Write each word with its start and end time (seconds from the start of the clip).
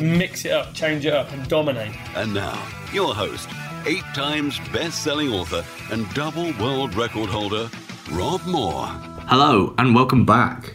Mix 0.00 0.44
it 0.44 0.52
up, 0.52 0.72
change 0.74 1.04
it 1.04 1.12
up, 1.12 1.30
and 1.32 1.46
dominate. 1.48 1.94
And 2.16 2.32
now, 2.32 2.60
your 2.92 3.14
host, 3.14 3.48
eight 3.84 4.04
times 4.14 4.58
best 4.72 5.02
selling 5.02 5.32
author 5.32 5.64
and 5.90 6.12
double 6.14 6.52
world 6.58 6.94
record 6.94 7.28
holder, 7.28 7.70
Rob 8.10 8.44
Moore. 8.46 8.86
Hello, 9.28 9.74
and 9.78 9.94
welcome 9.94 10.24
back 10.24 10.74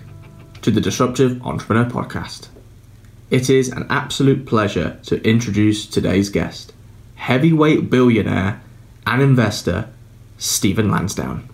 to 0.62 0.71
the 0.71 0.81
Disruptive 0.81 1.41
Entrepreneur 1.45 1.85
Podcast. 1.85 2.49
It 3.29 3.49
is 3.49 3.70
an 3.70 3.88
absolute 3.90 4.45
pleasure 4.45 4.99
to 5.04 5.26
introduce 5.27 5.88
today's 5.88 6.29
guest, 6.29 6.73
heavyweight 7.15 7.90
billionaire 7.90 8.62
and 9.07 9.21
investor, 9.21 9.90
Stephen 10.38 10.91
Lansdown. 10.91 11.51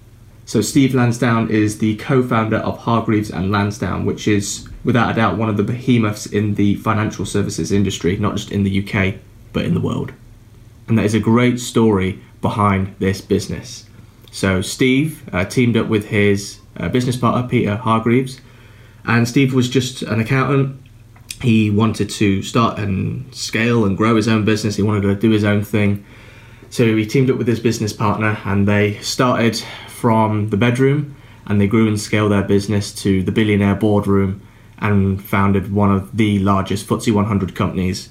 So, 0.47 0.61
Steve 0.61 0.95
Lansdown 0.95 1.49
is 1.51 1.79
the 1.79 1.97
co 1.97 2.23
founder 2.23 2.55
of 2.55 2.79
Hargreaves 2.79 3.29
and 3.29 3.51
Lansdown, 3.51 4.05
which 4.05 4.29
is 4.29 4.65
without 4.85 5.11
a 5.11 5.13
doubt 5.13 5.37
one 5.37 5.49
of 5.49 5.57
the 5.57 5.63
behemoths 5.63 6.25
in 6.25 6.55
the 6.55 6.75
financial 6.75 7.25
services 7.25 7.73
industry, 7.73 8.15
not 8.15 8.37
just 8.37 8.49
in 8.49 8.63
the 8.63 8.81
UK, 8.81 9.15
but 9.51 9.65
in 9.65 9.73
the 9.73 9.81
world. 9.81 10.13
And 10.87 10.97
there 10.97 11.03
is 11.03 11.13
a 11.13 11.19
great 11.19 11.59
story 11.59 12.21
behind 12.41 12.95
this 12.97 13.19
business. 13.19 13.87
So 14.31 14.61
Steve 14.61 15.21
uh, 15.33 15.43
teamed 15.43 15.75
up 15.75 15.87
with 15.87 16.05
his 16.05 16.59
uh, 16.77 16.87
business 16.87 17.17
partner 17.17 17.45
Peter 17.45 17.75
Hargreaves, 17.75 18.39
and 19.03 19.27
Steve 19.27 19.53
was 19.53 19.69
just 19.69 20.01
an 20.01 20.21
accountant. 20.21 20.81
He 21.41 21.69
wanted 21.69 22.09
to 22.11 22.41
start 22.41 22.79
and 22.79 23.35
scale 23.35 23.83
and 23.83 23.97
grow 23.97 24.15
his 24.15 24.29
own 24.29 24.45
business. 24.45 24.77
He 24.77 24.81
wanted 24.81 25.01
to 25.01 25.15
do 25.15 25.29
his 25.29 25.43
own 25.43 25.65
thing. 25.65 26.05
So 26.69 26.85
he 26.95 27.05
teamed 27.05 27.29
up 27.29 27.37
with 27.37 27.47
his 27.47 27.59
business 27.59 27.91
partner, 27.91 28.39
and 28.45 28.65
they 28.65 28.97
started 28.99 29.61
from 29.97 30.49
the 30.49 30.57
bedroom, 30.57 31.15
and 31.47 31.59
they 31.59 31.67
grew 31.67 31.87
and 31.87 31.99
scaled 31.99 32.31
their 32.31 32.43
business 32.43 32.93
to 32.93 33.23
the 33.23 33.31
billionaire 33.31 33.75
boardroom, 33.75 34.41
and 34.79 35.23
founded 35.23 35.73
one 35.73 35.91
of 35.91 36.15
the 36.15 36.37
largest 36.39 36.87
FTSE 36.87 37.11
100 37.11 37.55
companies 37.55 38.09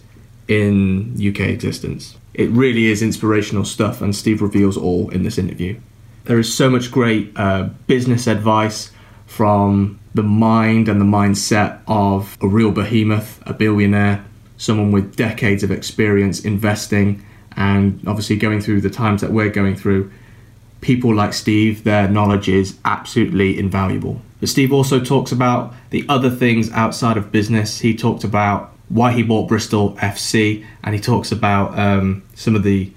in 0.49 1.15
UK 1.15 1.41
existence. 1.41 2.17
It 2.35 2.51
really 2.51 2.87
is 2.87 3.03
inspirational 3.03 3.65
stuff, 3.65 4.01
and 4.01 4.15
Steve 4.17 4.43
reveals 4.43 4.77
all 4.77 5.09
in 5.11 5.23
this 5.23 5.39
interview. 5.39 5.79
There 6.25 6.41
is 6.41 6.53
so 6.53 6.69
much 6.69 6.91
great 6.91 7.33
uh, 7.37 7.69
business 7.87 8.27
advice 8.27 8.91
from 9.27 10.01
the 10.15 10.25
mind 10.25 10.89
and 10.89 11.01
the 11.01 11.05
mindset 11.05 11.79
of 11.87 12.37
a 12.41 12.49
real 12.49 12.73
behemoth, 12.73 13.41
a 13.47 13.53
billionaire, 13.53 14.25
someone 14.57 14.91
with 14.91 15.15
decades 15.15 15.63
of 15.63 15.71
experience 15.71 16.41
investing, 16.41 17.25
and 17.57 18.01
obviously 18.09 18.37
going 18.37 18.61
through 18.61 18.81
the 18.81 18.91
times 18.91 19.21
that 19.21 19.31
we're 19.31 19.51
going 19.51 19.77
through. 19.77 20.11
People 20.87 21.13
like 21.13 21.33
Steve, 21.33 21.83
their 21.83 22.07
knowledge 22.07 22.49
is 22.49 22.79
absolutely 22.85 23.59
invaluable. 23.59 24.23
But 24.39 24.49
Steve 24.49 24.73
also 24.73 25.01
talks 25.01 25.33
about 25.33 25.75
the 25.91 26.07
other 26.09 26.31
things 26.31 26.71
outside 26.71 27.17
of 27.17 27.33
business. 27.33 27.81
He 27.81 27.93
talked 27.93 28.23
about 28.23 28.73
why 28.89 29.11
he 29.11 29.25
bought 29.25 29.49
Bristol 29.49 29.97
FC, 29.97 30.65
and 30.85 30.95
he 30.95 31.01
talks 31.01 31.33
about 31.33 31.77
um, 31.77 32.23
some 32.37 32.55
of 32.55 32.63
the 32.63 32.93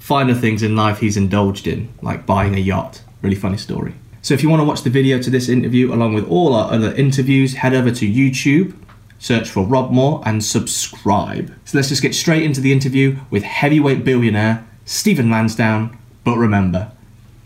finer 0.00 0.34
things 0.34 0.64
in 0.64 0.74
life 0.74 0.98
he's 0.98 1.16
indulged 1.16 1.68
in, 1.68 1.88
like 2.02 2.26
buying 2.26 2.56
a 2.56 2.58
yacht. 2.58 3.00
Really 3.22 3.36
funny 3.36 3.58
story. 3.58 3.94
So 4.22 4.34
if 4.34 4.42
you 4.42 4.50
want 4.50 4.62
to 4.62 4.66
watch 4.66 4.82
the 4.82 4.90
video 4.90 5.22
to 5.22 5.30
this 5.30 5.48
interview 5.48 5.94
along 5.94 6.14
with 6.14 6.26
all 6.26 6.52
our 6.52 6.72
other 6.72 6.92
interviews, 6.96 7.54
head 7.54 7.74
over 7.74 7.92
to 7.92 8.12
YouTube, 8.12 8.74
search 9.20 9.48
for 9.48 9.64
Rob 9.64 9.92
Moore, 9.92 10.20
and 10.26 10.42
subscribe. 10.42 11.54
So 11.64 11.78
let's 11.78 11.90
just 11.90 12.02
get 12.02 12.12
straight 12.12 12.42
into 12.42 12.60
the 12.60 12.72
interview 12.72 13.18
with 13.30 13.44
heavyweight 13.44 14.02
billionaire 14.02 14.66
Stephen 14.84 15.30
Lansdown. 15.30 15.96
But 16.24 16.36
remember, 16.36 16.90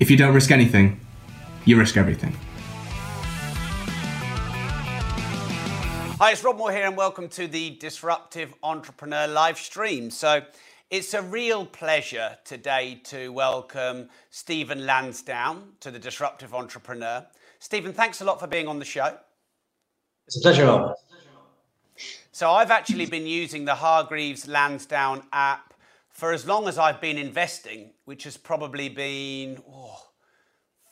if 0.01 0.11
you 0.11 0.17
don't 0.17 0.35
risk 0.35 0.51
anything, 0.51 1.01
you 1.65 1.79
risk 1.79 1.97
everything. 1.97 2.37
Hi, 6.19 6.33
it's 6.33 6.43
Rob 6.43 6.57
Moore 6.57 6.73
here, 6.73 6.87
and 6.87 6.97
welcome 6.97 7.29
to 7.31 7.47
the 7.47 7.77
Disruptive 7.77 8.55
Entrepreneur 8.63 9.27
live 9.27 9.59
stream. 9.59 10.11
So, 10.11 10.43
it's 10.91 11.15
a 11.15 11.23
real 11.23 11.67
pleasure 11.67 12.37
today 12.45 13.01
to 13.05 13.31
welcome 13.31 14.09
Stephen 14.31 14.87
Lansdown 14.87 15.73
to 15.81 15.91
the 15.91 15.99
Disruptive 15.99 16.55
Entrepreneur. 16.55 17.27
Stephen, 17.59 17.93
thanks 17.93 18.21
a 18.21 18.25
lot 18.25 18.39
for 18.39 18.47
being 18.47 18.69
on 18.69 18.79
the 18.79 18.85
show. 18.85 19.17
It's 20.27 20.39
a 20.39 20.41
pleasure, 20.41 20.67
Rob. 20.67 20.95
So, 22.33 22.51
I've 22.51 22.71
actually 22.71 23.07
been 23.07 23.27
using 23.27 23.65
the 23.65 23.75
Hargreaves 23.75 24.49
Lansdown 24.49 25.25
app 25.33 25.74
for 26.15 26.33
as 26.33 26.47
long 26.47 26.69
as 26.69 26.79
I've 26.79 27.01
been 27.01 27.19
investing, 27.19 27.91
which 28.05 28.23
has 28.23 28.37
probably 28.37 28.89
been 28.89 29.61
oh, 29.69 30.01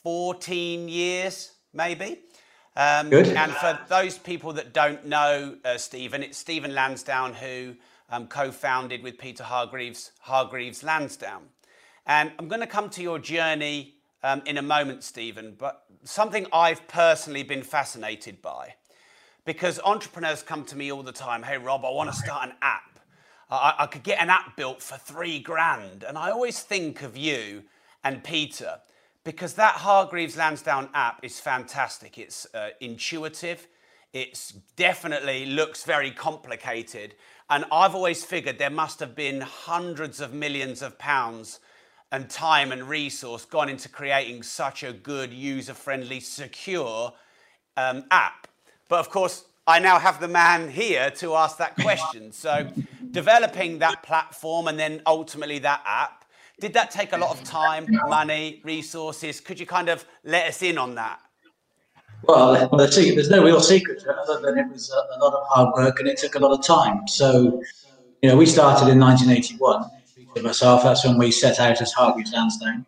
14 0.02 0.88
years, 0.88 1.52
maybe. 1.72 2.18
Um, 2.74 3.08
Good. 3.08 3.28
And 3.28 3.52
for 3.52 3.78
those 3.88 4.18
people 4.18 4.52
that 4.54 4.72
don't 4.72 5.06
know 5.06 5.56
uh, 5.64 5.78
Stephen, 5.78 6.24
it's 6.24 6.36
Stephen 6.38 6.74
Lansdown 6.74 7.34
who 7.34 7.76
um, 8.10 8.26
co-founded 8.26 9.04
with 9.04 9.16
Peter 9.16 9.44
Hargreaves 9.44 10.10
Hargreaves 10.20 10.82
Lansdown. 10.82 11.42
And 12.04 12.32
I'm 12.38 12.48
going 12.48 12.60
to 12.60 12.66
come 12.66 12.90
to 12.90 13.02
your 13.02 13.20
journey 13.20 13.94
um, 14.24 14.42
in 14.44 14.58
a 14.58 14.62
moment, 14.62 15.04
Stephen. 15.04 15.54
But 15.56 15.84
something 16.02 16.46
I've 16.52 16.88
personally 16.88 17.44
been 17.44 17.62
fascinated 17.62 18.42
by, 18.42 18.74
because 19.44 19.78
entrepreneurs 19.84 20.42
come 20.42 20.64
to 20.64 20.76
me 20.76 20.90
all 20.90 21.04
the 21.04 21.12
time. 21.12 21.44
Hey, 21.44 21.58
Rob, 21.58 21.84
I 21.84 21.90
want 21.90 22.10
to 22.10 22.16
start 22.16 22.48
an 22.48 22.56
app. 22.60 22.91
I, 23.56 23.74
I 23.80 23.86
could 23.86 24.02
get 24.02 24.20
an 24.20 24.30
app 24.30 24.56
built 24.56 24.82
for 24.82 24.96
three 24.96 25.38
grand, 25.38 26.04
and 26.04 26.16
I 26.16 26.30
always 26.30 26.60
think 26.60 27.02
of 27.02 27.16
you 27.16 27.64
and 28.04 28.24
Peter 28.24 28.78
because 29.24 29.54
that 29.54 29.74
Hargreaves 29.74 30.36
Lansdown 30.36 30.88
app 30.94 31.20
is 31.22 31.38
fantastic. 31.38 32.18
It's 32.18 32.46
uh, 32.54 32.70
intuitive. 32.80 33.68
It 34.12 34.52
definitely 34.76 35.46
looks 35.46 35.84
very 35.84 36.10
complicated. 36.10 37.14
And 37.48 37.64
I've 37.70 37.94
always 37.94 38.24
figured 38.24 38.58
there 38.58 38.70
must 38.70 38.98
have 39.00 39.14
been 39.14 39.40
hundreds 39.40 40.20
of 40.20 40.34
millions 40.34 40.82
of 40.82 40.98
pounds 40.98 41.60
and 42.10 42.28
time 42.28 42.72
and 42.72 42.88
resource 42.88 43.44
gone 43.44 43.68
into 43.68 43.88
creating 43.88 44.42
such 44.42 44.82
a 44.82 44.92
good, 44.92 45.32
user 45.32 45.74
friendly, 45.74 46.20
secure 46.20 47.12
um, 47.76 48.04
app. 48.10 48.48
But 48.88 49.00
of 49.00 49.08
course, 49.08 49.44
I 49.66 49.78
now 49.78 49.98
have 49.98 50.20
the 50.20 50.28
man 50.28 50.68
here 50.68 51.10
to 51.12 51.34
ask 51.34 51.58
that 51.58 51.76
question. 51.76 52.32
So, 52.32 52.68
developing 53.12 53.78
that 53.78 54.02
platform 54.02 54.66
and 54.68 54.78
then 54.78 55.02
ultimately 55.06 55.58
that 55.60 55.82
app, 55.86 56.24
did 56.60 56.72
that 56.74 56.90
take 56.90 57.12
a 57.12 57.16
lot 57.16 57.30
of 57.30 57.44
time, 57.44 57.86
money, 58.08 58.60
resources? 58.64 59.40
Could 59.40 59.58
you 59.60 59.66
kind 59.66 59.88
of 59.88 60.04
let 60.24 60.46
us 60.48 60.62
in 60.62 60.78
on 60.78 60.94
that? 60.96 61.20
Well, 62.24 62.68
there's 62.76 63.30
no 63.30 63.42
real 63.42 63.60
secret 63.60 64.00
to 64.00 64.10
it 64.10 64.16
other 64.16 64.40
than 64.40 64.58
it 64.58 64.70
was 64.70 64.90
a, 64.90 65.16
a 65.16 65.18
lot 65.18 65.34
of 65.34 65.46
hard 65.48 65.74
work 65.74 65.98
and 65.98 66.08
it 66.08 66.18
took 66.18 66.36
a 66.36 66.38
lot 66.38 66.56
of 66.56 66.64
time. 66.64 67.06
So, 67.08 67.62
you 68.22 68.28
know, 68.28 68.36
we 68.36 68.46
started 68.46 68.88
in 68.88 69.00
1981. 69.00 69.90
Myself, 70.42 70.82
that's 70.82 71.04
when 71.04 71.18
we 71.18 71.30
set 71.30 71.60
out 71.60 71.82
as 71.82 71.92
Hargreaves 71.92 72.32
Lansdown. 72.32 72.86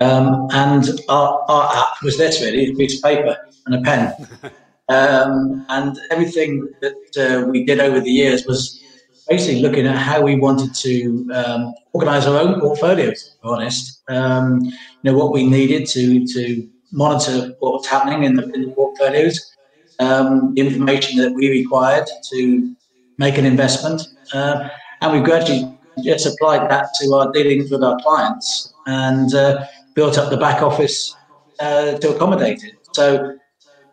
Um, 0.00 0.48
and 0.52 0.88
our, 1.08 1.44
our 1.48 1.76
app 1.76 2.02
was 2.02 2.16
this 2.16 2.40
really, 2.40 2.70
a 2.70 2.74
piece 2.74 2.96
of 2.96 3.02
paper 3.02 3.36
and 3.66 3.74
a 3.74 3.80
pen. 3.82 4.28
Um, 4.90 5.66
and 5.68 5.98
everything 6.10 6.66
that 6.80 6.94
uh, 7.18 7.46
we 7.46 7.66
did 7.66 7.78
over 7.78 8.00
the 8.00 8.10
years 8.10 8.46
was 8.46 8.82
basically 9.28 9.60
looking 9.60 9.86
at 9.86 9.96
how 9.96 10.22
we 10.22 10.36
wanted 10.36 10.74
to 10.74 11.30
um, 11.34 11.74
organize 11.92 12.26
our 12.26 12.38
own 12.38 12.60
portfolios, 12.60 13.36
to 13.36 13.42
be 13.42 13.48
honest. 13.48 14.02
Um, 14.08 14.60
you 14.62 14.72
know, 15.04 15.16
what 15.16 15.32
we 15.32 15.46
needed 15.46 15.86
to, 15.88 16.26
to 16.26 16.68
monitor 16.92 17.54
what 17.60 17.74
was 17.74 17.86
happening 17.86 18.24
in 18.24 18.34
the, 18.34 18.50
in 18.52 18.62
the 18.62 18.70
portfolios, 18.72 19.54
um, 19.98 20.54
the 20.54 20.62
information 20.62 21.18
that 21.18 21.32
we 21.32 21.50
required 21.50 22.06
to 22.30 22.74
make 23.18 23.36
an 23.36 23.44
investment. 23.44 24.02
Uh, 24.32 24.68
and 25.02 25.12
we 25.12 25.20
gradually 25.20 25.78
just 26.02 26.26
applied 26.26 26.70
that 26.70 26.88
to 27.00 27.12
our 27.12 27.30
dealings 27.32 27.70
with 27.70 27.82
our 27.82 27.98
clients 28.00 28.72
and 28.86 29.34
uh, 29.34 29.64
built 29.94 30.16
up 30.16 30.30
the 30.30 30.36
back 30.36 30.62
office 30.62 31.14
uh, 31.60 31.98
to 31.98 32.14
accommodate 32.14 32.62
it. 32.64 32.74
So 32.92 33.37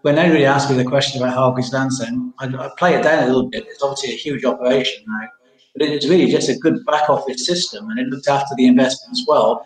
when 0.06 0.20
anybody 0.20 0.46
asks 0.46 0.70
me 0.70 0.78
the 0.78 0.84
question 0.84 1.20
about 1.20 1.34
how 1.34 1.46
Hargreaves 1.46 1.74
Lansdown, 1.74 2.32
I, 2.38 2.46
I 2.46 2.70
play 2.78 2.94
it 2.94 3.02
down 3.02 3.24
a 3.24 3.26
little 3.26 3.50
bit. 3.50 3.66
It's 3.68 3.82
obviously 3.82 4.14
a 4.14 4.18
huge 4.18 4.46
operation 4.46 5.04
now, 5.08 5.28
but 5.74 5.88
it's 5.88 6.08
really 6.08 6.30
just 6.30 6.48
a 6.48 6.56
good 6.60 6.86
back 6.86 7.10
office 7.10 7.44
system 7.44 7.90
and 7.90 8.00
it 8.00 8.06
looked 8.10 8.28
after 8.28 8.54
the 8.56 8.68
investment 8.68 9.18
as 9.18 9.26
well. 9.28 9.66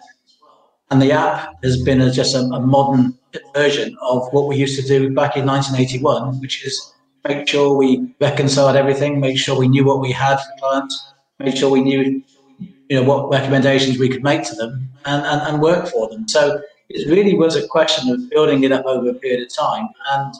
And 0.91 1.01
the 1.01 1.11
app 1.11 1.61
has 1.61 1.83
been 1.83 1.99
a, 1.99 2.09
just 2.09 2.35
a, 2.35 2.39
a 2.39 2.61
modern 2.61 3.17
version 3.53 3.97
of 4.01 4.31
what 4.31 4.47
we 4.47 4.55
used 4.55 4.79
to 4.81 4.87
do 4.87 5.13
back 5.13 5.35
in 5.35 5.45
1981, 5.45 6.39
which 6.39 6.65
is 6.65 6.93
make 7.27 7.45
sure 7.45 7.75
we 7.75 8.15
reconciled 8.21 8.77
everything, 8.77 9.19
make 9.19 9.37
sure 9.37 9.59
we 9.59 9.67
knew 9.67 9.83
what 9.83 9.99
we 9.99 10.13
had 10.13 10.37
for 10.37 10.51
clients, 10.57 11.03
make 11.39 11.57
sure 11.57 11.69
we 11.69 11.81
knew, 11.81 12.23
you 12.59 12.95
know, 12.95 13.03
what 13.03 13.29
recommendations 13.29 13.99
we 13.99 14.07
could 14.07 14.23
make 14.23 14.43
to 14.43 14.55
them 14.55 14.87
and, 15.03 15.25
and, 15.25 15.41
and 15.41 15.61
work 15.61 15.89
for 15.89 16.07
them. 16.07 16.29
So 16.29 16.61
it 16.89 17.09
really 17.09 17.35
was 17.35 17.55
a 17.55 17.67
question 17.67 18.09
of 18.09 18.29
building 18.29 18.63
it 18.63 18.71
up 18.71 18.85
over 18.85 19.09
a 19.09 19.13
period 19.13 19.43
of 19.43 19.55
time 19.55 19.87
and, 20.11 20.33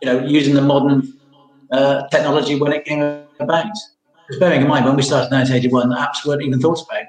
you 0.00 0.06
know, 0.06 0.24
using 0.26 0.54
the 0.54 0.62
modern 0.62 1.12
uh, 1.70 2.08
technology 2.08 2.58
when 2.58 2.72
it 2.72 2.84
came 2.84 3.00
about. 3.38 3.66
Because 4.26 4.40
bearing 4.40 4.62
in 4.62 4.68
mind, 4.68 4.84
when 4.84 4.96
we 4.96 5.02
started 5.02 5.32
in 5.32 5.38
1981, 5.38 5.88
the 5.88 5.96
apps 5.96 6.26
weren't 6.26 6.42
even 6.42 6.60
thought 6.60 6.84
about. 6.88 7.06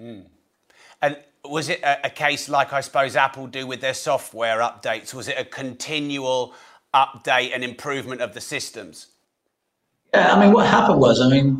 Mm. 0.00 0.26
And 1.00 1.16
was 1.44 1.68
it 1.68 1.80
a, 1.82 2.06
a, 2.06 2.10
case 2.10 2.48
like 2.48 2.72
I 2.72 2.80
suppose 2.80 3.16
Apple 3.16 3.46
do 3.46 3.66
with 3.66 3.80
their 3.80 3.94
software 3.94 4.58
updates? 4.58 5.14
Was 5.14 5.28
it 5.28 5.38
a 5.38 5.44
continual 5.44 6.54
update 6.94 7.52
and 7.54 7.64
improvement 7.64 8.20
of 8.20 8.34
the 8.34 8.40
systems? 8.40 9.08
Yeah, 10.12 10.34
I 10.34 10.40
mean, 10.40 10.52
what 10.52 10.66
happened 10.66 11.00
was, 11.00 11.20
I 11.20 11.28
mean, 11.28 11.58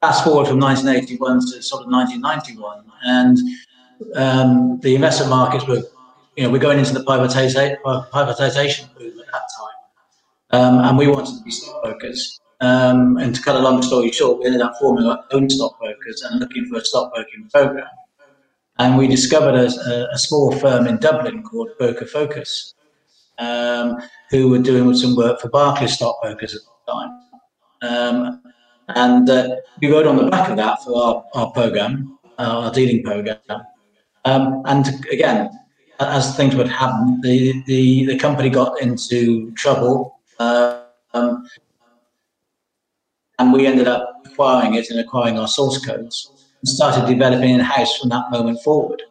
fast 0.00 0.24
forward 0.24 0.46
from 0.46 0.60
1981 0.60 1.40
to 1.40 1.62
sort 1.62 1.84
of 1.84 1.90
1991, 1.90 2.84
and 3.04 3.38
um, 4.14 4.78
the 4.80 4.94
investment 4.94 5.30
markets 5.30 5.66
were, 5.66 5.82
you 6.36 6.44
know, 6.44 6.50
we're 6.50 6.58
going 6.58 6.78
into 6.78 6.94
the 6.94 7.04
privatization, 7.04 7.76
privatization 7.82 8.84
at 8.84 9.16
that 9.16 9.46
time. 9.56 9.72
Um, 10.52 10.78
and 10.84 10.98
we 10.98 11.08
wanted 11.08 11.36
to 11.38 11.42
be 11.44 11.50
stockbrokers. 11.50 12.40
Um, 12.60 13.16
and 13.16 13.34
to 13.34 13.42
cut 13.42 13.56
a 13.56 13.58
long 13.58 13.82
story 13.82 14.12
short, 14.12 14.38
we 14.38 14.46
ended 14.46 14.60
up 14.60 14.74
forming 14.80 15.04
our 15.06 15.24
own 15.32 15.50
stockbrokers 15.50 16.22
and 16.22 16.38
looking 16.38 16.66
for 16.66 16.76
a 16.76 16.84
stockbroking 16.84 17.48
program. 17.52 17.88
And 18.78 18.96
we 18.96 19.06
discovered 19.08 19.54
a, 19.54 20.12
a 20.12 20.18
small 20.18 20.52
firm 20.52 20.86
in 20.86 20.98
Dublin 20.98 21.42
called 21.42 21.70
Broker 21.78 22.06
Focus, 22.06 22.74
um, 23.38 24.00
who 24.30 24.48
were 24.48 24.58
doing 24.58 24.94
some 24.94 25.16
work 25.16 25.40
for 25.40 25.48
Barclays 25.48 25.94
stockbrokers 25.94 26.54
at 26.54 26.60
the 26.62 26.92
time. 26.92 27.12
Um, 27.82 28.42
and 28.88 29.28
uh, 29.28 29.56
we 29.80 29.90
wrote 29.90 30.06
on 30.06 30.16
the 30.16 30.30
back 30.30 30.48
of 30.48 30.56
that 30.56 30.82
for 30.84 30.96
our, 30.96 31.24
our 31.34 31.50
program, 31.52 32.18
our 32.38 32.72
dealing 32.72 33.02
program. 33.02 33.38
Um, 34.24 34.62
and 34.66 34.86
again, 35.10 35.50
as 36.00 36.36
things 36.36 36.54
would 36.54 36.68
happen, 36.68 37.20
the, 37.22 37.62
the, 37.66 38.06
the 38.06 38.18
company 38.18 38.48
got 38.48 38.80
into 38.80 39.52
trouble. 39.52 40.18
Um, 40.38 41.46
and 43.38 43.52
we 43.52 43.66
ended 43.66 43.88
up 43.88 44.22
acquiring 44.24 44.74
it 44.74 44.90
and 44.90 45.00
acquiring 45.00 45.38
our 45.38 45.48
source 45.48 45.84
codes 45.84 46.30
and 46.60 46.68
started 46.68 47.06
developing 47.06 47.50
in 47.50 47.60
house 47.60 47.98
from 47.98 48.08
that 48.10 48.30
moment 48.30 48.62
forward. 48.62 49.02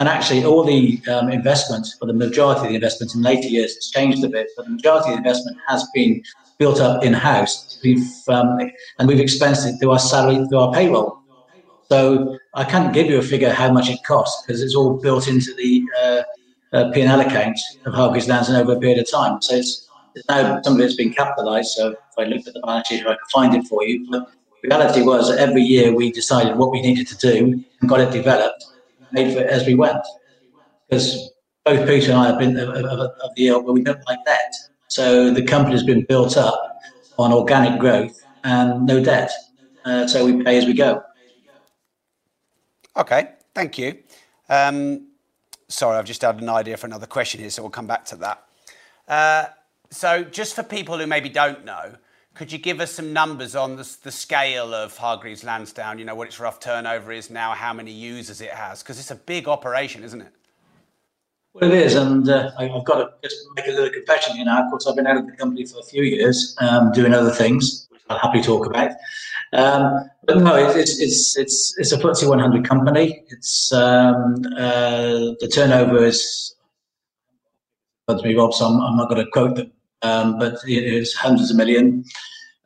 And 0.00 0.08
actually, 0.08 0.44
all 0.44 0.62
the 0.62 1.00
um, 1.10 1.28
investment, 1.28 1.88
or 2.00 2.06
the 2.06 2.12
majority 2.12 2.60
of 2.60 2.68
the 2.68 2.76
investment 2.76 3.16
in 3.16 3.22
later 3.22 3.48
years, 3.48 3.74
has 3.74 3.90
changed 3.90 4.22
a 4.22 4.28
bit, 4.28 4.46
but 4.56 4.66
the 4.66 4.70
majority 4.70 5.08
of 5.08 5.14
the 5.14 5.18
investment 5.18 5.56
has 5.66 5.84
been 5.92 6.22
built 6.58 6.80
up 6.80 7.02
in 7.02 7.12
house. 7.12 7.80
We've 7.82 8.06
um, 8.28 8.60
and 8.98 9.08
we've 9.08 9.18
expensed 9.18 9.66
it 9.66 9.78
through 9.80 9.90
our 9.90 9.98
salary, 9.98 10.46
through 10.46 10.58
our 10.58 10.72
payroll. 10.72 11.17
So 11.90 12.38
I 12.54 12.64
can't 12.64 12.92
give 12.92 13.06
you 13.06 13.18
a 13.18 13.22
figure 13.22 13.50
how 13.50 13.72
much 13.72 13.88
it 13.88 14.04
costs 14.04 14.42
because 14.42 14.62
it's 14.62 14.74
all 14.74 14.98
built 14.98 15.26
into 15.26 15.54
the 15.54 15.84
uh, 16.00 16.22
uh, 16.76 16.90
P&L 16.92 17.20
account 17.20 17.58
of 17.86 17.94
Hargreaves 17.94 18.28
Lansdown 18.28 18.56
over 18.56 18.72
a 18.72 18.80
period 18.80 18.98
of 18.98 19.10
time. 19.10 19.40
So 19.40 19.54
it's, 19.54 19.88
it's 20.14 20.28
now 20.28 20.60
some 20.62 20.74
of 20.74 20.80
it's 20.80 20.96
been 20.96 21.12
capitalised. 21.12 21.70
So 21.70 21.92
if 21.92 22.18
I 22.18 22.24
looked 22.24 22.46
at 22.46 22.54
the 22.54 22.60
balance 22.60 22.88
sheet, 22.88 23.06
I 23.06 23.14
could 23.14 23.30
find 23.32 23.54
it 23.54 23.66
for 23.66 23.82
you. 23.84 24.06
But 24.10 24.30
the 24.62 24.68
reality 24.68 25.02
was 25.02 25.30
that 25.30 25.38
every 25.38 25.62
year 25.62 25.94
we 25.94 26.12
decided 26.12 26.56
what 26.56 26.72
we 26.72 26.82
needed 26.82 27.06
to 27.08 27.16
do 27.16 27.64
and 27.80 27.88
got 27.88 28.00
it 28.00 28.10
developed, 28.10 28.64
made 29.12 29.32
for 29.32 29.40
it 29.40 29.48
as 29.48 29.66
we 29.66 29.74
went. 29.74 30.04
Because 30.90 31.30
both 31.64 31.86
Peter 31.86 32.12
and 32.12 32.20
I 32.20 32.26
have 32.26 32.38
been 32.38 32.58
of, 32.58 33.34
the 33.36 33.48
ilk 33.48 33.64
where 33.64 33.72
we 33.72 33.82
don't 33.82 34.06
like 34.06 34.24
that. 34.26 34.52
So 34.88 35.32
the 35.32 35.42
company 35.42 35.74
has 35.74 35.84
been 35.84 36.04
built 36.04 36.36
up 36.36 36.78
on 37.18 37.32
organic 37.32 37.80
growth 37.80 38.18
and 38.44 38.84
no 38.84 39.02
debt. 39.02 39.30
Uh, 39.84 40.06
so 40.06 40.26
we 40.26 40.42
pay 40.42 40.58
as 40.58 40.66
we 40.66 40.74
go. 40.74 41.02
Okay, 42.98 43.28
thank 43.54 43.78
you. 43.78 43.96
Um, 44.48 45.06
sorry, 45.68 45.96
I've 45.96 46.04
just 46.04 46.22
had 46.22 46.42
an 46.42 46.48
idea 46.48 46.76
for 46.76 46.88
another 46.88 47.06
question 47.06 47.40
here, 47.40 47.48
so 47.48 47.62
we'll 47.62 47.70
come 47.70 47.86
back 47.86 48.04
to 48.06 48.16
that. 48.16 48.44
Uh, 49.06 49.44
so, 49.90 50.24
just 50.24 50.56
for 50.56 50.64
people 50.64 50.98
who 50.98 51.06
maybe 51.06 51.28
don't 51.28 51.64
know, 51.64 51.94
could 52.34 52.50
you 52.50 52.58
give 52.58 52.80
us 52.80 52.90
some 52.90 53.12
numbers 53.12 53.54
on 53.54 53.76
the, 53.76 53.84
scale 53.84 54.74
of 54.74 54.96
Hargreaves 54.96 55.44
Lansdown? 55.44 56.00
You 56.00 56.04
know, 56.06 56.16
what 56.16 56.26
its 56.26 56.40
rough 56.40 56.58
turnover 56.58 57.12
is 57.12 57.30
now, 57.30 57.52
how 57.52 57.72
many 57.72 57.92
users 57.92 58.40
it 58.40 58.50
has? 58.50 58.82
Because 58.82 58.98
it's 58.98 59.12
a 59.12 59.16
big 59.16 59.46
operation, 59.46 60.02
isn't 60.02 60.20
it? 60.20 60.32
Well, 61.54 61.70
it 61.70 61.78
is, 61.78 61.94
and 61.94 62.28
uh, 62.28 62.50
I've 62.58 62.84
got 62.84 62.96
to 62.96 63.28
just 63.28 63.36
make 63.56 63.66
a 63.68 63.70
little 63.70 63.90
confession. 63.90 64.36
You 64.36 64.44
know, 64.44 64.58
of 64.58 64.70
course, 64.70 64.86
I've 64.88 64.96
been 64.96 65.06
out 65.06 65.16
of 65.16 65.26
the 65.26 65.32
company 65.32 65.64
for 65.66 65.78
a 65.78 65.82
few 65.82 66.02
years, 66.02 66.56
um, 66.58 66.92
doing 66.92 67.14
other 67.14 67.30
things, 67.30 67.87
I'll 68.08 68.18
happily 68.18 68.42
talk 68.42 68.66
about. 68.66 68.92
Um, 69.52 70.10
but 70.24 70.38
no, 70.38 70.54
it's 70.56 70.98
it's 70.98 71.36
it's 71.36 71.74
it's 71.78 71.92
a 71.92 71.98
FTSE 71.98 72.28
100 72.28 72.68
company. 72.68 73.24
It's 73.28 73.72
um, 73.72 74.36
uh, 74.56 75.34
the 75.40 75.50
turnover 75.52 76.04
is, 76.04 76.54
but 78.06 78.22
me, 78.22 78.34
Rob, 78.34 78.52
so 78.52 78.66
I'm, 78.66 78.80
I'm 78.80 78.96
not 78.96 79.08
going 79.08 79.24
to 79.24 79.30
quote 79.30 79.56
them, 79.56 79.72
um, 80.02 80.38
but 80.38 80.54
it 80.66 80.84
is 80.84 81.14
hundreds 81.14 81.50
of 81.50 81.56
million. 81.56 82.04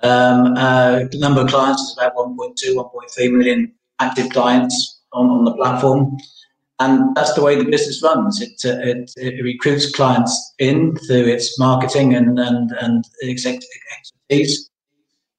Um, 0.02 0.54
uh, 0.56 1.04
the 1.10 1.18
number 1.18 1.42
of 1.42 1.48
clients 1.48 1.82
is 1.82 1.96
about 1.96 2.16
1.2, 2.16 2.74
1.3 2.74 3.32
million 3.32 3.72
active 4.00 4.30
clients 4.30 5.02
on, 5.12 5.30
on 5.30 5.44
the 5.44 5.54
platform 5.54 6.16
and 6.82 7.14
that's 7.14 7.32
the 7.34 7.42
way 7.42 7.56
the 7.56 7.64
business 7.64 8.02
runs. 8.02 8.40
It, 8.40 8.60
uh, 8.64 8.78
it, 8.80 9.12
it, 9.16 9.42
recruits 9.42 9.90
clients 9.92 10.54
in 10.58 10.96
through 11.06 11.26
its 11.26 11.58
marketing 11.58 12.14
and 12.14 12.38
and 12.38 12.72
and 12.80 13.04
expertise, 13.22 14.70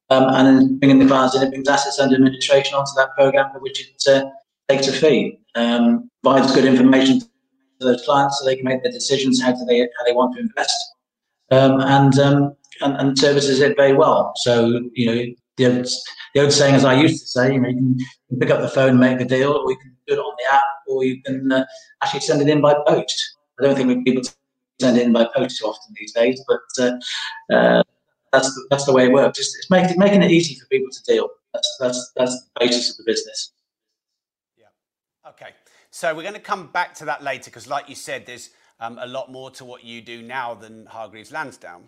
um, 0.10 0.26
and 0.30 0.48
then 0.48 0.80
bringing 0.80 1.00
the 1.00 1.08
clients 1.08 1.36
in, 1.36 1.44
it 1.44 1.50
brings 1.50 1.68
assets 1.68 2.00
under 2.00 2.16
administration 2.16 2.76
onto 2.76 2.92
that 2.96 3.10
program 3.18 3.52
for 3.52 3.60
which 3.60 3.82
it 3.82 4.04
uh, 4.08 4.30
takes 4.70 4.88
a 4.88 4.94
fee. 4.94 5.40
Um, 5.56 6.10
provides 6.24 6.54
good 6.54 6.66
information 6.66 7.20
to 7.20 7.28
those 7.80 8.04
clients 8.06 8.40
so 8.40 8.46
they 8.46 8.56
can 8.56 8.66
make 8.66 8.84
their 8.84 8.92
decisions 8.92 9.42
how 9.42 9.52
do 9.52 9.66
they 9.66 9.80
how 9.80 10.06
they 10.06 10.14
want 10.14 10.36
to 10.36 10.42
invest, 10.42 10.76
um, 11.52 11.80
and, 11.82 12.20
um, 12.20 12.56
and 12.82 12.96
and 12.98 13.18
services 13.18 13.60
it 13.60 13.76
very 13.76 13.94
well. 13.94 14.34
So 14.38 14.90
you 14.94 15.06
know 15.06 15.34
the 15.58 15.66
old, 15.68 15.88
the 16.34 16.42
old 16.42 16.52
saying, 16.52 16.76
as 16.76 16.86
I 16.86 16.94
used 16.94 17.22
to 17.22 17.28
say, 17.28 17.54
you 17.54 17.60
know, 17.60 17.70
you 17.70 17.76
can, 17.76 17.98
pick 18.40 18.50
up 18.50 18.62
the 18.62 18.68
phone, 18.68 18.90
and 18.90 19.00
make 19.00 19.22
a 19.22 19.26
deal, 19.26 19.52
or 19.52 19.70
you 19.70 19.78
can 19.78 19.96
do 20.08 20.16
it 20.16 20.18
on 20.18 20.36
the 20.40 20.54
app, 20.54 20.64
or 20.88 21.04
you 21.04 21.22
can 21.22 21.52
uh, 21.52 21.64
actually 22.02 22.22
send 22.22 22.42
it 22.42 22.50
in 22.50 22.62
by 22.62 22.74
post. 22.88 23.38
I 23.60 23.64
don't 23.64 23.76
think 23.76 24.06
people 24.06 24.24
to 24.24 24.34
send 24.80 24.98
it 24.98 25.06
in 25.06 25.14
by 25.14 25.28
post 25.36 25.60
too 25.60 25.66
often 25.66 25.94
these 25.96 26.14
days, 26.14 26.44
but 26.48 26.84
uh, 26.84 27.56
uh, 27.56 27.84
that's 28.34 28.54
the, 28.54 28.68
that's 28.70 28.86
the 28.86 28.92
way 28.92 29.06
it 29.06 29.12
works. 29.12 29.40
It's, 29.40 29.56
it's 29.56 29.70
making 29.70 29.98
making 29.98 30.24
it 30.24 30.32
easy 30.32 30.56
for 30.56 30.66
people 30.66 30.90
to 30.92 31.04
deal. 31.04 31.30
That's 31.54 31.78
that's 31.80 32.12
that's 32.16 32.42
the 32.42 32.50
basis 32.60 32.92
of 32.92 32.98
the 32.98 33.04
business. 33.10 33.52
Yeah. 34.58 34.66
Okay. 35.30 35.52
So 35.92 36.16
we're 36.16 36.24
going 36.24 36.34
to 36.34 36.40
come 36.40 36.68
back 36.68 36.96
to 36.96 37.06
that 37.06 37.24
later 37.24 37.52
because, 37.52 37.68
like 37.68 37.88
you 37.88 37.96
said, 37.96 38.26
there's 38.26 38.50
um, 38.80 38.98
a 39.00 39.06
lot 39.06 39.32
more 39.32 39.52
to 39.52 39.64
what 39.64 39.84
you 39.84 40.02
do 40.02 40.24
now 40.24 40.56
than 40.56 40.88
Hargreaves 40.88 41.32
Lansdown. 41.32 41.84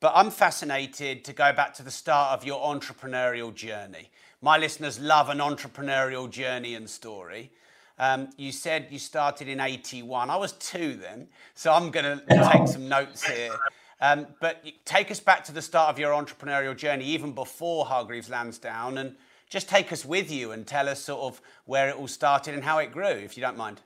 But 0.00 0.12
I'm 0.16 0.30
fascinated 0.30 1.24
to 1.24 1.32
go 1.32 1.52
back 1.52 1.72
to 1.74 1.84
the 1.84 1.90
start 1.92 2.36
of 2.36 2.44
your 2.44 2.60
entrepreneurial 2.60 3.54
journey. 3.54 4.10
My 4.42 4.58
listeners 4.58 4.98
love 4.98 5.28
an 5.28 5.38
entrepreneurial 5.38 6.28
journey 6.28 6.74
and 6.74 6.90
story. 6.90 7.52
Um, 7.98 8.28
you 8.36 8.52
said 8.52 8.88
you 8.90 8.98
started 8.98 9.48
in 9.48 9.60
81. 9.60 10.28
I 10.28 10.36
was 10.36 10.52
two 10.52 10.94
then, 10.96 11.28
so 11.54 11.72
I'm 11.72 11.90
going 11.90 12.18
to 12.28 12.50
take 12.52 12.68
some 12.68 12.88
notes 12.88 13.24
here. 13.24 13.52
Um, 14.00 14.26
but 14.40 14.64
take 14.84 15.10
us 15.10 15.20
back 15.20 15.44
to 15.44 15.52
the 15.52 15.62
start 15.62 15.90
of 15.90 15.98
your 15.98 16.12
entrepreneurial 16.12 16.76
journey, 16.76 17.04
even 17.06 17.32
before 17.32 17.86
Hargreaves 17.86 18.28
Lansdown, 18.28 18.98
and 18.98 19.16
just 19.48 19.68
take 19.68 19.92
us 19.92 20.04
with 20.04 20.30
you 20.30 20.52
and 20.52 20.66
tell 20.66 20.88
us 20.88 21.00
sort 21.00 21.22
of 21.22 21.40
where 21.64 21.88
it 21.88 21.96
all 21.96 22.08
started 22.08 22.54
and 22.54 22.62
how 22.62 22.78
it 22.78 22.92
grew, 22.92 23.06
if 23.06 23.36
you 23.36 23.40
don't 23.40 23.56
mind. 23.56 23.80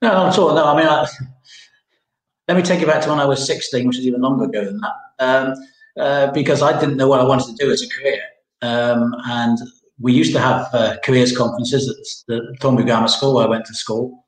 No, 0.00 0.12
not 0.12 0.32
at 0.32 0.38
all. 0.38 0.54
No, 0.54 0.64
I 0.64 0.76
mean, 0.76 0.86
I, 0.86 1.06
let 2.48 2.56
me 2.56 2.62
take 2.62 2.80
you 2.80 2.86
back 2.86 3.02
to 3.02 3.10
when 3.10 3.18
I 3.18 3.24
was 3.24 3.44
16, 3.46 3.86
which 3.86 3.98
is 3.98 4.06
even 4.06 4.20
longer 4.20 4.44
ago 4.44 4.64
than 4.64 4.80
that, 4.80 4.94
um, 5.18 5.54
uh, 5.98 6.32
because 6.32 6.62
I 6.62 6.78
didn't 6.78 6.96
know 6.96 7.08
what 7.08 7.20
I 7.20 7.24
wanted 7.24 7.46
to 7.56 7.64
do 7.64 7.70
as 7.70 7.82
a 7.82 7.88
career. 7.88 8.20
Um, 8.62 9.14
and 9.26 9.58
we 10.00 10.12
used 10.12 10.32
to 10.32 10.40
have 10.40 10.68
uh, 10.72 10.96
careers 11.04 11.36
conferences 11.36 11.88
at 11.88 12.26
the 12.28 12.56
Thornbury 12.60 12.86
Grammar 12.86 13.08
School 13.08 13.34
where 13.34 13.46
I 13.46 13.48
went 13.48 13.64
to 13.66 13.74
school. 13.74 14.21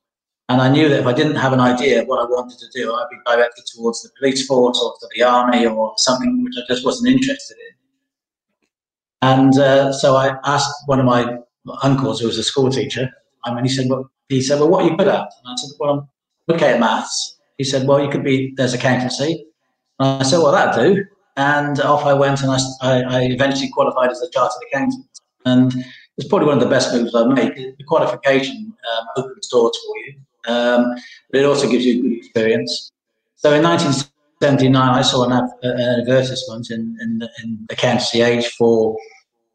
And 0.50 0.60
I 0.60 0.68
knew 0.68 0.88
that 0.90 1.00
if 1.00 1.06
I 1.06 1.12
didn't 1.14 1.36
have 1.36 1.54
an 1.54 1.60
idea 1.60 2.02
of 2.02 2.06
what 2.06 2.20
I 2.20 2.24
wanted 2.24 2.58
to 2.58 2.68
do, 2.74 2.92
I'd 2.92 3.06
be 3.10 3.16
directed 3.24 3.64
towards 3.74 4.02
the 4.02 4.10
police 4.18 4.46
force 4.46 4.78
or 4.82 4.94
to 5.00 5.08
the 5.14 5.22
army 5.22 5.66
or 5.66 5.94
something 5.96 6.44
which 6.44 6.54
I 6.58 6.62
just 6.68 6.84
wasn't 6.84 7.08
interested 7.08 7.56
in. 7.56 7.74
And 9.22 9.58
uh, 9.58 9.92
so 9.92 10.16
I 10.16 10.36
asked 10.44 10.74
one 10.84 11.00
of 11.00 11.06
my 11.06 11.38
uncles, 11.82 12.20
who 12.20 12.26
was 12.26 12.36
a 12.36 12.42
school 12.42 12.70
teacher, 12.70 13.10
and 13.46 13.66
he 13.66 13.72
said, 13.74 13.88
"Well, 13.88 14.10
he 14.28 14.42
said, 14.42 14.60
well, 14.60 14.68
what 14.68 14.84
are 14.84 14.90
you 14.90 14.96
good 14.98 15.08
at?" 15.08 15.20
And 15.20 15.46
I 15.46 15.54
said, 15.56 15.70
"Well, 15.78 16.08
I'm 16.48 16.54
okay 16.54 16.74
at 16.74 16.80
maths." 16.80 17.38
He 17.56 17.64
said, 17.64 17.86
"Well, 17.86 18.02
you 18.02 18.10
could 18.10 18.22
be 18.22 18.52
there's 18.56 18.74
accountancy." 18.74 19.46
And 19.98 20.22
I 20.22 20.24
said, 20.24 20.40
"Well, 20.40 20.52
that 20.52 20.74
do." 20.74 21.04
And 21.38 21.80
off 21.80 22.04
I 22.04 22.12
went, 22.12 22.42
and 22.42 22.50
I, 22.50 22.58
I, 22.82 23.02
I 23.02 23.22
eventually 23.22 23.70
qualified 23.70 24.10
as 24.10 24.20
a 24.20 24.30
chartered 24.30 24.62
accountant. 24.68 25.06
And 25.46 25.74
it's 26.16 26.28
probably 26.28 26.46
one 26.46 26.58
of 26.58 26.62
the 26.62 26.70
best 26.70 26.92
moves 26.92 27.14
I've 27.14 27.28
made. 27.28 27.54
The 27.56 27.84
qualification 27.88 28.72
um, 28.92 29.06
opens 29.16 29.48
doors 29.48 29.76
for 29.84 29.98
you, 29.98 30.14
um, 30.46 30.94
but 31.30 31.40
it 31.40 31.44
also 31.44 31.68
gives 31.68 31.84
you 31.84 31.98
a 31.98 32.02
good 32.02 32.16
experience. 32.18 32.92
So 33.36 33.52
in 33.52 33.62
1979, 33.62 34.88
I 34.88 35.02
saw 35.02 35.24
an, 35.24 35.32
ad, 35.32 35.50
an 35.62 36.00
advertisement 36.00 36.70
in, 36.70 36.96
in, 37.00 37.28
in 37.42 37.66
Accountancy 37.70 38.22
Age 38.22 38.48
for 38.48 38.96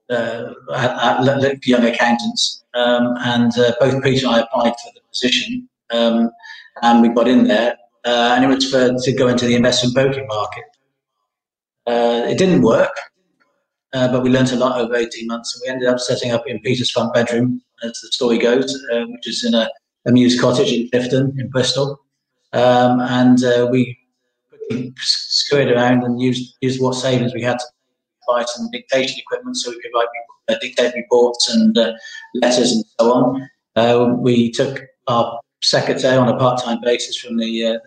uh, 0.09 0.53
at, 0.75 1.27
at 1.27 1.65
young 1.65 1.85
accountants, 1.85 2.63
um, 2.73 3.15
and 3.19 3.57
uh, 3.57 3.73
both 3.79 4.01
Peter 4.03 4.25
and 4.25 4.35
I 4.35 4.39
applied 4.39 4.73
for 4.83 4.91
the 4.93 5.01
position, 5.11 5.69
um, 5.91 6.31
and 6.81 7.01
we 7.01 7.09
got 7.09 7.27
in 7.27 7.45
there, 7.45 7.77
uh, 8.05 8.33
and 8.35 8.43
it 8.43 8.47
was 8.47 8.69
for 8.69 8.93
to 8.93 9.11
go 9.13 9.27
into 9.27 9.45
the 9.45 9.55
investment 9.55 9.93
broking 9.93 10.27
market. 10.27 10.63
Uh, 11.85 12.25
it 12.27 12.37
didn't 12.37 12.61
work, 12.61 12.95
uh, 13.93 14.11
but 14.11 14.23
we 14.23 14.29
learned 14.29 14.51
a 14.51 14.55
lot 14.55 14.79
over 14.79 14.95
18 14.95 15.27
months, 15.27 15.55
and 15.55 15.61
we 15.63 15.73
ended 15.73 15.87
up 15.87 15.99
setting 15.99 16.31
up 16.31 16.43
in 16.47 16.59
Peter's 16.59 16.91
front 16.91 17.13
bedroom, 17.13 17.61
as 17.83 17.99
the 18.01 18.11
story 18.11 18.37
goes, 18.37 18.75
uh, 18.91 19.05
which 19.05 19.27
is 19.27 19.43
in 19.43 19.53
a, 19.53 19.69
a 20.07 20.11
Mews 20.11 20.39
cottage 20.39 20.71
in 20.71 20.89
Clifton 20.89 21.35
in 21.39 21.49
Bristol, 21.49 21.99
um, 22.53 22.99
and 23.01 23.39
we 23.71 23.97
scurried 24.97 25.71
around 25.71 26.03
and 26.03 26.21
used 26.21 26.55
used 26.61 26.81
what 26.81 26.93
savings 26.93 27.33
we 27.33 27.41
had 27.41 27.59
to 27.59 27.65
buy 28.27 28.43
some 28.45 28.69
dictation 28.71 29.19
equipment 29.19 29.57
so 29.57 29.71
we 29.71 29.81
could 29.81 29.91
write 29.95 30.07
uh, 30.49 30.55
dictate 30.61 30.93
reports 30.95 31.49
and 31.53 31.77
uh, 31.77 31.93
letters 32.35 32.71
and 32.71 32.83
so 32.99 33.13
on. 33.13 33.49
Uh, 33.75 34.15
we 34.17 34.51
took 34.51 34.81
our 35.07 35.39
secretary 35.61 36.17
on 36.17 36.29
a 36.29 36.37
part-time 36.37 36.79
basis 36.81 37.17
from 37.17 37.37
the, 37.37 37.65
uh, 37.65 37.77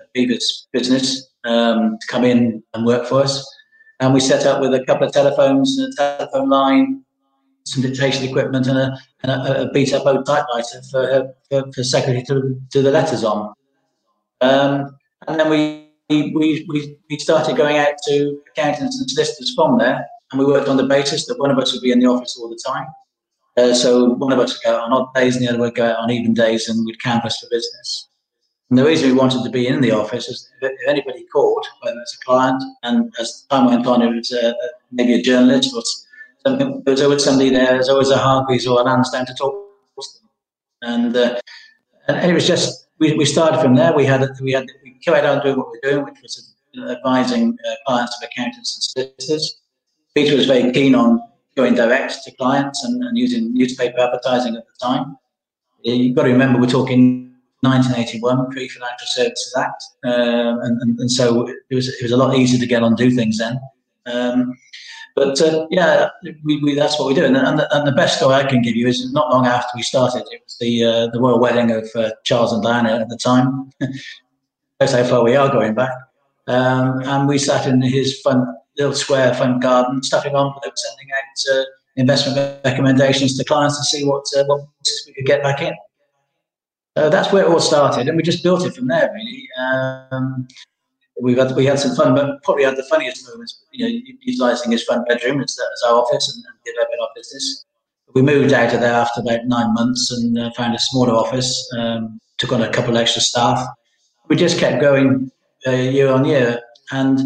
business 0.73 1.29
um, 1.45 1.97
to 2.01 2.07
come 2.07 2.25
in 2.25 2.63
and 2.75 2.87
work 2.87 3.07
for 3.07 3.23
us. 3.23 3.45
And 4.01 4.13
we 4.13 4.21
set 4.21 4.47
up 4.47 4.61
with 4.61 4.75
a 4.75 4.85
couple 4.85 5.07
of 5.07 5.13
telephones, 5.13 5.79
and 5.79 5.93
a 5.93 5.97
telephone 5.97 6.49
line, 6.49 7.05
some 7.65 7.83
dictation 7.83 8.29
equipment, 8.29 8.67
and 8.67 8.79
a, 8.79 8.99
and 9.23 9.33
a, 9.33 9.63
a 9.63 9.73
beat-up 9.73 10.07
old 10.07 10.27
typewriter 10.27 10.83
for 10.91 11.03
her, 11.03 11.35
for, 11.49 11.73
for 11.73 11.85
secretary 11.85 12.23
to 12.25 12.61
do 12.71 12.83
the 12.83 12.91
letters 12.91 13.25
on. 13.25 13.53
Um, 14.41 14.97
and 15.29 15.39
then 15.39 15.49
we, 15.49 15.89
we, 16.11 16.67
we, 16.69 16.97
we 17.09 17.19
started 17.19 17.57
going 17.57 17.77
out 17.77 17.95
to 18.09 18.41
accountants 18.51 18.99
and 18.99 19.09
solicitors 19.11 19.55
from 19.55 19.79
there 19.79 20.07
and 20.33 20.39
we 20.39 20.47
worked 20.47 20.69
on 20.69 20.79
the 20.79 20.87
basis 20.87 21.27
that 21.27 21.39
one 21.39 21.51
of 21.51 21.59
us 21.59 21.73
would 21.73 21.83
be 21.83 21.93
in 21.93 22.01
the 22.01 22.07
office 22.07 22.39
all 22.39 22.49
the 22.49 22.61
time. 22.67 22.87
Uh, 23.57 23.75
so 23.75 24.15
one 24.15 24.33
of 24.33 24.39
us 24.39 24.55
would 24.55 24.65
go 24.65 24.77
out 24.77 24.85
on 24.85 24.93
odd 24.93 25.15
days, 25.15 25.37
and 25.37 25.45
the 25.45 25.51
other 25.51 25.59
would 25.59 25.75
go 25.75 25.87
out 25.87 25.99
on 25.99 26.11
even 26.11 26.33
days, 26.33 26.69
and 26.69 26.85
we'd 26.87 27.01
canvass 27.03 27.39
for 27.39 27.49
business. 27.51 28.09
And 28.71 28.79
the 28.79 28.85
reason 28.85 29.11
we 29.11 29.19
wanted 29.19 29.45
to 29.45 29.51
be 29.51 29.67
in 29.67 29.83
the 29.83 29.91
office 29.91 30.29
is 30.29 30.49
if 30.63 30.73
anybody 30.89 31.27
called, 31.31 31.67
whether 31.83 32.01
it's 32.01 32.15
a 32.15 32.25
client, 32.25 32.63
and 32.83 33.13
as 33.21 33.47
time 33.51 33.67
went 33.67 33.87
on, 33.87 34.01
it 34.01 34.15
was 34.15 34.33
uh, 34.33 34.55
maybe 34.91 35.13
a 35.13 35.23
journalist 35.23 35.75
or 35.75 35.83
something, 36.47 36.83
there 36.85 36.93
was 36.93 37.03
always 37.03 37.25
somebody 37.25 37.51
there. 37.51 37.67
There's 37.67 37.89
always 37.89 38.11
a 38.11 38.19
Hargreaves 38.19 38.67
or 38.67 38.81
a 38.81 38.85
Lansdown 38.85 39.27
to 39.27 39.35
talk 39.35 39.55
to. 39.55 40.19
And, 40.83 41.17
uh, 41.17 41.41
and 42.09 42.31
it 42.31 42.35
was 42.35 42.47
just 42.47 42.89
we, 42.99 43.15
we 43.15 43.25
started 43.25 43.61
from 43.61 43.75
there. 43.75 43.93
We 43.93 44.05
had 44.05 44.29
we 44.41 44.53
had 44.53 44.67
we 44.83 44.93
carried 45.05 45.25
on 45.25 45.43
doing 45.43 45.59
what 45.59 45.71
we 45.71 45.81
we're 45.83 45.93
doing, 45.93 46.05
which 46.05 46.21
was 46.23 46.55
advising 46.91 47.59
uh, 47.69 47.75
clients 47.87 48.17
of 48.17 48.29
accountants 48.29 48.77
and 48.77 48.83
solicitors. 48.83 49.61
Peter 50.15 50.37
was 50.37 50.47
very 50.47 50.71
keen 50.73 50.95
on 50.95 51.21
going 51.57 51.75
direct 51.75 52.23
to 52.25 52.31
clients 52.37 52.85
and, 52.85 53.03
and 53.03 53.19
using 53.19 53.53
newspaper 53.53 53.99
advertising 53.99 54.57
at 54.57 54.65
the 54.67 54.87
time. 54.87 55.17
You've 55.83 56.17
got 56.17 56.25
to 56.25 56.31
remember 56.31 56.61
we're 56.61 56.67
talking 56.67 57.35
1981, 57.61 58.51
Pre-Financial 58.51 59.07
Services 59.07 59.55
Act, 59.59 59.83
um, 60.05 60.61
and, 60.61 60.81
and, 60.81 60.99
and, 61.01 61.11
so 61.11 61.49
it 61.71 61.75
was 61.75 61.89
it 61.89 62.03
was 62.03 62.13
a 62.13 62.17
lot 62.17 62.37
easier 62.37 62.59
to 62.59 62.67
get 62.67 62.83
on 62.83 62.95
do 62.95 63.11
things 63.11 63.39
then. 63.39 63.61
Um, 64.07 64.55
but 65.15 65.41
uh, 65.41 65.67
yeah, 65.71 66.09
we, 66.45 66.59
we, 66.63 66.75
that's 66.75 66.99
what 66.99 67.09
we 67.09 67.15
do. 67.15 67.25
And, 67.25 67.37
and, 67.37 67.59
the, 67.59 67.77
and 67.77 67.87
the 67.87 67.93
best 67.93 68.17
story 68.19 68.35
I 68.35 68.45
can 68.45 68.63
give 68.63 68.77
you 68.77 68.87
is 68.87 69.13
not 69.13 69.31
long 69.31 69.47
after 69.47 69.71
we 69.77 69.83
started, 69.83 70.25
it 70.31 70.43
was 70.45 70.57
the 70.59 70.85
uh, 70.85 71.07
the 71.09 71.21
royal 71.21 71.39
wedding 71.39 71.71
of 71.71 71.89
uh, 71.95 72.11
Charles 72.25 72.53
and 72.53 72.63
Diana 72.63 73.01
at 73.01 73.09
the 73.09 73.19
time. 73.19 73.71
That's 74.79 74.93
how 74.93 75.05
far 75.05 75.23
we 75.23 75.37
are 75.37 75.51
going 75.51 75.75
back. 75.75 75.93
Um, 76.49 77.03
and 77.05 77.29
we 77.29 77.39
sat 77.39 77.67
in 77.67 77.81
his 77.83 78.21
front 78.21 78.49
little 78.79 78.95
square 78.95 79.35
front 79.35 79.63
garden, 79.63 80.03
stuffing 80.03 80.33
envelopes, 80.33 80.85
sending 80.85 81.09
out 81.15 81.61
uh, 81.61 81.65
investment 81.97 82.61
recommendations 82.65 83.37
to 83.37 83.45
clients 83.45 83.79
to 83.79 83.85
see 83.85 84.05
what 84.05 84.25
uh, 84.37 84.45
what 84.47 84.67
we 85.07 85.13
could 85.13 85.27
get 85.27 85.43
back 85.43 85.61
in. 85.61 85.75
So 86.97 87.09
that's 87.09 87.33
where 87.33 87.45
it 87.45 87.49
all 87.49 87.61
started, 87.61 88.09
and 88.09 88.17
we 88.17 88.23
just 88.23 88.43
built 88.43 88.67
it 88.67 88.75
from 88.75 88.89
there. 88.89 89.11
Really, 89.15 89.49
um, 89.59 90.49
we've 91.21 91.39
had 91.39 91.55
we 91.57 91.67
had 91.67 91.79
some 91.79 91.95
fun, 91.95 92.15
but 92.15 92.43
probably 92.43 92.65
had 92.65 92.77
the 92.77 92.85
funniest 92.85 93.29
moments. 93.29 93.65
You 93.73 93.87
know, 93.87 94.15
utilizing 94.23 94.73
his 94.73 94.85
front 94.85 95.07
bedroom 95.09 95.41
as, 95.41 95.59
as 95.59 95.83
our 95.89 95.95
office 95.95 96.33
and, 96.35 96.45
and 96.45 96.55
developing 96.65 96.99
our 97.01 97.09
business. 97.15 97.65
We 98.15 98.23
moved 98.23 98.53
out 98.53 98.75
of 98.75 98.81
there 98.81 98.93
after 98.93 99.21
about 99.21 99.47
nine 99.47 99.73
months 99.73 100.11
and 100.11 100.39
uh, 100.39 100.51
found 100.53 100.75
a 100.75 100.79
smaller 100.79 101.15
office. 101.15 101.71
Um, 101.79 102.21
took 102.39 102.53
on 102.53 102.63
a 102.63 102.71
couple 102.71 102.97
extra 102.99 103.23
staff. 103.23 103.65
We 104.29 104.37
just 104.37 104.59
kept 104.59 104.81
going 104.81 105.31
uh, 105.67 105.71
year 105.71 106.11
on 106.11 106.25
year, 106.25 106.61
and 106.91 107.21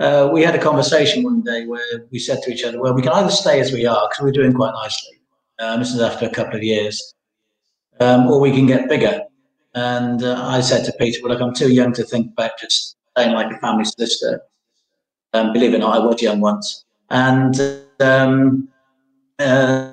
uh, 0.00 0.28
we 0.32 0.42
had 0.42 0.54
a 0.54 0.62
conversation 0.62 1.22
one 1.22 1.42
day 1.42 1.66
where 1.66 2.06
we 2.10 2.18
said 2.18 2.42
to 2.42 2.52
each 2.52 2.64
other, 2.64 2.80
well, 2.80 2.94
we 2.94 3.02
can 3.02 3.12
either 3.12 3.30
stay 3.30 3.60
as 3.60 3.72
we 3.72 3.86
are 3.86 4.08
because 4.08 4.22
we're 4.22 4.32
doing 4.32 4.52
quite 4.52 4.72
nicely. 4.72 5.18
Um, 5.58 5.80
this 5.80 5.92
is 5.92 6.00
after 6.00 6.26
a 6.26 6.30
couple 6.30 6.56
of 6.56 6.62
years, 6.62 7.14
um, 8.00 8.28
or 8.28 8.40
we 8.40 8.52
can 8.52 8.66
get 8.66 8.88
bigger. 8.88 9.22
And 9.74 10.22
uh, 10.22 10.46
I 10.46 10.60
said 10.60 10.84
to 10.84 10.92
Peter, 10.98 11.20
well, 11.22 11.32
look, 11.32 11.42
I'm 11.42 11.54
too 11.54 11.72
young 11.72 11.92
to 11.94 12.04
think 12.04 12.32
about 12.32 12.52
just 12.60 12.96
staying 13.18 13.34
like 13.34 13.52
a 13.52 13.58
family 13.58 13.84
solicitor. 13.84 14.42
Um, 15.34 15.52
believe 15.52 15.74
it 15.74 15.76
or 15.76 15.80
not, 15.80 15.96
I 15.96 15.98
was 15.98 16.22
young 16.22 16.40
once. 16.40 16.84
And 17.10 17.54
um, 18.00 18.68
uh, 19.38 19.92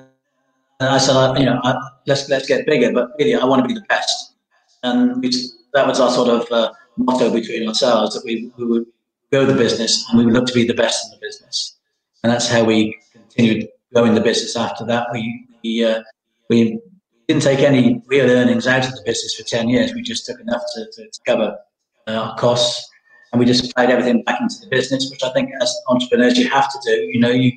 I 0.80 0.98
said, 0.98 1.38
you 1.38 1.46
know, 1.46 1.60
I, 1.62 1.74
let's 2.06 2.28
let's 2.28 2.46
get 2.46 2.66
bigger, 2.66 2.92
but 2.92 3.10
really, 3.18 3.34
I 3.34 3.44
want 3.44 3.62
to 3.62 3.68
be 3.68 3.74
the 3.74 3.86
best. 3.88 4.34
And 4.82 5.20
we, 5.20 5.30
that 5.74 5.86
was 5.86 6.00
our 6.00 6.10
sort 6.10 6.28
of 6.28 6.50
uh, 6.52 6.72
motto 6.96 7.30
between 7.32 7.66
ourselves 7.68 8.14
that 8.14 8.24
we, 8.24 8.52
we 8.56 8.66
would 8.66 8.86
grow 9.32 9.44
the 9.44 9.54
business 9.54 10.08
and 10.08 10.18
we 10.18 10.24
would 10.24 10.34
look 10.34 10.46
to 10.46 10.54
be 10.54 10.66
the 10.66 10.74
best 10.74 11.06
in 11.06 11.10
the 11.10 11.26
business. 11.26 11.76
And 12.22 12.32
that's 12.32 12.48
how 12.48 12.64
we 12.64 12.98
continued 13.12 13.68
growing 13.92 14.14
the 14.14 14.20
business 14.20 14.56
after 14.56 14.84
that. 14.86 15.08
We, 15.12 15.46
we, 15.64 15.84
uh, 15.84 16.02
we 16.48 16.78
didn't 17.26 17.42
take 17.42 17.60
any 17.60 18.02
real 18.06 18.30
earnings 18.30 18.66
out 18.66 18.86
of 18.86 18.92
the 18.92 19.02
business 19.04 19.34
for 19.34 19.42
10 19.42 19.68
years. 19.68 19.92
We 19.92 20.02
just 20.02 20.26
took 20.26 20.38
enough 20.40 20.62
to, 20.74 20.86
to, 20.92 21.10
to 21.10 21.20
cover 21.26 21.58
uh, 22.06 22.12
our 22.12 22.36
costs 22.36 22.88
and 23.32 23.40
we 23.40 23.46
just 23.46 23.74
paid 23.76 23.90
everything 23.90 24.22
back 24.22 24.40
into 24.40 24.56
the 24.60 24.68
business, 24.68 25.10
which 25.10 25.22
I 25.22 25.30
think 25.32 25.50
as 25.60 25.74
entrepreneurs 25.88 26.38
you 26.38 26.48
have 26.48 26.70
to 26.70 26.78
do. 26.84 26.92
You 27.12 27.20
know, 27.20 27.30
you 27.30 27.52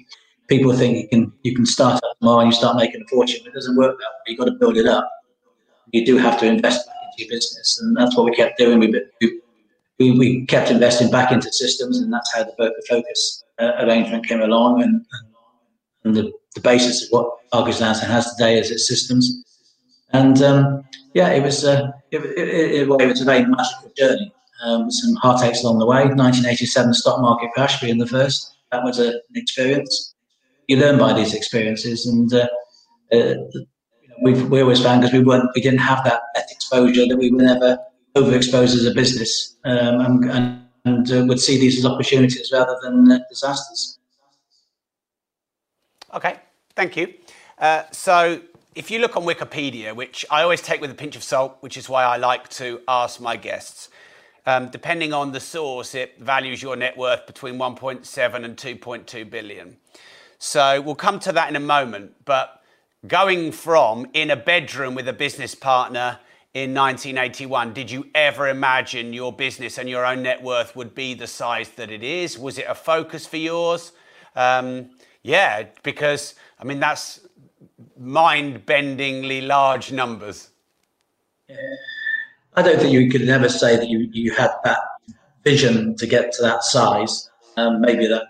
people 0.48 0.74
think 0.74 0.98
you 0.98 1.08
can 1.08 1.32
you 1.44 1.56
can 1.56 1.66
start 1.66 1.96
up 2.04 2.20
tomorrow 2.20 2.40
and 2.40 2.52
you 2.52 2.58
start 2.58 2.76
making 2.76 3.02
a 3.02 3.08
fortune. 3.08 3.46
It 3.46 3.54
doesn't 3.54 3.76
work 3.78 3.98
that 3.98 4.06
way. 4.06 4.24
You've 4.28 4.40
got 4.40 4.46
to 4.46 4.54
build 4.54 4.78
it 4.78 4.88
up. 4.88 5.10
You 5.92 6.06
do 6.06 6.18
have 6.18 6.40
to 6.40 6.46
invest 6.46 6.86
back 6.88 6.96
into 7.06 7.24
your 7.24 7.38
business, 7.38 7.80
and 7.82 7.96
that's 7.96 8.16
what 8.18 8.26
we 8.26 8.36
kept 8.36 8.58
doing. 8.58 8.80
We, 8.80 8.94
we 10.00 10.12
we, 10.18 10.46
kept 10.46 10.72
investing 10.72 11.12
back 11.12 11.32
into 11.32 11.52
systems, 11.52 12.00
and 12.00 12.12
that's 12.12 12.34
how 12.34 12.44
the 12.44 12.84
focus 12.88 13.44
uh, 13.60 13.74
arrangement 13.80 14.26
came 14.26 14.42
along, 14.42 14.82
and, 14.82 15.06
and 16.06 16.16
the, 16.16 16.32
the 16.56 16.62
basis 16.62 17.04
of 17.04 17.10
what 17.10 17.38
Hargreaves 17.52 17.82
Lansdown 17.82 18.10
has 18.10 18.34
today 18.36 18.58
is 18.58 18.72
its 18.72 18.88
systems. 18.88 19.44
And 20.14 20.42
um, 20.42 20.84
yeah, 21.14 21.30
it 21.30 21.44
was 21.44 21.66
uh, 21.66 21.92
it, 22.12 22.24
it, 22.24 22.48
it, 22.48 22.82
it, 22.82 22.88
was 22.88 23.22
a 23.22 23.26
very 23.26 23.46
magical 23.46 23.92
journey 23.98 24.34
um, 24.64 24.92
some 24.92 25.16
heartaches 25.16 25.64
along 25.64 25.80
the 25.80 25.86
way. 25.86 26.06
1987 26.06 26.94
stock 26.94 27.22
market 27.22 27.52
crash 27.54 27.80
being 27.80 27.98
the 27.98 28.08
first. 28.08 28.58
That 28.72 28.84
was 28.84 29.00
a, 29.00 29.10
an 29.10 29.36
experience. 29.36 30.16
You 30.68 30.78
learn 30.78 31.00
by 31.00 31.14
these 31.14 31.34
experiences, 31.34 32.06
and 32.06 32.32
uh, 32.34 32.48
uh, 33.12 33.34
we 34.22 34.62
always 34.62 34.82
found 34.82 35.02
because 35.02 35.14
we 35.14 35.24
weren't 35.24 35.50
we 35.56 35.62
didn't 35.62 35.80
have 35.80 36.04
that 36.04 36.22
exposure 36.52 37.08
that 37.08 37.18
we 37.18 37.32
were 37.32 37.42
never 37.42 37.80
overexposed 38.16 38.76
as 38.76 38.86
a 38.86 38.94
business 38.94 39.56
um, 39.66 40.00
and, 40.02 40.26
and, 40.32 40.62
and 40.86 41.12
uh, 41.12 41.26
would 41.26 41.40
see 41.40 41.60
these 41.60 41.78
as 41.78 41.86
opportunities 41.86 42.52
rather 42.52 42.78
than 42.82 43.12
uh, 43.12 43.20
disasters. 43.30 44.00
Okay, 46.14 46.38
thank 46.76 46.98
you. 46.98 47.14
Uh, 47.58 47.84
so, 47.92 48.42
if 48.76 48.90
you 48.90 49.00
look 49.00 49.16
on 49.16 49.24
Wikipedia, 49.24 49.96
which 49.96 50.26
I 50.32 50.42
always 50.42 50.62
take 50.62 50.82
with 50.82 50.90
a 50.90 50.96
pinch 50.96 51.16
of 51.16 51.24
salt, 51.24 51.58
which 51.60 51.78
is 51.78 51.90
why 51.90 52.04
I 52.04 52.18
like 52.18 52.50
to 52.50 52.82
ask 52.88 53.20
my 53.20 53.36
guests, 53.36 53.90
um, 54.50 54.70
depending 54.70 55.14
on 55.14 55.32
the 55.32 55.40
source, 55.40 55.94
it 55.94 56.20
values 56.20 56.64
your 56.64 56.76
net 56.76 56.98
worth 56.98 57.28
between 57.28 57.60
1.7 57.60 58.44
and 58.44 58.58
2.2 58.58 59.30
billion. 59.30 59.78
So, 60.40 60.82
we'll 60.82 60.96
come 60.96 61.20
to 61.20 61.32
that 61.34 61.50
in 61.50 61.56
a 61.56 61.60
moment. 61.60 62.14
But 62.26 62.64
going 63.06 63.52
from 63.52 64.08
in 64.14 64.32
a 64.32 64.36
bedroom 64.36 64.96
with 64.96 65.08
a 65.08 65.14
business 65.14 65.54
partner 65.54 66.18
in 66.56 66.74
1981, 66.74 67.74
did 67.74 67.92
you 67.92 68.08
ever 68.16 68.48
imagine 68.48 69.14
your 69.14 69.32
business 69.32 69.78
and 69.78 69.88
your 69.88 70.04
own 70.04 70.24
net 70.24 70.42
worth 70.42 70.76
would 70.76 70.96
be 70.96 71.14
the 71.14 71.28
size 71.28 71.70
that 71.76 71.92
it 71.92 72.02
is? 72.02 72.40
Was 72.40 72.58
it 72.58 72.66
a 72.68 72.74
focus 72.74 73.28
for 73.28 73.38
yours? 73.38 73.92
Um, 74.36 74.90
yeah, 75.22 75.66
because 75.84 76.34
I 76.60 76.64
mean, 76.64 76.80
that's 76.80 77.20
mind 78.00 78.66
bendingly 78.66 79.46
large 79.46 79.92
numbers. 79.92 80.50
Yeah. 81.48 81.56
I 82.60 82.62
don't 82.62 82.78
think 82.78 82.92
you 82.92 83.10
could 83.10 83.30
ever 83.30 83.48
say 83.48 83.78
that 83.78 83.88
you, 83.88 84.10
you 84.12 84.34
had 84.34 84.52
that 84.66 84.80
vision 85.46 85.96
to 85.96 86.06
get 86.06 86.34
to 86.34 86.42
that 86.42 86.66
size, 86.66 87.30
um, 87.56 87.80
maybe 87.80 88.06
that 88.06 88.26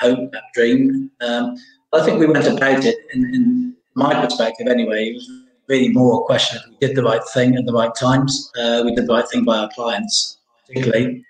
hope, 0.00 0.32
that 0.32 0.44
dream. 0.54 1.10
Um, 1.20 1.54
I 1.92 2.02
think 2.02 2.18
we 2.18 2.24
went 2.24 2.46
about 2.46 2.82
it 2.86 2.96
in, 3.12 3.34
in 3.34 3.76
my 3.94 4.18
perspective 4.24 4.68
anyway. 4.68 5.10
It 5.10 5.14
was 5.16 5.30
really 5.68 5.90
more 5.90 6.22
a 6.22 6.24
question 6.24 6.56
of 6.56 6.70
we 6.70 6.78
did 6.86 6.96
the 6.96 7.02
right 7.02 7.20
thing 7.34 7.56
at 7.56 7.66
the 7.66 7.74
right 7.74 7.94
times. 7.94 8.50
Uh, 8.58 8.80
we 8.86 8.94
did 8.94 9.06
the 9.06 9.12
right 9.12 9.28
thing 9.28 9.44
by 9.44 9.58
our 9.58 9.68
clients, 9.74 10.38
particularly. 10.66 11.22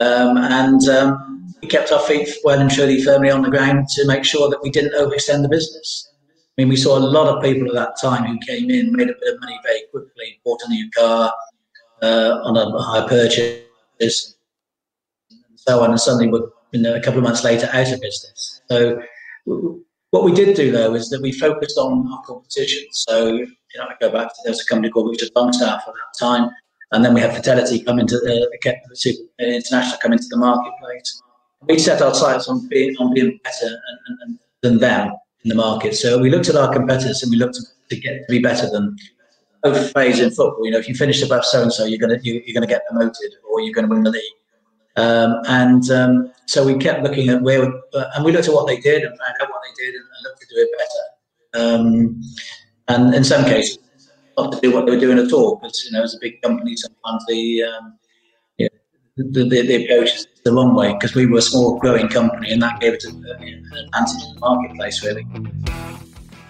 Um, 0.00 0.36
and 0.36 0.88
um, 0.88 1.54
we 1.62 1.68
kept 1.68 1.92
our 1.92 2.00
feet 2.00 2.28
well 2.42 2.58
and 2.58 2.72
truly 2.72 3.04
firmly 3.04 3.30
on 3.30 3.42
the 3.42 3.50
ground 3.50 3.86
to 3.90 4.04
make 4.08 4.24
sure 4.24 4.50
that 4.50 4.64
we 4.64 4.70
didn't 4.70 4.94
overextend 5.00 5.42
the 5.42 5.48
business. 5.48 6.10
I 6.58 6.62
mean, 6.62 6.70
we 6.70 6.76
saw 6.76 6.98
a 6.98 7.06
lot 7.16 7.28
of 7.28 7.40
people 7.40 7.68
at 7.68 7.74
that 7.74 8.00
time 8.02 8.24
who 8.24 8.36
came 8.44 8.68
in, 8.68 8.96
made 8.96 9.10
a 9.10 9.14
bit 9.20 9.34
of 9.34 9.40
money 9.40 9.60
very 9.62 9.82
quickly, 9.92 10.40
bought 10.44 10.60
a 10.66 10.70
new 10.70 10.90
car 10.90 11.32
uh, 12.02 12.40
on 12.44 12.56
a 12.56 12.82
high 12.82 13.08
purchase, 13.08 14.36
and 15.30 15.58
so 15.58 15.82
on, 15.82 15.90
and 15.90 16.00
suddenly 16.00 16.28
were 16.28 16.50
you 16.72 16.80
know, 16.80 16.94
a 16.94 17.00
couple 17.00 17.18
of 17.18 17.24
months 17.24 17.44
later 17.44 17.68
out 17.72 17.92
of 17.92 18.00
business. 18.00 18.62
So 18.70 19.02
what 20.10 20.24
we 20.24 20.32
did 20.32 20.56
do 20.56 20.70
though 20.70 20.94
is 20.94 21.08
that 21.10 21.22
we 21.22 21.32
focused 21.32 21.78
on 21.78 22.08
our 22.12 22.22
competition. 22.22 22.84
So 22.92 23.28
you 23.28 23.46
know, 23.76 23.84
I 23.84 23.94
go 24.00 24.10
back 24.10 24.28
to 24.28 24.34
there 24.44 24.52
was 24.52 24.62
a 24.62 24.66
company 24.66 24.90
called 24.90 25.10
Richard 25.10 25.30
Longstaff 25.34 25.82
at 25.86 25.94
that 25.94 26.18
time, 26.18 26.50
and 26.92 27.04
then 27.04 27.14
we 27.14 27.20
had 27.20 27.34
Fidelity 27.34 27.82
come 27.82 27.98
into 27.98 28.16
uh, 28.16 28.46
international 29.38 29.98
come 30.02 30.12
into 30.12 30.26
the 30.30 30.36
marketplace. 30.36 31.22
We 31.62 31.78
set 31.78 32.00
our 32.02 32.14
sights 32.14 32.48
on 32.48 32.68
being 32.68 32.96
on 32.98 33.12
being 33.14 33.38
better 33.44 33.66
and, 33.66 34.18
and, 34.22 34.38
than 34.62 34.78
them 34.78 35.12
in 35.44 35.48
the 35.48 35.54
market. 35.54 35.94
So 35.94 36.18
we 36.18 36.30
looked 36.30 36.48
at 36.48 36.56
our 36.56 36.72
competitors 36.72 37.22
and 37.22 37.30
we 37.30 37.36
looked 37.36 37.58
to 37.90 37.96
get 37.96 38.26
to 38.26 38.26
be 38.28 38.40
better 38.40 38.68
than 38.70 38.96
both 39.62 39.92
phase 39.92 40.20
in 40.20 40.30
football. 40.30 40.64
You 40.64 40.72
know, 40.72 40.78
if 40.78 40.88
you 40.88 40.94
finish 40.94 41.22
above 41.22 41.44
so 41.44 41.62
and 41.62 41.72
so, 41.72 41.84
you're 41.84 41.98
gonna 41.98 42.18
you, 42.22 42.42
are 42.48 42.54
gonna 42.54 42.66
get 42.66 42.86
promoted 42.88 43.32
or 43.50 43.60
you're 43.60 43.74
gonna 43.74 43.88
win 43.88 44.02
the 44.02 44.10
league. 44.10 44.22
Um, 44.96 45.40
and 45.48 45.90
um, 45.90 46.32
so 46.46 46.64
we 46.64 46.76
kept 46.76 47.02
looking 47.02 47.28
at 47.28 47.42
where, 47.42 47.64
uh, 47.94 48.04
and 48.14 48.24
we 48.24 48.32
looked 48.32 48.48
at 48.48 48.54
what 48.54 48.66
they 48.66 48.78
did 48.78 49.02
and 49.02 49.16
found 49.18 49.34
out 49.40 49.48
what 49.50 49.62
they 49.64 49.84
did 49.84 49.94
and, 49.94 50.04
and 50.04 50.24
looked 50.24 50.40
to 50.40 50.46
do 50.46 50.54
it 50.56 50.70
better. 50.78 51.74
Um, 51.74 52.22
and 52.88 53.14
in 53.14 53.24
some 53.24 53.44
cases, 53.44 53.78
not 54.36 54.52
to 54.52 54.60
do 54.60 54.72
what 54.74 54.86
they 54.86 54.92
were 54.92 55.00
doing 55.00 55.18
at 55.18 55.32
all, 55.32 55.56
because 55.56 55.84
you 55.84 55.92
know, 55.92 56.02
as 56.02 56.14
a 56.14 56.18
big 56.20 56.42
company, 56.42 56.76
sometimes 56.76 57.24
the 57.28 57.62
um, 57.64 57.98
the, 59.16 59.44
the, 59.44 59.62
the 59.62 59.84
approach 59.84 60.14
is 60.14 60.26
the 60.44 60.52
wrong 60.52 60.74
way 60.74 60.92
because 60.92 61.14
we 61.14 61.26
were 61.26 61.38
a 61.38 61.42
small 61.42 61.78
growing 61.78 62.08
company, 62.08 62.50
and 62.50 62.62
that 62.62 62.80
gave 62.80 62.94
us 62.94 63.04
an 63.04 63.24
advantage 63.24 64.22
in 64.24 64.34
the 64.34 64.40
marketplace, 64.40 65.04
really. 65.04 65.26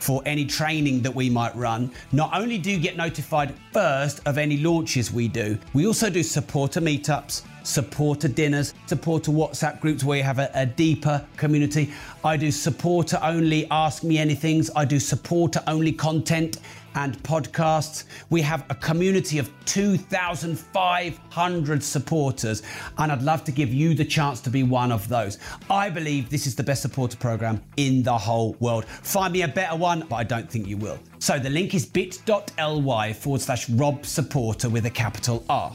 for 0.00 0.22
any 0.26 0.44
training 0.44 1.02
that 1.02 1.14
we 1.14 1.30
might 1.30 1.54
run. 1.54 1.90
Not 2.12 2.30
only 2.34 2.58
do 2.58 2.70
you 2.70 2.78
get 2.78 2.96
notified 2.96 3.54
first 3.72 4.20
of 4.26 4.38
any 4.38 4.56
launches 4.58 5.12
we 5.12 5.28
do, 5.28 5.58
we 5.72 5.86
also 5.86 6.10
do 6.10 6.22
supporter 6.22 6.80
meetups, 6.80 7.42
supporter 7.62 8.28
dinners, 8.28 8.74
supporter 8.86 9.30
WhatsApp 9.30 9.80
groups 9.80 10.02
where 10.02 10.18
you 10.18 10.24
have 10.24 10.38
a, 10.38 10.50
a 10.54 10.66
deeper 10.66 11.24
community. 11.36 11.92
I 12.24 12.36
do 12.36 12.50
supporter 12.50 13.18
only 13.22 13.68
Ask 13.70 14.02
Me 14.02 14.16
Anythings. 14.16 14.70
I 14.74 14.84
do 14.84 14.98
supporter 14.98 15.62
only 15.66 15.92
content 15.92 16.58
and 16.94 17.22
podcasts. 17.22 18.04
We 18.30 18.40
have 18.42 18.64
a 18.70 18.74
community 18.74 19.38
of 19.38 19.50
2,500 19.66 21.82
supporters, 21.82 22.62
and 22.98 23.12
I'd 23.12 23.22
love 23.22 23.44
to 23.44 23.52
give 23.52 23.72
you 23.72 23.94
the 23.94 24.04
chance 24.04 24.40
to 24.42 24.50
be 24.50 24.62
one 24.62 24.92
of 24.92 25.08
those. 25.08 25.38
I 25.68 25.90
believe 25.90 26.30
this 26.30 26.46
is 26.46 26.54
the 26.54 26.62
best 26.62 26.82
supporter 26.82 27.16
program 27.16 27.62
in 27.76 28.02
the 28.02 28.16
whole 28.16 28.56
world. 28.60 28.84
Find 28.84 29.32
me 29.32 29.42
a 29.42 29.48
better 29.48 29.76
one, 29.76 30.06
but 30.08 30.16
I 30.16 30.24
don't 30.24 30.50
think 30.50 30.66
you 30.66 30.76
will. 30.76 30.98
So 31.18 31.38
the 31.38 31.50
link 31.50 31.74
is 31.74 31.84
bit.ly 31.84 33.12
forward 33.12 33.42
slash 33.42 33.68
Rob 33.70 34.06
Supporter 34.06 34.68
with 34.68 34.86
a 34.86 34.90
capital 34.90 35.44
R. 35.48 35.74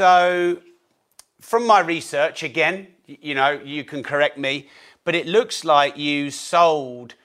So, 0.00 0.56
from 1.42 1.66
my 1.66 1.80
research, 1.80 2.42
again, 2.42 2.86
you 3.04 3.34
know, 3.34 3.50
you 3.50 3.84
can 3.84 4.02
correct 4.02 4.38
me, 4.38 4.70
but 5.04 5.14
it 5.14 5.26
looks 5.26 5.62
like 5.62 5.98
you 5.98 6.30
sold 6.30 7.16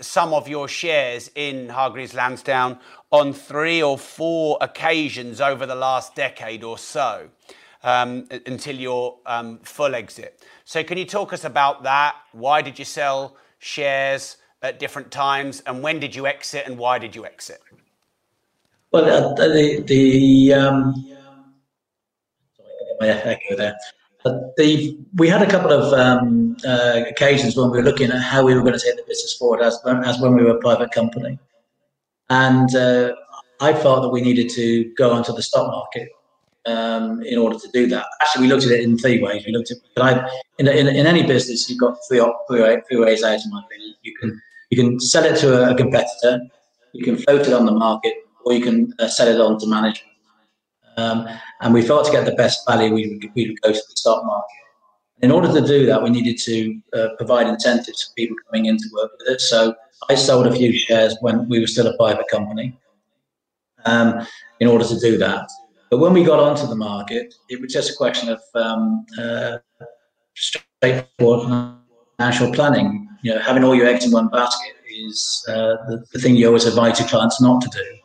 some 0.00 0.32
of 0.32 0.48
your 0.48 0.66
shares 0.66 1.30
in 1.34 1.68
Hargreaves 1.68 2.14
Lansdown 2.14 2.78
on 3.10 3.34
three 3.34 3.82
or 3.82 3.98
four 3.98 4.56
occasions 4.62 5.42
over 5.42 5.66
the 5.66 5.74
last 5.74 6.14
decade 6.14 6.64
or 6.64 6.78
so 6.78 7.28
um, 7.82 8.26
until 8.46 8.76
your 8.76 9.18
um, 9.26 9.58
full 9.58 9.94
exit. 9.94 10.42
So, 10.64 10.82
can 10.82 10.96
you 10.96 11.04
talk 11.04 11.34
us 11.34 11.44
about 11.44 11.82
that? 11.82 12.16
Why 12.32 12.62
did 12.62 12.78
you 12.78 12.86
sell 12.86 13.36
shares 13.58 14.38
at 14.62 14.78
different 14.78 15.10
times, 15.10 15.62
and 15.66 15.82
when 15.82 16.00
did 16.00 16.14
you 16.14 16.26
exit, 16.26 16.64
and 16.64 16.78
why 16.78 16.98
did 16.98 17.14
you 17.14 17.26
exit? 17.26 17.60
Well, 18.90 19.04
uh, 19.04 19.34
the 19.34 19.82
the 19.86 20.54
um, 20.54 21.15
my 23.00 23.08
echo 23.08 23.56
there. 23.56 23.76
The, 24.56 24.98
we 25.14 25.28
had 25.28 25.42
a 25.42 25.48
couple 25.48 25.72
of 25.72 25.92
um, 25.92 26.56
uh, 26.66 27.02
occasions 27.08 27.56
when 27.56 27.70
we 27.70 27.78
were 27.78 27.84
looking 27.84 28.10
at 28.10 28.20
how 28.20 28.44
we 28.44 28.54
were 28.54 28.62
going 28.62 28.72
to 28.72 28.84
take 28.84 28.96
the 28.96 29.04
business 29.06 29.36
forward 29.36 29.62
as, 29.62 29.80
as 30.04 30.18
when 30.18 30.34
we 30.34 30.42
were 30.42 30.56
a 30.56 30.58
private 30.58 30.90
company. 30.90 31.38
And 32.28 32.74
uh, 32.74 33.14
I 33.60 33.72
felt 33.72 34.02
that 34.02 34.08
we 34.08 34.20
needed 34.20 34.50
to 34.50 34.92
go 34.96 35.12
onto 35.12 35.32
the 35.32 35.42
stock 35.42 35.68
market 35.68 36.08
um, 36.66 37.22
in 37.22 37.38
order 37.38 37.56
to 37.56 37.68
do 37.72 37.86
that. 37.86 38.06
Actually, 38.20 38.42
we 38.42 38.48
looked 38.48 38.64
at 38.64 38.72
it 38.72 38.80
in 38.80 38.98
three 38.98 39.22
ways. 39.22 39.44
We 39.46 39.52
looked 39.52 39.70
at, 39.70 39.78
but 39.94 40.02
I, 40.04 40.28
in, 40.58 40.66
in, 40.66 40.88
in 40.88 41.06
any 41.06 41.24
business, 41.24 41.70
you've 41.70 41.78
got 41.78 41.96
three, 42.08 42.20
three, 42.48 42.82
three 42.88 42.98
ways 42.98 43.22
out, 43.22 43.38
in 43.44 43.50
my. 43.50 43.62
You 44.02 44.14
can, 44.20 44.42
you 44.70 44.76
can 44.76 44.98
sell 44.98 45.24
it 45.24 45.38
to 45.38 45.68
a, 45.68 45.72
a 45.72 45.76
competitor, 45.76 46.40
you 46.92 47.04
can 47.04 47.16
float 47.16 47.46
it 47.46 47.52
on 47.52 47.66
the 47.66 47.72
market, 47.72 48.14
or 48.44 48.54
you 48.54 48.62
can 48.62 48.92
uh, 48.98 49.06
sell 49.06 49.28
it 49.28 49.40
on 49.40 49.58
to 49.60 49.66
management. 49.66 50.12
Um, 50.96 51.26
and 51.60 51.74
we 51.74 51.82
felt 51.82 52.06
to 52.06 52.12
get 52.12 52.24
the 52.24 52.32
best 52.32 52.66
value, 52.66 52.92
we 52.92 53.08
would, 53.08 53.30
we 53.34 53.48
would 53.48 53.60
go 53.60 53.72
to 53.72 53.82
the 53.88 53.96
stock 53.96 54.24
market. 54.24 54.48
In 55.22 55.30
order 55.30 55.52
to 55.52 55.66
do 55.66 55.86
that, 55.86 56.02
we 56.02 56.10
needed 56.10 56.38
to 56.38 56.80
uh, 56.94 57.08
provide 57.16 57.46
incentives 57.46 58.04
for 58.04 58.14
people 58.14 58.36
coming 58.46 58.66
in 58.66 58.76
to 58.76 58.84
work 58.94 59.10
with 59.18 59.36
us. 59.36 59.48
So 59.48 59.74
I 60.10 60.14
sold 60.14 60.46
a 60.46 60.52
few 60.52 60.72
shares 60.72 61.16
when 61.20 61.48
we 61.48 61.58
were 61.58 61.66
still 61.66 61.86
a 61.86 61.96
private 61.96 62.28
company 62.28 62.78
um, 63.86 64.26
in 64.60 64.68
order 64.68 64.84
to 64.84 64.98
do 64.98 65.16
that. 65.18 65.48
But 65.90 65.98
when 65.98 66.12
we 66.12 66.24
got 66.24 66.40
onto 66.40 66.66
the 66.66 66.76
market, 66.76 67.34
it 67.48 67.60
was 67.60 67.72
just 67.72 67.90
a 67.90 67.94
question 67.94 68.28
of 68.28 68.40
um, 68.54 69.06
uh, 69.18 69.58
straightforward 70.34 71.76
financial 72.18 72.52
planning. 72.52 73.08
You 73.22 73.34
know, 73.34 73.40
having 73.40 73.64
all 73.64 73.74
your 73.74 73.86
eggs 73.86 74.04
in 74.04 74.10
one 74.10 74.28
basket 74.28 74.74
is 74.90 75.44
uh, 75.48 75.76
the, 75.88 76.04
the 76.12 76.18
thing 76.18 76.36
you 76.36 76.46
always 76.46 76.64
advise 76.64 76.98
your 76.98 77.08
clients 77.08 77.40
not 77.40 77.60
to 77.62 77.68
do. 77.68 77.98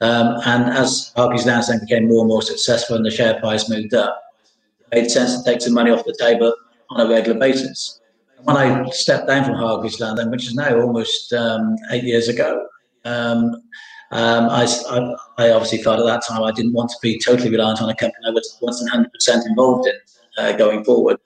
Um, 0.00 0.40
and 0.46 0.64
as 0.70 1.12
Hargreaves 1.16 1.46
Lansdown 1.46 1.80
became 1.80 2.08
more 2.08 2.20
and 2.20 2.28
more 2.28 2.42
successful 2.42 2.96
and 2.96 3.04
the 3.04 3.10
share 3.10 3.38
price 3.40 3.68
moved 3.68 3.94
up, 3.94 4.22
it 4.92 5.02
made 5.02 5.10
sense 5.10 5.36
to 5.36 5.44
take 5.44 5.60
some 5.60 5.74
money 5.74 5.90
off 5.90 6.04
the 6.04 6.16
table 6.18 6.54
on 6.90 7.00
a 7.00 7.08
regular 7.08 7.38
basis. 7.38 8.00
When 8.44 8.56
I 8.56 8.88
stepped 8.90 9.26
down 9.26 9.44
from 9.44 9.54
Hargreaves 9.54 9.98
Lansdown, 9.98 10.30
which 10.30 10.46
is 10.46 10.54
now 10.54 10.80
almost 10.80 11.32
um, 11.32 11.76
eight 11.90 12.04
years 12.04 12.28
ago, 12.28 12.66
um, 13.04 13.56
um, 14.10 14.48
I, 14.48 14.66
I, 15.36 15.50
obviously 15.50 15.82
felt 15.82 16.00
at 16.00 16.06
that 16.06 16.22
time 16.26 16.42
I 16.42 16.52
didn't 16.52 16.72
want 16.72 16.90
to 16.90 16.96
be 17.02 17.18
totally 17.18 17.50
reliant 17.50 17.82
on 17.82 17.90
a 17.90 17.94
company 17.94 18.24
I 18.26 18.30
was 18.30 18.58
100% 18.62 19.46
involved 19.46 19.86
in 19.86 19.94
uh, 20.38 20.52
going 20.52 20.82
forward. 20.82 21.18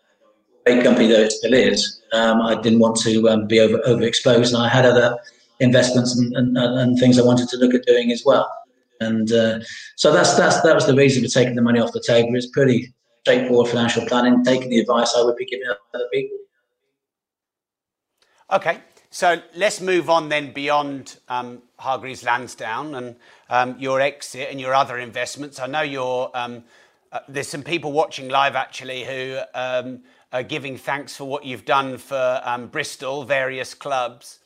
Great 0.67 0.83
company 0.83 1.07
though 1.07 1.21
it 1.21 1.31
still 1.31 1.55
is, 1.55 2.03
um, 2.13 2.41
I 2.43 2.61
didn't 2.61 2.81
want 2.81 2.97
to 3.03 3.29
um, 3.29 3.47
be 3.47 3.61
over 3.61 3.79
overexposed, 3.87 4.53
and 4.55 4.63
I 4.63 4.69
had 4.69 4.85
other 4.85 5.17
investments 5.61 6.19
and, 6.19 6.35
and, 6.37 6.57
and, 6.59 6.99
things 6.99 7.19
I 7.19 7.25
wanted 7.25 7.49
to 7.51 7.57
look 7.57 7.73
at 7.75 7.87
doing 7.87 8.11
as 8.11 8.23
well. 8.25 8.51
And 9.03 9.33
uh, 9.33 9.61
so 9.97 10.12
that's 10.12 10.35
that's 10.37 10.61
that 10.62 10.75
was 10.75 10.87
the 10.87 10.95
reason 10.95 11.23
for 11.23 11.29
taking 11.29 11.55
the 11.55 11.62
money 11.62 11.81
off 11.81 11.93
the 11.93 12.03
table. 12.07 12.35
It's 12.35 12.47
pretty 12.47 12.93
straightforward 13.23 13.69
financial 13.69 14.07
planning, 14.07 14.45
taking 14.45 14.71
the 14.71 14.81
advice 14.81 15.15
I 15.17 15.23
would 15.23 15.37
be 15.37 15.47
giving 15.47 15.67
other 15.69 16.09
people. 16.12 16.38
Okay, 18.53 18.79
so 19.11 19.41
let's 19.57 19.81
move 19.81 20.11
on 20.11 20.29
then 20.29 20.53
beyond 20.53 21.19
um, 21.29 21.62
Hargreaves 21.79 22.23
Lansdown 22.23 22.95
and 22.95 23.17
um, 23.49 23.77
your 23.79 24.01
exit 24.01 24.49
and 24.51 24.61
your 24.61 24.75
other 24.75 24.99
investments. 24.99 25.61
I 25.61 25.67
know 25.67 25.83
you're. 25.83 26.31
Um, 26.35 26.65
uh, 27.12 27.21
there's 27.29 27.49
some 27.49 27.62
people 27.62 27.93
watching 27.93 28.31
live 28.31 28.57
actually 28.57 29.05
who 29.05 29.38
um, 29.55 30.01
uh, 30.33 30.41
giving 30.41 30.79
thanks 30.79 31.15
for 31.15 31.25
what 31.27 31.45
you've 31.45 31.67
done 31.67 31.99
for 31.99 32.41
um, 32.43 32.69
Bristol, 32.69 33.25
various 33.25 33.75
clubs. 33.75 34.38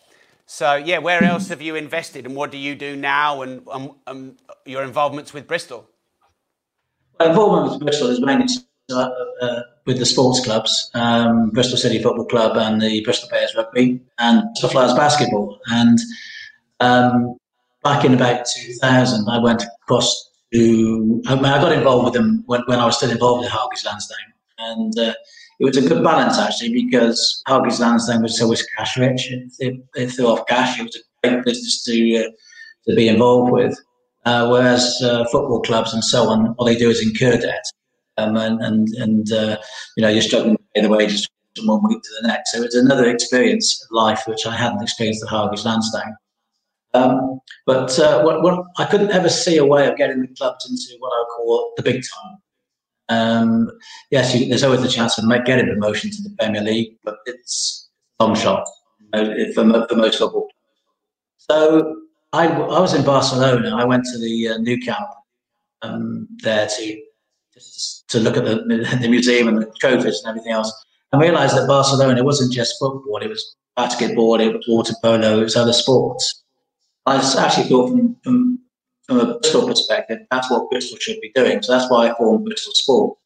So, 0.47 0.77
yeah, 0.77 0.99
where 0.99 1.23
else 1.25 1.49
have 1.49 1.61
you 1.61 1.75
invested 1.75 2.25
and 2.25 2.37
what 2.37 2.53
do 2.53 2.57
you 2.57 2.77
do 2.77 2.95
now 2.95 3.43
and 3.43 3.67
um, 3.69 3.97
um, 4.07 4.37
your 4.65 4.85
involvements 4.85 5.35
with 5.35 5.49
Bristol? 5.49 5.89
My 7.19 7.27
involvement 7.27 7.73
with 7.73 7.81
Bristol 7.81 8.09
is 8.11 8.21
mainly 8.21 8.47
uh, 8.93 9.11
uh, 9.43 9.61
with 9.87 9.99
the 9.99 10.07
sports 10.07 10.45
clubs, 10.45 10.91
um, 10.95 11.51
Bristol 11.51 11.77
City 11.77 12.01
Football 12.01 12.27
Club 12.27 12.57
and 12.57 12.81
the 12.81 13.03
Bristol 13.03 13.29
Bears 13.29 13.55
Rugby 13.57 14.01
and 14.19 14.43
Bristol 14.53 14.71
Flyers 14.71 14.95
Basketball. 14.95 15.59
And 15.67 15.99
um, 16.79 17.37
back 17.83 18.05
in 18.05 18.15
about 18.15 18.47
2000, 18.47 19.29
I 19.29 19.39
went 19.39 19.65
across 19.83 20.31
to, 20.53 21.23
I, 21.27 21.35
mean, 21.35 21.45
I 21.47 21.61
got 21.61 21.73
involved 21.73 22.05
with 22.05 22.15
them 22.15 22.45
when, 22.47 22.63
when, 22.67 22.79
I 22.79 22.87
was 22.87 22.97
still 22.97 23.11
involved 23.11 23.45
in 23.45 23.51
Hargreaves 23.51 23.85
Lansdown. 23.85 24.19
And 24.59 24.97
uh, 24.97 25.15
it 25.59 25.65
was 25.65 25.77
a 25.77 25.89
good 25.89 26.05
balance 26.05 26.39
actually 26.39 26.73
because 26.73 27.43
Hargreaves 27.47 27.81
Lansdown 27.81 28.23
was 28.23 28.41
always 28.41 28.67
cash 28.77 28.97
rich. 28.97 29.31
It, 29.59 29.81
it, 29.95 30.09
threw 30.09 30.27
off 30.27 30.47
cash. 30.47 30.79
It 30.79 30.85
was 30.85 30.97
a 30.97 31.29
great 31.29 31.45
business 31.45 31.83
to, 31.85 32.17
uh, 32.17 32.31
to 32.89 32.97
be 32.97 33.09
involved 33.09 33.53
with. 33.53 33.79
Uh, 34.27 34.49
whereas 34.49 35.01
uh, 35.05 35.25
football 35.31 35.63
clubs 35.63 35.95
and 35.95 36.03
so 36.03 36.29
on, 36.29 36.55
all 36.59 36.67
they 36.67 36.77
do 36.77 36.91
is 36.91 37.01
incur 37.01 37.41
debt, 37.41 37.63
um, 38.17 38.37
and 38.37 38.61
and, 38.61 38.89
and 38.97 39.33
uh, 39.33 39.57
you 39.97 40.03
know 40.03 40.09
you're 40.09 40.21
struggling 40.21 40.57
to 40.57 40.63
pay 40.75 40.83
the 40.83 40.89
wages 40.89 41.29
from 41.57 41.69
one 41.69 41.81
week 41.89 42.03
to 42.03 42.11
the 42.21 42.27
next. 42.27 42.51
So 42.51 42.61
it's 42.65 42.75
another 42.75 43.09
experience 43.09 43.81
of 43.85 43.95
life 43.95 44.25
which 44.27 44.45
I 44.45 44.57
hadn't 44.57 44.83
experienced 44.83 45.23
at 45.23 45.29
Hargreaves 45.29 45.65
Lansdown. 45.65 46.17
Um, 46.93 47.41
but 47.67 47.97
uh, 48.01 48.23
what, 48.23 48.43
what, 48.43 48.65
I 48.79 48.85
couldn't 48.87 49.13
ever 49.13 49.29
see 49.29 49.59
a 49.59 49.65
way 49.65 49.87
of 49.89 49.97
getting 49.97 50.23
the 50.23 50.29
clubs 50.29 50.69
into 50.69 50.99
what 50.99 51.13
I 51.15 51.19
would 51.21 51.29
call 51.37 51.73
the 51.77 51.83
big 51.85 52.03
time. 52.03 52.39
Um, 53.09 53.71
yes, 54.11 54.35
you, 54.35 54.49
there's 54.49 54.65
always 54.65 54.83
the 54.83 54.89
chance 54.89 55.19
of 55.19 55.29
getting 55.45 55.67
promotion 55.67 56.11
to 56.11 56.23
the 56.23 56.35
Premier 56.39 56.63
League, 56.63 56.97
but 57.05 57.19
it's 57.27 57.89
long 58.19 58.35
shot 58.35 58.67
for, 59.55 59.87
for 59.89 59.97
most 59.97 60.19
football. 60.19 60.49
So 61.37 62.03
I, 62.33 62.49
I 62.49 62.81
was 62.81 62.95
in 62.95 63.05
Barcelona. 63.05 63.77
I 63.77 63.85
went 63.85 64.05
to 64.05 64.19
the 64.19 64.49
uh, 64.49 64.59
Nou 64.59 64.79
Camp 64.79 65.09
um, 65.83 66.29
there 66.43 66.67
to 66.67 67.01
to 68.09 68.21
look 68.21 68.37
at 68.37 68.45
the, 68.45 68.57
the 69.01 69.09
museum 69.09 69.49
and 69.49 69.63
the 69.63 69.73
trophies 69.81 70.21
and 70.21 70.29
everything 70.29 70.53
else, 70.53 70.73
and 71.13 71.23
realised 71.23 71.57
that 71.57 71.67
Barcelona 71.67 72.23
wasn't 72.23 72.53
just 72.53 72.77
football; 72.79 73.19
it 73.23 73.29
was 73.29 73.57
basketball, 73.77 74.41
it 74.41 74.53
was 74.53 74.67
water 74.69 74.95
polo, 75.03 75.41
it 75.41 75.45
was 75.45 75.57
other 75.57 75.73
sports. 75.73 76.43
I 77.07 77.17
actually 77.39 77.69
thought 77.69 77.91
from, 77.91 78.17
from, 78.25 78.59
from 79.07 79.21
a 79.21 79.39
Bristol 79.39 79.67
perspective, 79.67 80.19
that's 80.31 80.51
what 80.51 80.71
Bristol 80.71 80.99
should 80.99 81.21
be 81.21 81.33
doing. 81.35 81.63
So 81.63 81.73
that's 81.73 81.91
why 81.91 82.11
I 82.11 82.17
formed 82.17 82.45
Bristol 82.45 82.73
Sport 82.75 83.19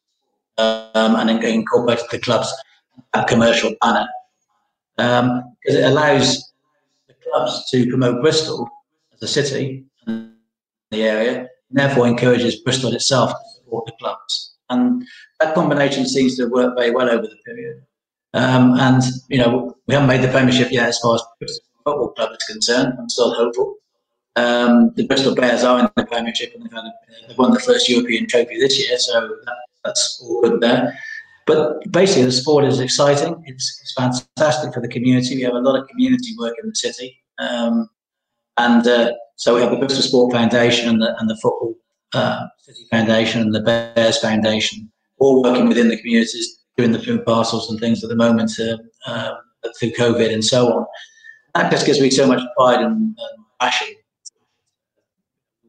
um, 0.57 1.15
and 1.15 1.43
incorporated 1.43 2.05
the 2.11 2.19
club's 2.19 2.53
commercial 3.27 3.73
banner 3.81 4.07
because 4.97 5.19
um, 5.21 5.55
it 5.63 5.83
allows 5.83 6.53
the 7.07 7.15
clubs 7.23 7.69
to 7.71 7.87
promote 7.89 8.21
Bristol 8.21 8.69
as 9.13 9.23
a 9.23 9.27
city 9.27 9.85
and 10.05 10.33
the 10.91 11.03
area, 11.03 11.39
and 11.39 11.49
therefore 11.71 12.07
encourages 12.07 12.61
Bristol 12.61 12.93
itself 12.93 13.31
to 13.31 13.59
support 13.59 13.85
the 13.85 13.93
clubs. 13.99 14.55
And 14.69 15.05
that 15.39 15.55
combination 15.55 16.07
seems 16.07 16.37
to 16.37 16.45
work 16.45 16.77
very 16.77 16.91
well 16.91 17.09
over 17.09 17.23
the 17.23 17.37
period. 17.45 17.83
Um, 18.33 18.79
and, 18.79 19.01
you 19.29 19.39
know, 19.39 19.75
we 19.87 19.93
haven't 19.93 20.07
made 20.07 20.21
the 20.21 20.31
Premiership 20.31 20.71
yet 20.71 20.89
as 20.89 20.99
far 20.99 21.15
as 21.15 21.23
Bristol 21.39 21.65
Football 21.83 22.09
Club 22.09 22.31
is 22.31 22.43
concerned. 22.47 22.93
I'm 22.97 23.09
still 23.09 23.33
hopeful. 23.33 23.75
Um, 24.35 24.91
the 24.95 25.05
Bristol 25.07 25.35
Bears 25.35 25.63
are 25.63 25.79
in 25.79 25.89
the 25.95 26.05
Premiership 26.05 26.53
and 26.53 26.63
they've, 26.63 26.71
had 26.71 26.85
a, 26.85 26.93
they've 27.27 27.37
won 27.37 27.51
the 27.51 27.59
first 27.59 27.89
European 27.89 28.27
trophy 28.27 28.59
this 28.59 28.79
year, 28.79 28.97
so 28.97 29.27
that, 29.45 29.55
that's 29.83 30.21
all 30.23 30.41
good 30.41 30.61
there. 30.61 30.97
But 31.47 31.91
basically, 31.91 32.25
the 32.25 32.31
sport 32.31 32.65
is 32.65 32.79
exciting. 32.79 33.43
It's, 33.45 33.79
it's, 33.81 33.93
fantastic 33.93 34.73
for 34.73 34.79
the 34.79 34.87
community. 34.87 35.35
We 35.35 35.41
have 35.41 35.53
a 35.53 35.59
lot 35.59 35.79
of 35.79 35.87
community 35.89 36.35
work 36.37 36.53
in 36.63 36.69
the 36.69 36.75
city. 36.75 37.21
Um, 37.39 37.89
and 38.57 38.85
uh, 38.87 39.11
so 39.35 39.55
we 39.55 39.61
have 39.61 39.71
the 39.71 39.77
Bristol 39.77 40.03
Sport 40.03 40.33
Foundation 40.33 40.87
and 40.87 41.01
the, 41.01 41.17
and 41.19 41.29
the 41.29 41.35
Football 41.37 41.75
uh, 42.13 42.47
City 42.59 42.85
Foundation 42.91 43.41
and 43.41 43.53
the 43.53 43.61
Bears 43.61 44.19
Foundation, 44.19 44.91
all 45.19 45.41
working 45.41 45.67
within 45.67 45.89
the 45.89 45.97
communities, 45.97 46.59
doing 46.77 46.91
the 46.91 46.99
food 46.99 47.25
parcels 47.25 47.69
and 47.69 47.79
things 47.79 48.03
at 48.03 48.09
the 48.09 48.15
moment 48.15 48.51
uh, 48.59 48.77
uh, 49.07 49.35
through 49.79 49.91
COVID 49.91 50.31
and 50.31 50.45
so 50.45 50.71
on. 50.71 50.85
That 51.55 51.71
just 51.71 51.85
gives 51.85 51.99
me 51.99 52.09
so 52.09 52.27
much 52.27 52.41
pride 52.55 52.79
and, 52.79 52.95
and 52.95 53.45
passion. 53.59 53.87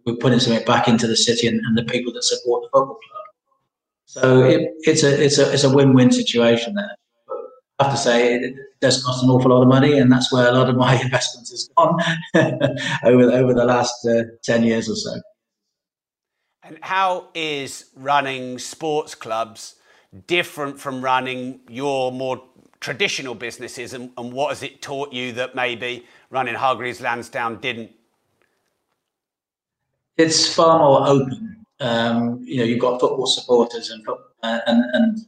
We're 0.04 0.16
putting 0.16 0.40
something 0.40 0.64
back 0.64 0.88
into 0.88 1.06
the 1.06 1.16
city 1.16 1.46
and, 1.46 1.60
and 1.60 1.76
the 1.76 1.84
people 1.84 2.12
that 2.14 2.24
support 2.24 2.62
the 2.62 2.68
football 2.68 2.98
club. 3.08 3.22
So 4.06 4.42
it, 4.44 4.72
it's 4.80 5.02
a 5.02 5.24
it's 5.24 5.38
a 5.38 5.52
it's 5.52 5.64
a 5.64 5.74
win-win 5.74 6.12
situation 6.12 6.74
there 6.74 6.96
But 7.26 7.36
I 7.78 7.84
have 7.84 7.92
to 7.94 7.98
say 7.98 8.34
it 8.34 8.54
does 8.80 9.02
cost 9.02 9.24
an 9.24 9.30
awful 9.30 9.50
lot 9.50 9.62
of 9.62 9.68
money, 9.68 9.98
and 9.98 10.12
that's 10.12 10.30
where 10.30 10.48
a 10.48 10.52
lot 10.52 10.68
of 10.68 10.76
my 10.76 11.00
investment 11.02 11.48
has 11.48 11.70
gone 11.76 11.98
over 13.04 13.32
over 13.32 13.54
the 13.54 13.64
last 13.64 14.06
uh, 14.06 14.24
ten 14.42 14.64
years 14.64 14.90
or 14.90 14.96
so. 14.96 15.20
And 16.62 16.78
how 16.82 17.28
is 17.34 17.86
running 17.96 18.58
sports 18.58 19.14
clubs 19.14 19.76
different 20.26 20.78
from 20.78 21.02
running 21.02 21.60
your 21.68 22.12
more 22.12 22.42
traditional 22.80 23.34
businesses, 23.34 23.94
and, 23.94 24.10
and 24.18 24.32
what 24.32 24.50
has 24.50 24.62
it 24.62 24.82
taught 24.82 25.12
you 25.12 25.32
that 25.32 25.54
maybe 25.54 26.04
running 26.28 26.54
Hargreaves 26.54 27.00
Lansdown 27.00 27.60
didn't? 27.60 27.92
It's 30.22 30.54
far 30.54 30.78
more 30.78 31.08
open. 31.08 31.64
Um, 31.80 32.40
you 32.44 32.58
know, 32.58 32.64
you've 32.64 32.78
got 32.78 33.00
football 33.00 33.26
supporters 33.26 33.90
and 33.90 34.06
uh, 34.08 34.60
and, 34.66 34.84
and 34.94 35.18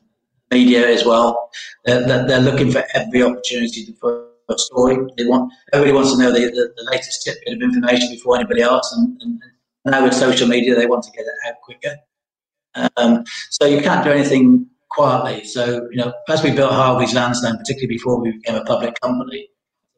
media 0.52 0.88
as 0.88 1.04
well. 1.04 1.50
They're, 1.84 2.26
they're 2.26 2.40
looking 2.40 2.70
for 2.70 2.84
every 2.94 3.22
opportunity 3.22 3.84
to 3.86 3.92
put 3.92 4.14
a 4.48 4.58
story. 4.58 4.96
They 5.16 5.26
want 5.26 5.52
everybody 5.72 5.94
wants 5.94 6.12
to 6.12 6.18
know 6.22 6.30
the, 6.30 6.46
the, 6.46 6.72
the 6.76 6.88
latest 6.90 7.24
tidbit 7.24 7.54
of 7.54 7.62
information 7.62 8.10
before 8.10 8.36
anybody 8.36 8.62
else, 8.62 8.92
and, 8.96 9.20
and, 9.22 9.42
now 9.86 10.02
with 10.02 10.14
social 10.14 10.48
media, 10.48 10.74
they 10.74 10.86
want 10.86 11.02
to 11.04 11.10
get 11.10 11.26
it 11.26 11.48
out 11.48 11.60
quicker. 11.62 11.96
Um, 12.96 13.24
so 13.50 13.66
you 13.66 13.82
can't 13.82 14.02
do 14.02 14.10
anything 14.10 14.66
quietly. 14.90 15.44
So 15.44 15.88
you 15.90 15.96
know, 15.96 16.12
as 16.28 16.42
we 16.42 16.52
built 16.52 16.72
Hargreaves 16.72 17.14
Lansdown, 17.14 17.58
particularly 17.58 17.88
before 17.88 18.20
we 18.20 18.32
became 18.32 18.54
a 18.54 18.64
public 18.64 18.98
company, 19.00 19.48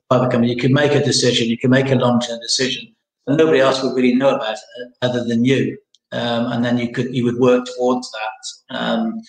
public 0.08 0.30
company, 0.30 0.52
you 0.52 0.58
can 0.58 0.72
make 0.72 0.92
a 0.92 1.04
decision, 1.04 1.48
you 1.48 1.58
can 1.58 1.70
make 1.70 1.90
a 1.90 1.96
long-term 1.96 2.40
decision, 2.40 2.95
and 3.26 3.36
nobody 3.36 3.60
else 3.60 3.82
would 3.82 3.94
really 3.94 4.14
know 4.14 4.34
about 4.34 4.56
it 4.56 4.92
other 5.02 5.24
than 5.24 5.44
you. 5.44 5.78
Um, 6.12 6.52
and 6.52 6.64
then 6.64 6.78
you 6.78 6.92
could 6.92 7.14
you 7.14 7.24
would 7.24 7.38
work 7.38 7.66
towards 7.76 8.10
that. 8.12 8.76
Um, 8.76 9.20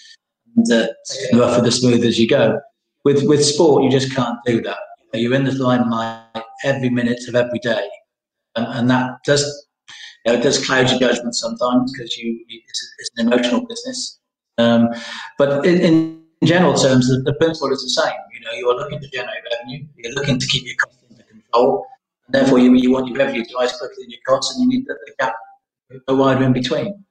and 0.55 0.71
uh, 0.71 0.87
the 1.31 1.39
rough 1.39 1.55
with 1.55 1.65
the 1.65 1.71
smooth 1.71 2.03
as 2.03 2.19
you 2.19 2.27
go. 2.27 2.59
With 3.03 3.23
with 3.27 3.43
sport, 3.43 3.83
you 3.83 3.89
just 3.89 4.13
can't 4.15 4.37
do 4.45 4.61
that. 4.61 4.77
You're 5.13 5.33
in 5.33 5.45
the 5.45 5.51
limelight 5.53 6.43
every 6.63 6.89
minute 6.89 7.27
of 7.27 7.35
every 7.35 7.59
day, 7.59 7.87
and, 8.55 8.67
and 8.67 8.89
that 8.89 9.17
does 9.25 9.67
you 10.25 10.33
know, 10.33 10.39
it 10.39 10.43
does 10.43 10.63
cloud 10.65 10.89
your 10.89 10.99
judgment 10.99 11.35
sometimes 11.35 11.91
because 11.91 12.17
you 12.17 12.43
it's, 12.49 12.93
it's, 12.99 13.09
an 13.17 13.27
emotional 13.27 13.65
business. 13.65 14.19
Um, 14.57 14.89
but 15.37 15.65
in, 15.65 15.81
in, 15.81 16.17
general 16.43 16.75
terms, 16.75 17.09
the, 17.09 17.19
the, 17.21 17.33
principle 17.33 17.71
is 17.71 17.81
the 17.81 17.89
same. 17.89 18.13
You 18.31 18.41
know, 18.41 18.51
you 18.51 18.69
are 18.69 18.75
looking 18.75 18.99
to 18.99 19.07
generate 19.07 19.41
revenue. 19.51 19.87
You're 19.95 20.13
looking 20.13 20.37
to 20.37 20.45
keep 20.45 20.65
your 20.67 20.75
costs 20.75 21.03
under 21.09 21.23
control. 21.23 21.87
Therefore, 22.29 22.59
you, 22.59 22.73
you 22.75 22.91
want 22.91 23.07
your 23.07 23.17
revenue 23.17 23.43
to 23.43 23.55
rise 23.55 23.71
quickly 23.77 24.03
than 24.03 24.11
your 24.11 24.19
costs, 24.27 24.55
and 24.55 24.63
you 24.63 24.77
need 24.77 24.87
the, 24.87 24.97
the 25.05 25.13
gap 25.19 25.35
go 26.07 26.15
wider 26.15 26.43
in 26.43 26.53
between. 26.53 27.03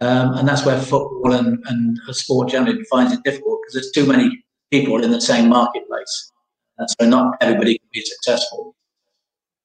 Um, 0.00 0.34
and 0.34 0.48
that's 0.48 0.64
where 0.64 0.80
football 0.80 1.32
and, 1.32 1.62
and 1.66 1.98
sport 2.10 2.48
generally 2.48 2.82
finds 2.90 3.12
it 3.12 3.22
difficult 3.24 3.60
because 3.62 3.74
there's 3.74 3.92
too 3.92 4.06
many 4.06 4.44
people 4.70 5.02
in 5.02 5.10
the 5.10 5.20
same 5.20 5.48
marketplace. 5.48 6.32
And 6.78 6.88
so 6.90 7.08
not 7.08 7.36
everybody 7.40 7.78
can 7.78 7.88
be 7.92 8.02
successful. 8.02 8.74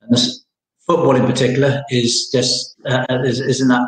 And 0.02 0.12
this 0.12 0.46
football 0.86 1.16
in 1.16 1.26
particular 1.26 1.84
is 1.90 2.30
just 2.30 2.76
uh, 2.86 3.06
is, 3.24 3.40
is 3.40 3.62
in 3.62 3.70
that 3.70 3.88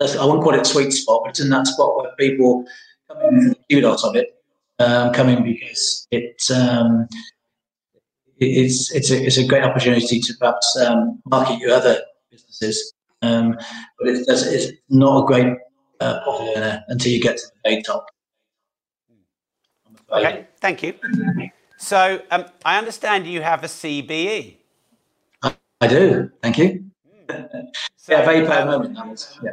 I 0.00 0.24
won't 0.24 0.42
call 0.42 0.54
it 0.54 0.66
sweet 0.66 0.92
spot, 0.92 1.22
but 1.24 1.30
it's 1.30 1.40
in 1.40 1.50
that 1.50 1.66
spot 1.66 1.96
where 1.96 2.10
people 2.18 2.64
come 3.08 3.20
in 3.22 3.42
for 3.42 3.48
the 3.50 3.74
kudos 3.74 4.04
of 4.04 4.16
it, 4.16 4.28
um, 4.78 5.12
coming 5.12 5.42
because 5.42 6.06
it's 6.10 6.50
um, 6.50 7.06
it's 8.40 8.92
it's 8.92 9.10
a, 9.10 9.22
it's 9.22 9.36
a 9.36 9.44
great 9.44 9.62
opportunity 9.62 10.20
to 10.20 10.34
perhaps 10.38 10.76
um, 10.78 11.20
market 11.26 11.58
your 11.58 11.72
other 11.72 12.00
businesses, 12.30 12.92
um, 13.22 13.56
but 13.98 14.08
it's, 14.08 14.28
it's 14.28 14.72
not 14.88 15.24
a 15.24 15.26
great 15.26 15.56
uh, 16.00 16.78
until 16.88 17.12
you 17.12 17.20
get 17.20 17.36
to 17.36 17.46
the 17.46 17.70
very 17.70 17.82
top. 17.82 18.06
Okay, 20.10 20.46
thank 20.60 20.82
you. 20.82 20.94
So 21.76 22.20
um, 22.30 22.46
I 22.64 22.78
understand 22.78 23.26
you 23.26 23.42
have 23.42 23.62
a 23.62 23.68
CBE. 23.68 24.56
I, 25.42 25.86
do. 25.86 26.30
Thank 26.42 26.58
you. 26.58 26.84
So, 27.96 28.12
yeah, 28.12 28.24
very 28.24 28.44
proud 28.44 28.68
um, 28.68 28.92
moment. 28.92 29.38
Yeah. 29.42 29.52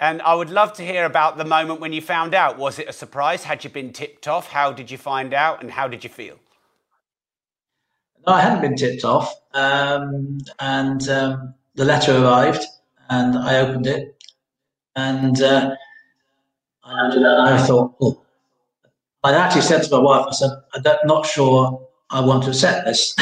And 0.00 0.20
I 0.22 0.34
would 0.34 0.50
love 0.50 0.72
to 0.74 0.82
hear 0.84 1.04
about 1.04 1.38
the 1.38 1.44
moment 1.44 1.80
when 1.80 1.92
you 1.92 2.00
found 2.00 2.34
out. 2.34 2.58
Was 2.58 2.80
it 2.80 2.88
a 2.88 2.92
surprise? 2.92 3.44
Had 3.44 3.62
you 3.62 3.70
been 3.70 3.92
tipped 3.92 4.26
off? 4.26 4.48
How 4.48 4.72
did 4.72 4.90
you 4.90 4.98
find 4.98 5.32
out? 5.32 5.62
And 5.62 5.70
how 5.70 5.86
did 5.86 6.02
you 6.02 6.10
feel? 6.10 6.40
No, 8.26 8.32
I 8.32 8.40
hadn't 8.40 8.60
been 8.60 8.76
tipped 8.76 9.04
off. 9.04 9.34
Um, 9.54 10.38
and 10.60 11.08
um, 11.08 11.54
the 11.74 11.84
letter 11.84 12.16
arrived, 12.16 12.64
and 13.10 13.36
I 13.36 13.58
opened 13.58 13.86
it, 13.86 14.16
and 14.96 15.40
uh, 15.42 15.74
I 16.84 17.66
thought, 17.66 17.94
oh, 18.00 18.22
I 19.24 19.34
actually 19.34 19.62
said 19.62 19.82
to 19.82 19.90
my 19.90 19.98
wife, 19.98 20.26
I 20.28 20.32
said, 20.32 20.50
I'm 20.74 21.06
not 21.06 21.26
sure 21.26 21.88
I 22.10 22.20
want 22.20 22.44
to 22.44 22.50
accept 22.50 22.86
this. 22.86 23.16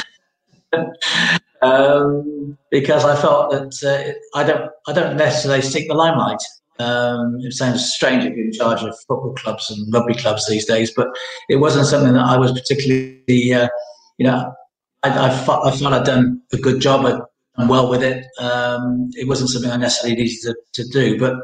um, 1.62 2.56
because 2.70 3.04
I 3.04 3.20
felt 3.20 3.50
that 3.50 4.14
uh, 4.34 4.38
I 4.38 4.44
don't 4.44 4.70
I 4.86 4.92
don't 4.92 5.16
necessarily 5.16 5.62
seek 5.62 5.88
the 5.88 5.94
limelight. 5.94 6.42
Um, 6.78 7.38
it 7.40 7.52
sounds 7.52 7.92
strange 7.92 8.24
if 8.24 8.34
you're 8.34 8.46
in 8.46 8.52
charge 8.52 8.82
of 8.82 8.98
football 9.06 9.34
clubs 9.34 9.70
and 9.70 9.92
rugby 9.92 10.14
clubs 10.14 10.48
these 10.48 10.64
days, 10.64 10.92
but 10.94 11.08
it 11.50 11.56
wasn't 11.56 11.86
something 11.86 12.14
that 12.14 12.24
I 12.24 12.38
was 12.38 12.52
particularly, 12.52 13.52
uh, 13.52 13.68
you 14.16 14.26
know, 14.26 14.54
I, 15.02 15.28
I, 15.28 15.30
felt, 15.30 15.66
I 15.66 15.76
felt 15.76 15.94
I'd 15.94 16.04
done 16.04 16.42
a 16.52 16.56
good 16.56 16.80
job. 16.80 17.06
I'd 17.06 17.20
done 17.58 17.68
well 17.68 17.90
with 17.90 18.02
it. 18.02 18.26
Um, 18.38 19.10
it 19.14 19.28
wasn't 19.28 19.50
something 19.50 19.70
I 19.70 19.76
necessarily 19.76 20.20
needed 20.20 20.38
to, 20.42 20.54
to 20.74 20.88
do, 20.88 21.18
but 21.18 21.34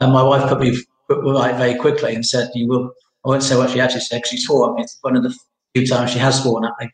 uh, 0.00 0.08
my 0.08 0.22
wife 0.22 0.48
put 0.48 0.60
me 0.60 0.76
right 1.08 1.56
very 1.56 1.74
quickly 1.74 2.14
and 2.14 2.24
said, 2.24 2.50
"You 2.54 2.68
will." 2.68 2.92
I 3.24 3.28
won't 3.28 3.42
say 3.42 3.56
what 3.56 3.70
she 3.70 3.80
actually 3.80 4.00
said 4.00 4.16
because 4.16 4.30
she 4.30 4.36
swore 4.36 4.70
at 4.70 4.76
me. 4.76 4.82
It's 4.82 4.98
one 5.02 5.16
of 5.16 5.22
the 5.22 5.32
few 5.74 5.86
times 5.86 6.10
she 6.10 6.18
has 6.18 6.42
sworn 6.42 6.64
at 6.64 6.72
me. 6.80 6.90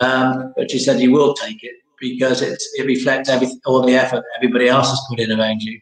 Um, 0.00 0.52
but 0.56 0.70
she 0.70 0.78
said, 0.78 1.00
"You 1.00 1.12
will 1.12 1.34
take 1.34 1.62
it 1.62 1.72
because 2.00 2.40
it 2.42 2.58
reflects 2.86 3.28
every, 3.28 3.48
all 3.66 3.84
the 3.84 3.94
effort 3.94 4.22
everybody 4.36 4.68
else 4.68 4.90
has 4.90 5.00
put 5.08 5.18
in 5.18 5.38
around 5.38 5.62
you, 5.62 5.80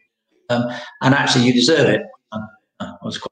um, 0.49 0.65
and 1.01 1.13
actually 1.13 1.45
you 1.45 1.53
deserve 1.53 1.89
it." 1.89 2.01
Um, 2.31 2.47
I 2.79 2.95
was 3.03 3.17
quite 3.17 3.31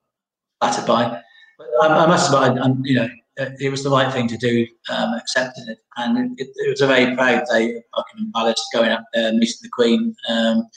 flattered 0.62 0.88
by, 0.88 1.22
but 1.58 1.68
I, 1.82 2.04
I 2.04 2.08
must 2.08 2.32
have, 2.32 2.40
I, 2.40 2.70
you 2.84 2.96
know, 2.96 3.10
it 3.38 3.72
was 3.72 3.84
the 3.84 3.90
right 3.90 4.12
thing 4.12 4.28
to 4.28 4.38
do, 4.38 4.68
um, 4.90 5.14
accepting 5.16 5.68
it, 5.68 5.80
and 5.98 6.40
it, 6.40 6.50
it, 6.56 6.70
was 6.70 6.82
a 6.82 6.88
very 6.88 7.16
proud 7.16 7.44
day 7.50 7.76
at 7.76 7.84
Buckingham 7.94 8.32
Palace, 8.34 8.70
going 8.74 8.92
up 8.92 9.04
there, 9.14 9.34
meeting 9.34 9.56
the 9.62 9.70
Queen, 9.70 10.16
um, 10.30 10.68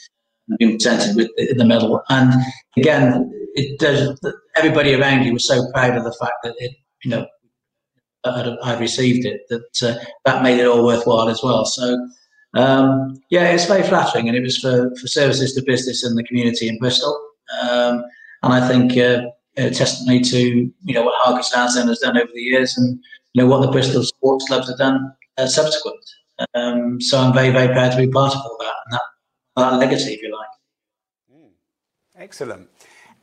and 0.47 0.57
being 0.57 0.73
presented 0.73 1.15
with 1.15 1.29
the, 1.37 1.53
the 1.53 1.65
medal, 1.65 2.01
and 2.09 2.33
again, 2.75 3.31
it 3.53 3.79
does. 3.79 4.19
Everybody 4.55 4.95
around 4.95 5.23
you 5.23 5.33
was 5.33 5.47
so 5.47 5.69
proud 5.71 5.97
of 5.97 6.03
the 6.03 6.15
fact 6.19 6.33
that 6.43 6.55
it, 6.57 6.71
you 7.03 7.11
know, 7.11 7.27
I've 8.23 8.79
received 8.79 9.25
it, 9.25 9.41
that 9.49 9.83
uh, 9.83 10.03
that 10.25 10.43
made 10.43 10.59
it 10.59 10.67
all 10.67 10.85
worthwhile 10.85 11.29
as 11.29 11.41
well. 11.43 11.65
So, 11.65 12.07
um, 12.55 13.21
yeah, 13.29 13.49
it's 13.51 13.65
very 13.65 13.83
flattering, 13.83 14.27
and 14.27 14.37
it 14.37 14.41
was 14.41 14.57
for, 14.57 14.95
for 14.95 15.07
services 15.07 15.53
to 15.53 15.63
business 15.63 16.03
and 16.03 16.17
the 16.17 16.23
community 16.23 16.67
in 16.67 16.79
Bristol. 16.79 17.19
Um, 17.61 18.03
and 18.43 18.53
I 18.53 18.67
think 18.67 18.97
uh, 18.97 19.29
a 19.57 19.71
testimony 19.71 20.21
to 20.21 20.71
you 20.83 20.93
know 20.93 21.03
what 21.03 21.15
Hargreaves 21.17 21.51
Lansdown 21.55 21.87
has 21.87 21.99
done 21.99 22.17
over 22.17 22.29
the 22.33 22.41
years, 22.41 22.77
and 22.77 22.99
you 23.33 23.41
know 23.41 23.47
what 23.47 23.61
the 23.61 23.71
Bristol 23.71 24.03
sports 24.03 24.47
clubs 24.47 24.69
have 24.69 24.77
done 24.77 25.13
uh, 25.37 25.47
subsequent. 25.47 25.97
Um, 26.53 27.01
so 27.01 27.19
I'm 27.19 27.33
very 27.33 27.49
very 27.49 27.67
proud 27.73 27.91
to 27.91 27.97
be 27.97 28.07
part 28.07 28.33
of 28.33 28.41
all 28.41 28.57
that 28.59 28.73
and 28.85 28.93
that, 28.93 29.01
that 29.55 29.77
legacy, 29.77 30.13
if 30.13 30.21
you 30.21 30.35
like. 30.35 31.39
Mm. 31.39 31.49
Excellent. 32.17 32.69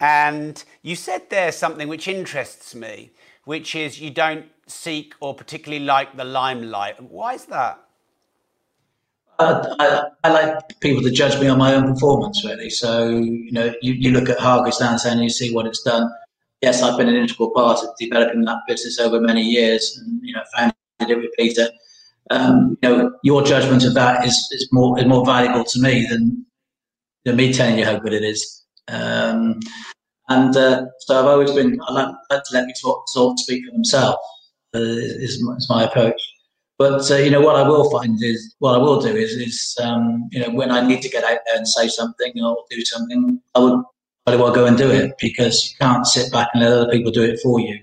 And 0.01 0.62
you 0.83 0.97
said 0.97 1.31
there 1.31 1.53
something 1.53 1.88
which 1.88 2.09
interests 2.09 2.75
me, 2.75 3.12
which 3.44 3.75
is 3.75 4.01
you 4.01 4.11
don't 4.11 4.47
seek 4.66 5.14
or 5.20 5.35
particularly 5.35 5.85
like 5.85 6.16
the 6.16 6.25
limelight. 6.25 7.01
Why 7.03 7.35
is 7.35 7.47
that? 7.47 7.81
Uh, 9.38 9.75
I, 9.81 10.03
I, 10.23 10.33
like 10.33 10.81
people 10.81 11.03
to 11.03 11.11
judge 11.11 11.40
me 11.40 11.49
on 11.49 11.59
my 11.59 11.75
own 11.75 11.92
performance, 11.92 12.44
really. 12.44 12.70
So, 12.70 13.09
you 13.09 13.51
know, 13.51 13.75
you, 13.83 13.92
you 13.94 14.12
look 14.12 14.29
at 14.29 14.38
Hargreaves 14.38 14.81
Lansdown 14.81 15.14
and 15.14 15.25
you 15.25 15.31
see 15.31 15.53
what 15.53 15.66
it's 15.66 15.83
done. 15.83 16.09
Yes, 16.64 16.81
I've 16.81 16.96
been 16.96 17.11
an 17.11 17.16
integral 17.16 17.50
part 17.50 17.81
of 17.85 17.90
developing 17.98 18.40
that 18.46 18.61
business 18.66 18.98
over 18.98 19.20
many 19.20 19.42
years 19.42 19.98
and, 19.98 20.18
you 20.22 20.33
know, 20.33 20.42
founded 20.57 20.74
it 20.98 21.18
with 21.18 21.31
Peter. 21.38 21.68
Um, 22.31 22.79
you 22.81 22.88
know, 22.88 23.18
your 23.22 23.42
judgment 23.42 23.85
of 23.85 23.92
that 23.92 24.24
is, 24.24 24.33
is 24.50 24.66
more 24.72 24.98
is 24.98 25.05
more 25.05 25.27
valuable 25.27 25.64
to 25.64 25.79
me 25.79 26.07
than, 26.09 26.46
than 27.27 27.37
me 27.37 27.53
telling 27.53 27.79
you 27.79 27.85
how 27.85 27.98
good 27.98 28.14
it 28.14 28.24
is. 28.24 28.64
Um, 28.88 29.61
and 30.31 30.57
uh, 30.57 30.87
so 31.00 31.20
I've 31.20 31.27
always 31.27 31.50
been, 31.50 31.79
I 31.87 31.92
like, 31.92 32.14
like 32.31 32.42
to 32.44 32.55
let 32.55 32.64
me 32.64 32.72
talk, 32.81 33.05
speak 33.40 33.66
for 33.66 33.72
themselves, 33.72 34.16
uh, 34.74 34.79
is, 34.79 35.42
is 35.42 35.68
my 35.68 35.85
approach. 35.85 36.18
But 36.79 37.11
uh, 37.11 37.16
you 37.16 37.31
know 37.31 37.42
what 37.42 37.57
I 37.57 37.68
will 37.68 37.90
find 37.90 38.18
is 38.22 38.55
what 38.61 38.74
I 38.74 38.79
will 38.79 39.03
do 39.03 39.14
is 39.14 39.33
is 39.33 39.77
um, 39.83 40.31
you 40.33 40.40
know 40.40 40.48
when 40.48 40.70
I 40.70 40.81
need 40.81 41.03
to 41.03 41.11
get 41.11 41.24
out 41.24 41.40
there 41.46 41.59
and 41.59 41.68
say 41.68 41.88
something 41.88 42.33
or 42.42 42.57
do 42.70 42.83
something, 42.87 43.38
I 43.55 43.59
would 43.59 43.85
very 44.26 44.38
well 44.38 44.52
go 44.52 44.66
and 44.66 44.78
do 44.78 44.90
it 44.90 45.12
because 45.20 45.70
you 45.70 45.76
can't 45.78 46.06
sit 46.06 46.32
back 46.32 46.48
and 46.54 46.62
let 46.62 46.72
other 46.72 46.90
people 46.90 47.12
do 47.12 47.22
it 47.22 47.40
for 47.40 47.60
you. 47.60 47.78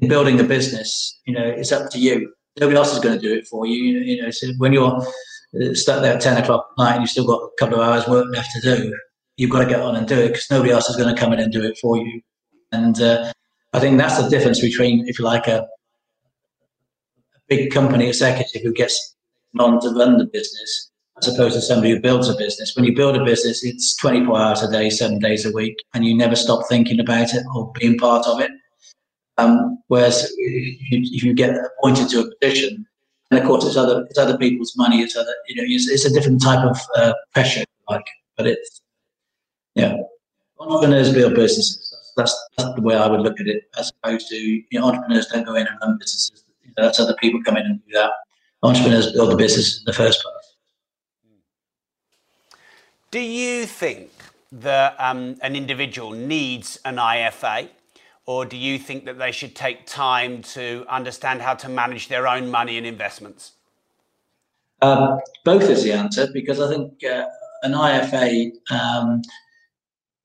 In 0.00 0.08
building 0.08 0.40
a 0.40 0.44
business, 0.44 1.18
you 1.26 1.34
know, 1.34 1.44
it's 1.44 1.72
up 1.72 1.90
to 1.92 1.98
you. 1.98 2.32
Nobody 2.58 2.76
else 2.76 2.92
is 2.92 2.98
going 2.98 3.18
to 3.18 3.20
do 3.20 3.34
it 3.34 3.46
for 3.46 3.66
you. 3.66 3.98
You 3.98 4.22
know, 4.22 4.30
so 4.30 4.48
when 4.58 4.72
you're 4.72 4.96
uh, 4.96 5.74
stuck 5.74 6.02
there 6.02 6.14
at 6.14 6.20
ten 6.20 6.42
o'clock 6.42 6.68
at 6.70 6.82
night 6.82 6.92
and 6.92 7.02
you've 7.02 7.10
still 7.10 7.26
got 7.26 7.42
a 7.42 7.50
couple 7.58 7.80
of 7.80 7.86
hours 7.86 8.08
work 8.08 8.26
left 8.34 8.50
to 8.54 8.60
do, 8.60 8.96
you've 9.36 9.50
got 9.50 9.60
to 9.60 9.66
get 9.66 9.80
on 9.80 9.96
and 9.96 10.08
do 10.08 10.18
it 10.18 10.28
because 10.28 10.50
nobody 10.50 10.72
else 10.72 10.88
is 10.88 10.96
going 10.96 11.14
to 11.14 11.20
come 11.20 11.32
in 11.32 11.38
and 11.38 11.52
do 11.52 11.62
it 11.62 11.78
for 11.78 11.98
you. 11.98 12.20
And 12.72 13.00
uh, 13.00 13.32
I 13.72 13.78
think 13.78 13.98
that's 13.98 14.20
the 14.20 14.28
difference 14.28 14.60
between, 14.60 15.06
if 15.06 15.18
you 15.18 15.24
like, 15.24 15.46
a, 15.46 15.60
a 15.60 17.40
big 17.48 17.70
company 17.70 18.08
executive 18.08 18.62
who 18.62 18.72
gets 18.72 19.14
on 19.58 19.80
to 19.80 19.90
run 19.90 20.18
the 20.18 20.26
business 20.26 20.89
as 21.20 21.34
opposed 21.34 21.54
to 21.54 21.60
somebody 21.60 21.92
who 21.92 22.00
builds 22.00 22.28
a 22.28 22.36
business. 22.36 22.74
When 22.74 22.84
you 22.84 22.94
build 22.94 23.16
a 23.16 23.24
business, 23.24 23.64
it's 23.64 23.94
24 23.96 24.38
hours 24.38 24.62
a 24.62 24.70
day, 24.70 24.90
seven 24.90 25.18
days 25.18 25.44
a 25.44 25.52
week, 25.52 25.76
and 25.94 26.04
you 26.04 26.16
never 26.16 26.36
stop 26.36 26.66
thinking 26.68 27.00
about 27.00 27.34
it 27.34 27.44
or 27.54 27.72
being 27.78 27.98
part 27.98 28.26
of 28.26 28.40
it. 28.40 28.50
Um, 29.38 29.82
whereas 29.88 30.32
if 30.38 31.22
you, 31.24 31.32
get 31.34 31.56
appointed 31.56 32.08
to 32.10 32.20
a 32.20 32.30
position, 32.36 32.86
and 33.30 33.40
of 33.40 33.46
course 33.46 33.64
it's 33.64 33.76
other 33.76 34.04
it's 34.10 34.18
other 34.18 34.36
people's 34.36 34.76
money, 34.76 35.00
it's 35.00 35.16
other 35.16 35.34
you 35.48 35.56
know 35.56 35.62
it's, 35.66 35.88
it's 35.88 36.04
a 36.04 36.12
different 36.12 36.42
type 36.42 36.62
of 36.64 36.78
uh, 36.96 37.14
pressure, 37.32 37.64
like, 37.88 38.04
but 38.36 38.46
it's 38.46 38.82
yeah, 39.74 39.96
entrepreneurs 40.58 41.12
build 41.12 41.34
businesses. 41.34 41.86
That's, 42.16 42.36
that's 42.58 42.74
the 42.74 42.82
way 42.82 42.96
I 42.96 43.06
would 43.06 43.20
look 43.20 43.40
at 43.40 43.46
it, 43.46 43.62
as 43.78 43.92
opposed 44.02 44.28
to 44.28 44.36
you 44.36 44.64
know, 44.72 44.86
entrepreneurs 44.86 45.26
don't 45.26 45.46
go 45.46 45.54
in 45.54 45.66
and 45.66 45.76
run 45.80 45.96
businesses. 45.98 46.44
You 46.62 46.72
know, 46.76 46.84
that's 46.84 47.00
other 47.00 47.14
people 47.14 47.42
come 47.42 47.56
in 47.56 47.64
and 47.64 47.80
do 47.86 47.92
that. 47.94 48.10
Entrepreneurs 48.62 49.12
build 49.12 49.30
the 49.30 49.36
business 49.36 49.78
in 49.78 49.84
the 49.86 49.92
first 49.94 50.22
place. 50.22 50.39
Do 53.10 53.20
you 53.20 53.66
think 53.66 54.10
that 54.52 54.94
um, 54.98 55.36
an 55.42 55.56
individual 55.56 56.12
needs 56.12 56.78
an 56.84 56.96
IFA? 56.96 57.68
Or 58.26 58.44
do 58.44 58.56
you 58.56 58.78
think 58.78 59.06
that 59.06 59.18
they 59.18 59.32
should 59.32 59.56
take 59.56 59.86
time 59.86 60.42
to 60.54 60.84
understand 60.88 61.42
how 61.42 61.54
to 61.54 61.68
manage 61.68 62.08
their 62.08 62.28
own 62.28 62.50
money 62.50 62.78
and 62.78 62.86
investments? 62.86 63.52
Um, 64.82 65.18
both 65.44 65.62
is 65.62 65.82
the 65.82 65.92
answer 65.92 66.28
because 66.32 66.60
I 66.60 66.68
think 66.68 67.02
uh, 67.04 67.26
an 67.62 67.72
IFA 67.72 68.52
um, 68.70 69.22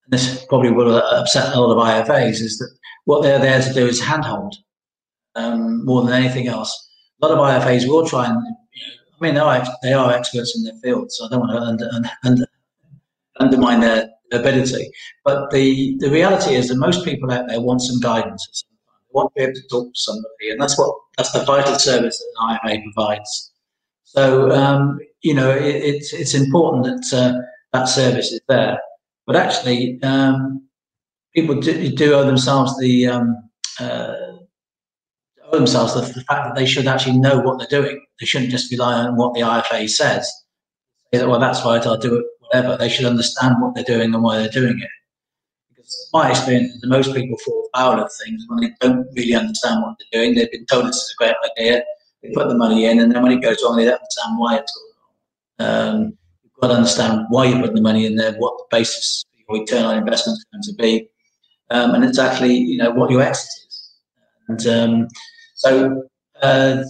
this 0.08 0.46
probably 0.46 0.72
will 0.72 0.98
upset 0.98 1.56
a 1.56 1.60
lot 1.60 1.72
of 1.72 2.08
IFAs, 2.08 2.42
is 2.42 2.58
that 2.60 2.72
what 3.06 3.24
they're 3.24 3.40
there 3.40 3.62
to 3.62 3.74
do 3.74 3.88
is 3.88 4.00
handhold 4.00 4.56
um, 5.36 5.84
more 5.86 6.04
than 6.04 6.14
anything 6.14 6.48
else. 6.48 6.90
A 7.22 7.28
lot 7.28 7.38
of 7.38 7.64
IFAs 7.64 7.88
will 7.88 8.06
try 8.08 8.28
and, 8.28 8.38
I 8.38 9.18
mean, 9.20 9.34
they 9.34 9.40
are, 9.40 9.66
they 9.82 9.94
are 9.94 10.12
experts 10.12 10.56
in 10.56 10.64
their 10.64 10.80
field, 10.84 11.12
so 11.12 11.26
I 11.26 11.30
don't 11.30 11.40
want 11.40 11.52
to 11.52 11.60
under, 11.60 12.08
under, 12.24 12.46
undermine 13.40 13.82
their 13.82 14.10
ability. 14.32 14.90
But 15.24 15.52
the, 15.52 15.96
the 16.00 16.10
reality 16.10 16.56
is 16.56 16.70
that 16.70 16.78
most 16.78 17.06
people 17.06 17.32
out 17.32 17.48
there 17.48 17.62
want 17.62 17.82
some 17.82 18.00
guidance. 18.00 18.66
They 18.70 19.12
want 19.12 19.32
to 19.34 19.40
be 19.40 19.44
able 19.44 19.54
to 19.54 19.68
talk 19.70 19.94
to 19.94 20.00
somebody, 20.00 20.50
and 20.52 20.62
that's 20.62 20.78
what 20.78 20.96
that's 21.18 21.32
the 21.32 21.44
vital 21.44 21.76
service 21.80 22.20
that 22.20 22.60
IFA 22.66 22.84
provides. 22.94 23.52
So, 24.04 24.52
um, 24.52 25.00
you 25.22 25.34
know, 25.34 25.52
it, 25.52 25.76
it's, 25.76 26.14
it's 26.14 26.34
important 26.34 26.86
that 26.86 27.18
uh, 27.18 27.42
that 27.74 27.86
service 27.86 28.32
is 28.32 28.42
there. 28.48 28.80
But 29.26 29.36
actually, 29.36 30.00
um, 30.04 30.68
people 31.36 31.56
do, 31.56 31.90
do, 31.92 32.14
owe 32.14 32.26
themselves 32.26 32.78
the 32.80 33.08
um, 33.08 33.36
uh, 33.80 34.14
owe 35.52 35.58
themselves 35.58 35.94
the, 35.94 36.02
the, 36.02 36.22
fact 36.22 36.46
that 36.46 36.56
they 36.56 36.66
should 36.66 36.88
actually 36.88 37.18
know 37.18 37.40
what 37.40 37.58
they're 37.58 37.82
doing. 37.82 38.00
They 38.20 38.26
shouldn't 38.26 38.52
just 38.52 38.72
rely 38.72 38.94
on 38.94 39.16
what 39.16 39.34
the 39.34 39.42
IFA 39.42 39.90
says. 39.90 40.32
Say 41.14 41.20
that, 41.20 41.30
well, 41.30 41.40
that's 41.40 41.64
right, 41.66 41.86
I'll 41.86 41.98
do 41.98 42.16
it, 42.16 42.26
They 42.62 42.90
should 42.90 43.06
understand 43.06 43.56
what 43.60 43.76
they're 43.76 43.84
doing 43.84 44.14
and 44.14 44.24
why 44.24 44.38
they're 44.38 44.50
doing 44.50 44.80
it. 44.80 44.90
Because 45.70 46.10
my 46.14 46.30
experience 46.30 46.74
is 46.74 46.82
that 46.82 46.88
most 46.88 47.14
people 47.14 47.38
fall 47.38 47.70
foul 47.74 48.00
of 48.00 48.12
things 48.24 48.46
when 48.48 48.62
they 48.62 48.72
don't 48.80 49.08
really 49.16 49.36
understand 49.36 49.82
what 49.82 49.96
they're 50.00 50.22
doing. 50.22 50.36
They've 50.36 50.52
been 50.52 50.66
told 50.66 50.88
this 50.88 50.96
is 50.96 51.16
a 51.18 51.24
great 51.24 51.36
idea. 51.52 51.84
They 52.22 52.32
put 52.32 52.48
the 52.48 52.56
money 52.56 52.86
in, 52.86 53.00
and 53.00 53.12
then 53.12 53.22
when 53.22 53.32
it 53.32 53.42
goes 53.42 53.58
wrong, 53.64 53.78
they 53.78 53.86
don't 53.86 54.00
understand 54.00 54.38
why 54.38 54.58
it's 54.58 54.74
going 54.74 55.68
wrong. 55.68 55.96
Um, 55.98 56.18
you've 56.44 56.54
got 56.62 56.68
to 56.70 56.74
understand 56.76 57.26
why 57.30 57.46
you're 57.46 57.60
putting 57.60 57.76
the 57.76 57.82
money 57.82 58.06
in 58.06 58.16
there, 58.16 58.34
what 58.34 58.58
the 58.58 58.66
basis 58.72 59.26
for 59.48 59.56
your 59.56 59.62
return 59.62 59.86
on 59.86 59.98
investment 59.98 60.38
is 60.38 60.46
going 60.52 60.64
to 60.64 60.74
be, 60.82 61.10
um, 61.70 61.94
and 61.94 62.04
exactly 62.04 62.54
you 62.54 62.78
know 62.78 62.92
what 62.92 63.12
your 63.12 63.22
exit 63.22 63.50
is. 63.68 63.94
And 64.48 64.68
um, 64.68 65.08
so 65.56 66.04
uh, 66.42 66.84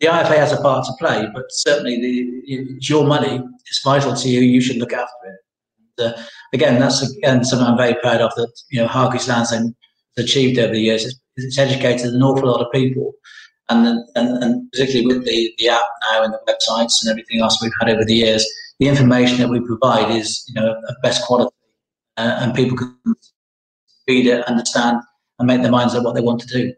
the 0.00 0.06
IFA 0.06 0.36
has 0.36 0.52
a 0.52 0.60
part 0.60 0.84
to 0.86 0.92
play, 0.98 1.26
but 1.34 1.44
certainly 1.50 2.00
the, 2.00 2.42
it's 2.46 2.88
your 2.88 3.06
money. 3.06 3.42
It's 3.66 3.82
vital 3.82 4.14
to 4.14 4.28
you. 4.28 4.40
You 4.40 4.60
should 4.60 4.76
look 4.76 4.92
after 4.92 5.14
it. 5.24 6.04
Uh, 6.04 6.22
again, 6.52 6.78
that's 6.78 7.02
again 7.16 7.42
something 7.44 7.66
I'm 7.66 7.76
very 7.76 7.94
proud 7.94 8.20
of 8.20 8.32
that 8.36 8.52
you 8.70 8.80
know 8.80 8.86
Hargreaves 8.86 9.28
Lansdown 9.28 9.74
has 10.16 10.24
achieved 10.24 10.58
over 10.58 10.72
the 10.72 10.80
years. 10.80 11.04
It's, 11.04 11.20
it's 11.36 11.58
educated 11.58 12.14
an 12.14 12.22
awful 12.22 12.48
lot 12.48 12.64
of 12.64 12.72
people 12.72 13.14
and, 13.68 14.04
and, 14.14 14.42
and 14.42 14.70
particularly 14.72 15.06
with 15.06 15.26
the, 15.26 15.54
the 15.58 15.68
app 15.68 15.82
now 16.02 16.24
and 16.24 16.32
the 16.32 16.40
websites 16.48 17.02
and 17.02 17.10
everything 17.10 17.40
else 17.40 17.60
we've 17.62 17.72
had 17.80 17.90
over 17.90 18.04
the 18.04 18.14
years, 18.14 18.46
the 18.78 18.88
information 18.88 19.38
that 19.38 19.48
we 19.48 19.60
provide 19.60 20.14
is 20.14 20.44
you 20.48 20.54
know 20.54 20.72
of 20.88 20.94
best 21.02 21.24
quality, 21.24 21.54
uh, 22.16 22.38
and 22.40 22.54
people 22.54 22.76
can 22.76 22.96
read 24.08 24.26
it, 24.26 24.44
understand, 24.44 25.00
and 25.38 25.46
make 25.46 25.62
their 25.62 25.70
minds 25.70 25.94
up 25.94 26.04
what 26.04 26.14
they 26.14 26.20
want 26.20 26.40
to 26.40 26.46
do. 26.46 26.72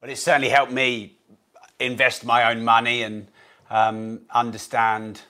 Well, 0.00 0.10
it 0.10 0.18
certainly 0.18 0.50
helped 0.50 0.72
me 0.72 1.17
invest 1.80 2.24
my 2.24 2.50
own 2.50 2.64
money 2.64 3.02
and 3.02 3.28
um, 3.70 4.20
understand 4.30 5.22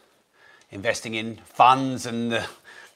investing 0.70 1.14
in 1.14 1.36
funds 1.44 2.06
and 2.06 2.32
the, 2.32 2.46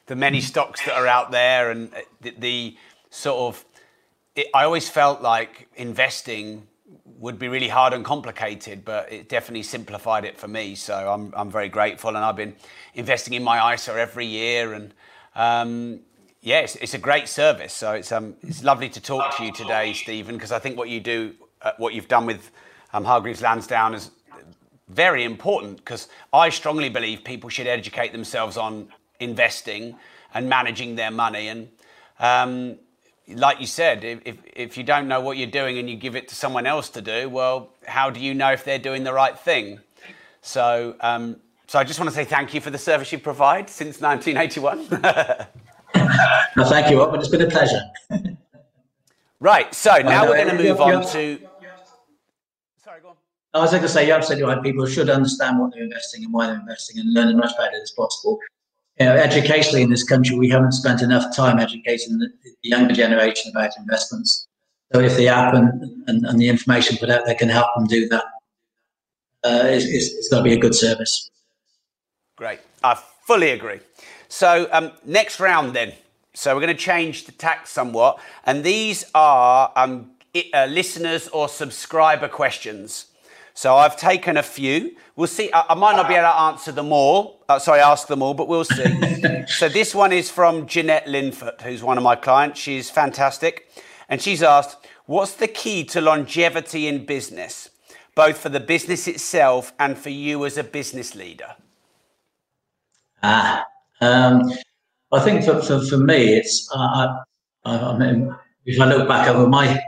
the 0.05 0.15
many 0.15 0.41
stocks 0.41 0.83
that 0.85 0.95
are 0.95 1.07
out 1.07 1.31
there 1.31 1.71
and 1.71 1.91
the, 2.21 2.33
the 2.37 2.77
sort 3.09 3.37
of. 3.39 3.65
It, 4.35 4.47
I 4.53 4.63
always 4.63 4.89
felt 4.89 5.21
like 5.21 5.67
investing 5.75 6.67
would 7.05 7.39
be 7.39 7.47
really 7.47 7.67
hard 7.69 7.93
and 7.93 8.03
complicated, 8.03 8.83
but 8.83 9.11
it 9.11 9.29
definitely 9.29 9.63
simplified 9.63 10.25
it 10.25 10.37
for 10.37 10.47
me. 10.47 10.75
So 10.75 10.93
I'm, 11.11 11.33
I'm 11.35 11.49
very 11.49 11.69
grateful, 11.69 12.09
and 12.09 12.17
I've 12.17 12.35
been 12.35 12.55
investing 12.95 13.33
in 13.33 13.43
my 13.43 13.73
ISA 13.73 13.93
every 13.93 14.25
year, 14.25 14.73
and 14.73 14.93
um, 15.35 15.99
yeah, 16.41 16.59
it's, 16.59 16.75
it's, 16.77 16.93
a 16.93 16.97
great 16.97 17.29
service. 17.29 17.73
So 17.73 17.93
it's 17.93 18.11
um, 18.11 18.35
it's 18.41 18.63
lovely 18.63 18.89
to 18.89 18.99
talk 18.99 19.37
to 19.37 19.45
you 19.45 19.53
today, 19.53 19.93
Stephen, 19.93 20.35
because 20.35 20.51
I 20.51 20.59
think 20.59 20.77
what 20.77 20.89
you 20.89 20.99
do, 20.99 21.33
uh, 21.61 21.71
what 21.77 21.93
you've 21.93 22.09
done 22.09 22.25
with 22.25 22.51
um, 22.93 23.03
Hargreaves 23.03 23.41
Lansdown 23.41 23.93
is 23.93 24.11
very 24.87 25.23
important. 25.23 25.77
Because 25.77 26.07
I 26.31 26.49
strongly 26.49 26.89
believe 26.89 27.23
people 27.23 27.49
should 27.49 27.67
educate 27.67 28.11
themselves 28.11 28.57
on 28.57 28.87
investing 29.19 29.95
and 30.33 30.49
managing 30.49 30.95
their 30.95 31.11
money, 31.11 31.47
and 31.47 31.69
um, 32.19 32.77
like 33.27 33.59
you 33.59 33.67
said, 33.67 34.03
if, 34.03 34.37
if 34.55 34.77
you 34.77 34.83
don't 34.83 35.07
know 35.07 35.21
what 35.21 35.37
you're 35.37 35.47
doing 35.47 35.77
and 35.77 35.89
you 35.89 35.95
give 35.95 36.15
it 36.15 36.27
to 36.29 36.35
someone 36.35 36.65
else 36.65 36.89
to 36.89 37.01
do, 37.01 37.29
well, 37.29 37.69
how 37.87 38.09
do 38.09 38.19
you 38.19 38.33
know 38.33 38.51
if 38.51 38.63
they're 38.63 38.79
doing 38.79 39.03
the 39.03 39.13
right 39.13 39.37
thing? 39.37 39.79
So, 40.41 40.95
um, 40.99 41.37
so 41.67 41.79
I 41.79 41.83
just 41.83 41.99
want 41.99 42.09
to 42.09 42.15
say 42.15 42.25
thank 42.25 42.53
you 42.53 42.61
for 42.61 42.69
the 42.69 42.77
service 42.77 43.11
you 43.11 43.19
provide 43.19 43.69
since 43.69 44.01
1981. 44.01 44.87
no, 46.57 46.65
thank 46.69 46.89
you, 46.89 46.97
But 46.97 47.19
It's 47.19 47.29
been 47.29 47.41
a 47.41 47.49
pleasure. 47.49 47.81
right. 49.39 49.73
So 49.73 49.97
now 49.99 50.25
we're 50.27 50.43
going 50.43 50.57
to 50.57 50.63
move 50.63 50.81
on 50.81 51.05
to. 51.11 51.39
I 53.53 53.59
was 53.59 53.71
going 53.71 53.83
to 53.83 53.89
say, 53.89 54.07
you're 54.07 54.17
absolutely 54.17 54.45
right. 54.45 54.61
People 54.63 54.85
should 54.87 55.09
understand 55.09 55.59
what 55.59 55.73
they're 55.73 55.83
investing 55.83 56.23
and 56.23 56.33
why 56.33 56.47
they're 56.47 56.59
investing 56.59 56.99
and 56.99 57.13
learn 57.13 57.29
as 57.29 57.35
much 57.35 57.53
about 57.53 57.73
it 57.73 57.81
as 57.81 57.91
possible 57.91 58.39
you 58.99 59.05
know, 59.07 59.15
educationally 59.15 59.81
in 59.81 59.89
this 59.89 60.03
country, 60.03 60.37
we 60.37 60.49
haven't 60.49 60.73
spent 60.73 61.01
enough 61.01 61.35
time 61.35 61.59
educating 61.59 62.19
the, 62.19 62.29
younger 62.61 62.93
generation 62.93 63.51
about 63.51 63.71
investments. 63.77 64.47
So 64.93 64.99
if 64.99 65.17
the 65.17 65.27
app 65.27 65.53
and, 65.53 66.03
and, 66.07 66.25
and, 66.25 66.39
the 66.39 66.47
information 66.47 66.97
put 66.97 67.09
out 67.09 67.25
there 67.25 67.35
can 67.35 67.49
help 67.49 67.67
them 67.75 67.87
do 67.87 68.07
that, 68.09 68.23
uh, 69.43 69.63
it's, 69.65 69.85
it's, 69.85 70.13
it's 70.13 70.29
got 70.29 70.37
to 70.37 70.43
be 70.43 70.53
a 70.53 70.57
good 70.57 70.75
service. 70.75 71.29
Great. 72.37 72.59
I 72.83 72.95
fully 73.25 73.49
agree. 73.49 73.79
So 74.29 74.69
um, 74.71 74.91
next 75.03 75.39
round 75.39 75.73
then. 75.73 75.93
So 76.35 76.55
we're 76.55 76.61
going 76.61 76.75
to 76.75 76.81
change 76.81 77.25
the 77.25 77.31
tack 77.31 77.67
somewhat. 77.67 78.19
And 78.45 78.63
these 78.63 79.05
are 79.13 79.71
um, 79.75 80.11
uh, 80.53 80.65
listeners 80.67 81.27
or 81.29 81.49
subscriber 81.49 82.27
questions. 82.27 83.07
So 83.53 83.75
I've 83.75 83.95
taken 83.97 84.37
a 84.37 84.43
few. 84.43 84.95
We'll 85.15 85.27
see. 85.27 85.51
I, 85.53 85.65
I 85.69 85.75
might 85.75 85.95
not 85.95 86.07
be 86.07 86.15
able 86.15 86.23
to 86.27 86.35
answer 86.35 86.71
them 86.71 86.91
all. 86.91 87.43
Uh, 87.47 87.59
sorry, 87.59 87.81
ask 87.81 88.07
them 88.07 88.23
all, 88.23 88.33
but 88.33 88.47
we'll 88.47 88.65
see. 88.65 89.45
so 89.47 89.69
this 89.69 89.93
one 89.93 90.11
is 90.11 90.31
from 90.31 90.65
Jeanette 90.65 91.07
Linford, 91.07 91.61
who's 91.61 91.83
one 91.83 91.97
of 91.97 92.03
my 92.03 92.15
clients. 92.15 92.59
She's 92.59 92.89
fantastic. 92.89 93.69
And 94.09 94.21
she's 94.21 94.41
asked, 94.41 94.87
what's 95.05 95.33
the 95.33 95.47
key 95.47 95.83
to 95.85 96.01
longevity 96.01 96.87
in 96.87 97.05
business, 97.05 97.69
both 98.15 98.37
for 98.37 98.49
the 98.49 98.59
business 98.59 99.07
itself 99.07 99.71
and 99.79 99.97
for 99.97 100.09
you 100.09 100.45
as 100.45 100.57
a 100.57 100.63
business 100.63 101.13
leader? 101.13 101.55
Ah, 103.21 103.65
um, 104.01 104.51
I 105.11 105.19
think 105.19 105.45
for, 105.45 105.61
for, 105.61 105.79
for 105.85 105.97
me, 105.97 106.35
it's, 106.35 106.67
uh, 106.75 107.19
I, 107.65 107.77
I 107.77 107.97
mean, 107.97 108.35
if 108.65 108.81
I 108.81 108.85
look 108.85 109.07
back 109.07 109.29
over 109.29 109.47
my 109.47 109.79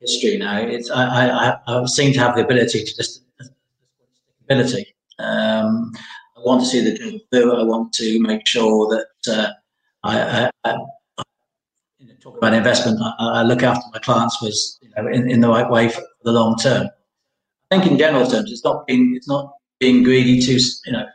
history 0.00 0.38
now. 0.38 0.58
It's 0.58 0.90
I, 0.90 1.28
I, 1.28 1.56
I 1.66 1.84
seem 1.86 2.12
to 2.14 2.18
have 2.20 2.36
the 2.36 2.44
ability 2.44 2.84
to 2.84 2.96
just 2.96 3.22
ability. 4.44 4.94
Um, 5.18 5.92
I 6.36 6.40
want 6.40 6.62
to 6.62 6.66
see 6.66 6.80
the 6.80 6.96
job. 6.98 7.58
I 7.58 7.62
want 7.62 7.92
to 7.94 8.20
make 8.20 8.46
sure 8.46 8.88
that 8.88 9.32
uh, 9.32 9.50
I, 10.02 10.50
I, 10.64 10.70
I 10.70 10.76
talk 12.20 12.38
about 12.38 12.54
investment. 12.54 12.98
I, 13.18 13.42
look 13.42 13.62
after 13.62 13.86
my 13.92 13.98
clients 13.98 14.40
was 14.42 14.78
you 14.82 14.90
know, 14.96 15.08
in, 15.08 15.30
in 15.30 15.40
the 15.40 15.48
right 15.48 15.70
way 15.70 15.88
for, 15.88 16.02
the 16.22 16.32
long 16.32 16.56
term. 16.56 16.86
I 17.70 17.78
think 17.78 17.90
in 17.90 17.98
general 17.98 18.26
terms, 18.26 18.52
it's 18.52 18.64
not 18.64 18.86
being 18.86 19.14
it's 19.16 19.28
not 19.28 19.54
being 19.78 20.02
greedy 20.02 20.40
to 20.40 20.52
you 20.86 20.92
know. 20.92 21.06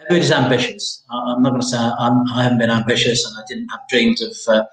Everybody's 0.00 0.32
ambitious. 0.32 1.04
I'm 1.10 1.42
not 1.42 1.50
going 1.50 1.60
to 1.60 1.66
say 1.66 1.78
I'm, 1.78 2.26
I 2.32 2.42
have 2.42 2.52
not 2.52 2.58
been 2.58 2.70
ambitious 2.70 3.24
and 3.24 3.36
I 3.38 3.42
didn't 3.48 3.68
have 3.68 3.80
dreams 3.88 4.20
of 4.22 4.36
uh, 4.48 4.64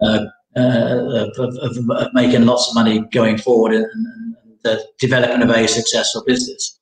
uh, 0.00 0.24
of, 0.58 1.38
of, 1.38 1.78
of, 1.88 2.14
making 2.14 2.44
lots 2.44 2.68
of 2.68 2.74
money 2.74 3.00
going 3.12 3.38
forward 3.38 3.72
and, 3.72 3.84
and, 3.84 4.36
and 4.64 4.80
developing 4.98 5.42
a 5.42 5.46
very 5.46 5.68
successful 5.68 6.22
business. 6.26 6.78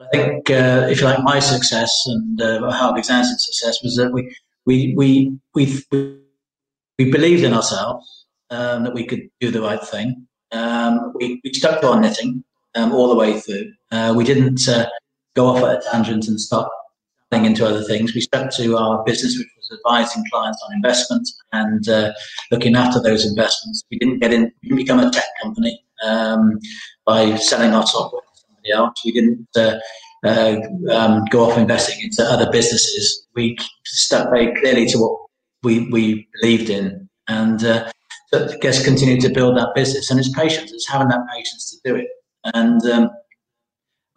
I 0.00 0.06
think, 0.12 0.50
uh, 0.50 0.86
if 0.90 1.00
you 1.00 1.06
like, 1.06 1.22
my 1.22 1.38
success 1.38 1.90
and 2.06 2.40
uh, 2.42 2.70
Hargreaves 2.70 3.10
Lansdown's 3.10 3.46
success 3.46 3.82
was 3.82 3.96
that 3.96 4.12
we 4.12 4.34
we 4.66 4.94
we 4.96 5.38
we 5.54 5.72
we 6.98 7.10
believed 7.10 7.44
in 7.44 7.54
ourselves 7.54 8.26
um, 8.50 8.84
that 8.84 8.94
we 8.94 9.06
could 9.06 9.28
do 9.40 9.50
the 9.50 9.62
right 9.62 9.82
thing. 9.82 10.26
Um, 10.52 11.12
we, 11.14 11.40
we 11.44 11.52
stuck 11.52 11.80
to 11.80 11.88
our 11.88 12.00
knitting 12.00 12.44
um, 12.74 12.92
all 12.92 13.08
the 13.08 13.16
way 13.16 13.40
through. 13.40 13.72
Uh, 13.90 14.14
we 14.16 14.24
didn't 14.24 14.68
uh, 14.68 14.88
go 15.34 15.46
off 15.46 15.62
at 15.62 15.78
a 15.78 15.90
tangent 15.90 16.26
and 16.28 16.40
start 16.40 16.68
into 17.42 17.66
other 17.66 17.82
things. 17.82 18.14
We 18.14 18.20
stuck 18.20 18.52
to 18.52 18.76
our 18.76 19.02
business, 19.02 19.36
which 19.36 19.48
was 19.56 19.63
advising 19.72 20.24
clients 20.30 20.62
on 20.66 20.74
investments 20.74 21.36
and 21.52 21.88
uh, 21.88 22.12
looking 22.50 22.76
after 22.76 23.00
those 23.00 23.26
investments. 23.26 23.82
We 23.90 23.98
didn't 23.98 24.20
get 24.20 24.32
in, 24.32 24.52
we 24.62 24.68
didn't 24.68 24.76
become 24.78 25.00
a 25.00 25.10
tech 25.10 25.24
company 25.42 25.82
um, 26.04 26.58
by 27.06 27.36
selling 27.36 27.72
our 27.72 27.86
software 27.86 28.22
to 28.22 28.40
somebody 28.40 28.72
else. 28.72 29.00
We 29.04 29.12
didn't 29.12 29.48
uh, 29.56 29.78
uh, 30.24 30.56
um, 30.90 31.24
go 31.30 31.50
off 31.50 31.58
investing 31.58 32.02
into 32.02 32.22
other 32.24 32.50
businesses. 32.50 33.26
We 33.34 33.56
stuck 33.84 34.30
very 34.30 34.54
clearly 34.60 34.86
to 34.86 34.98
what 34.98 35.20
we, 35.62 35.88
we 35.90 36.28
believed 36.40 36.70
in 36.70 37.08
and 37.28 37.64
uh, 37.64 37.90
I 38.34 38.56
guess 38.60 38.84
continue 38.84 39.20
to 39.20 39.28
build 39.28 39.56
that 39.56 39.72
business. 39.74 40.10
And 40.10 40.18
it's 40.18 40.32
patience, 40.32 40.72
it's 40.72 40.88
having 40.88 41.08
that 41.08 41.20
patience 41.32 41.70
to 41.70 41.90
do 41.90 41.96
it. 41.96 42.08
And 42.52 42.84
um, 42.86 43.10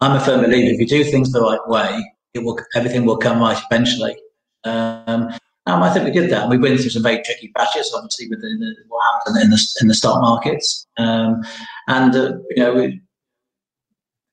I'm 0.01 0.15
a 0.15 0.19
firm 0.19 0.41
believer 0.41 0.73
if 0.73 0.79
you 0.79 0.87
do 0.87 1.03
things 1.03 1.31
the 1.31 1.41
right 1.41 1.59
way, 1.67 2.03
it 2.33 2.43
will 2.43 2.59
everything 2.75 3.05
will 3.05 3.17
come 3.17 3.39
right 3.39 3.61
eventually. 3.71 4.15
Um, 4.63 5.29
um, 5.65 5.83
I 5.83 5.93
think 5.93 6.05
we 6.05 6.11
did 6.11 6.29
that. 6.29 6.49
We 6.49 6.57
went 6.57 6.79
through 6.79 6.89
some 6.89 7.03
very 7.03 7.21
tricky 7.23 7.51
patches, 7.55 7.93
obviously, 7.93 8.29
with 8.29 8.41
the, 8.41 8.75
what 8.87 9.03
happened 9.13 9.43
in 9.43 9.49
the 9.49 9.59
in 9.81 9.87
the 9.87 9.93
stock 9.93 10.21
markets, 10.21 10.87
um, 10.97 11.43
and 11.87 12.15
uh, 12.15 12.37
you 12.51 12.63
know, 12.63 12.73
we, 12.73 13.01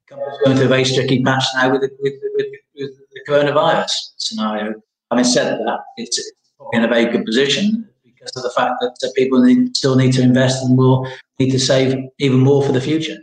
companies 0.08 0.38
going 0.44 0.56
through 0.56 0.66
a 0.66 0.68
very 0.68 0.84
tricky 0.84 1.22
patch 1.22 1.44
now 1.54 1.70
with 1.70 1.80
the, 1.80 1.90
with, 2.00 2.14
with, 2.34 2.46
with 2.76 2.90
the 3.12 3.20
coronavirus 3.28 3.90
scenario. 4.16 4.74
Having 5.10 5.24
said 5.24 5.58
that, 5.58 5.80
it's, 5.96 6.18
it's 6.18 6.32
probably 6.56 6.78
in 6.78 6.84
a 6.84 6.88
very 6.88 7.06
good 7.06 7.24
position 7.24 7.88
because 8.04 8.36
of 8.36 8.42
the 8.42 8.50
fact 8.50 8.74
that 8.80 8.96
uh, 9.04 9.10
people 9.16 9.40
need, 9.42 9.76
still 9.76 9.96
need 9.96 10.12
to 10.12 10.22
invest 10.22 10.64
and 10.64 10.76
will 10.76 11.06
need 11.38 11.50
to 11.50 11.58
save 11.58 11.96
even 12.18 12.40
more 12.40 12.62
for 12.62 12.72
the 12.72 12.80
future. 12.80 13.18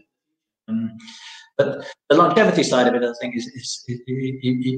Um, 0.67 0.97
but 1.57 1.85
the 2.09 2.15
longevity 2.15 2.63
side 2.63 2.87
of 2.87 2.95
it, 2.95 3.03
I 3.03 3.13
think, 3.19 3.35
is 3.35 3.47
is, 3.47 3.83
is, 3.87 4.01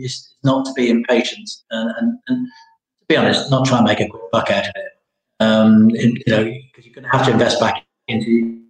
is 0.05 0.35
not 0.43 0.65
to 0.65 0.73
be 0.73 0.89
impatient 0.89 1.49
and, 1.71 1.91
and, 1.97 2.19
and, 2.27 2.47
to 2.47 3.05
be 3.07 3.17
honest, 3.17 3.51
not 3.51 3.65
try 3.65 3.77
and 3.77 3.87
make 3.87 3.99
a 3.99 4.07
quick 4.07 4.31
buck 4.31 4.49
out 4.49 4.65
of 4.65 4.73
it. 4.75 4.91
Um, 5.39 5.89
you 5.89 6.13
know, 6.27 6.43
because 6.43 6.85
you're 6.85 6.93
going 6.93 7.03
to 7.03 7.09
have 7.09 7.25
to 7.25 7.31
invest 7.31 7.59
back 7.59 7.83
into 8.07 8.63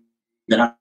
you 0.47 0.57
have 0.57 0.75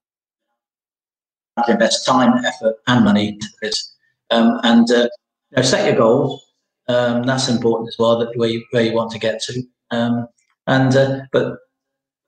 to 1.66 1.72
invest 1.72 2.06
time, 2.06 2.44
effort, 2.44 2.76
and 2.86 3.04
money 3.04 3.28
into 3.28 3.46
this. 3.60 3.94
Um, 4.30 4.58
and 4.62 4.90
uh, 4.90 5.08
you 5.50 5.56
know, 5.56 5.62
set 5.62 5.86
your 5.86 5.96
goals. 5.96 6.42
Um, 6.88 7.22
that's 7.24 7.48
important 7.48 7.88
as 7.88 7.96
well. 7.98 8.18
That 8.18 8.36
where 8.36 8.48
you 8.48 8.64
where 8.70 8.82
you 8.82 8.94
want 8.94 9.10
to 9.12 9.18
get 9.18 9.40
to. 9.42 9.62
Um, 9.90 10.28
and 10.66 10.96
uh, 10.96 11.20
but 11.32 11.58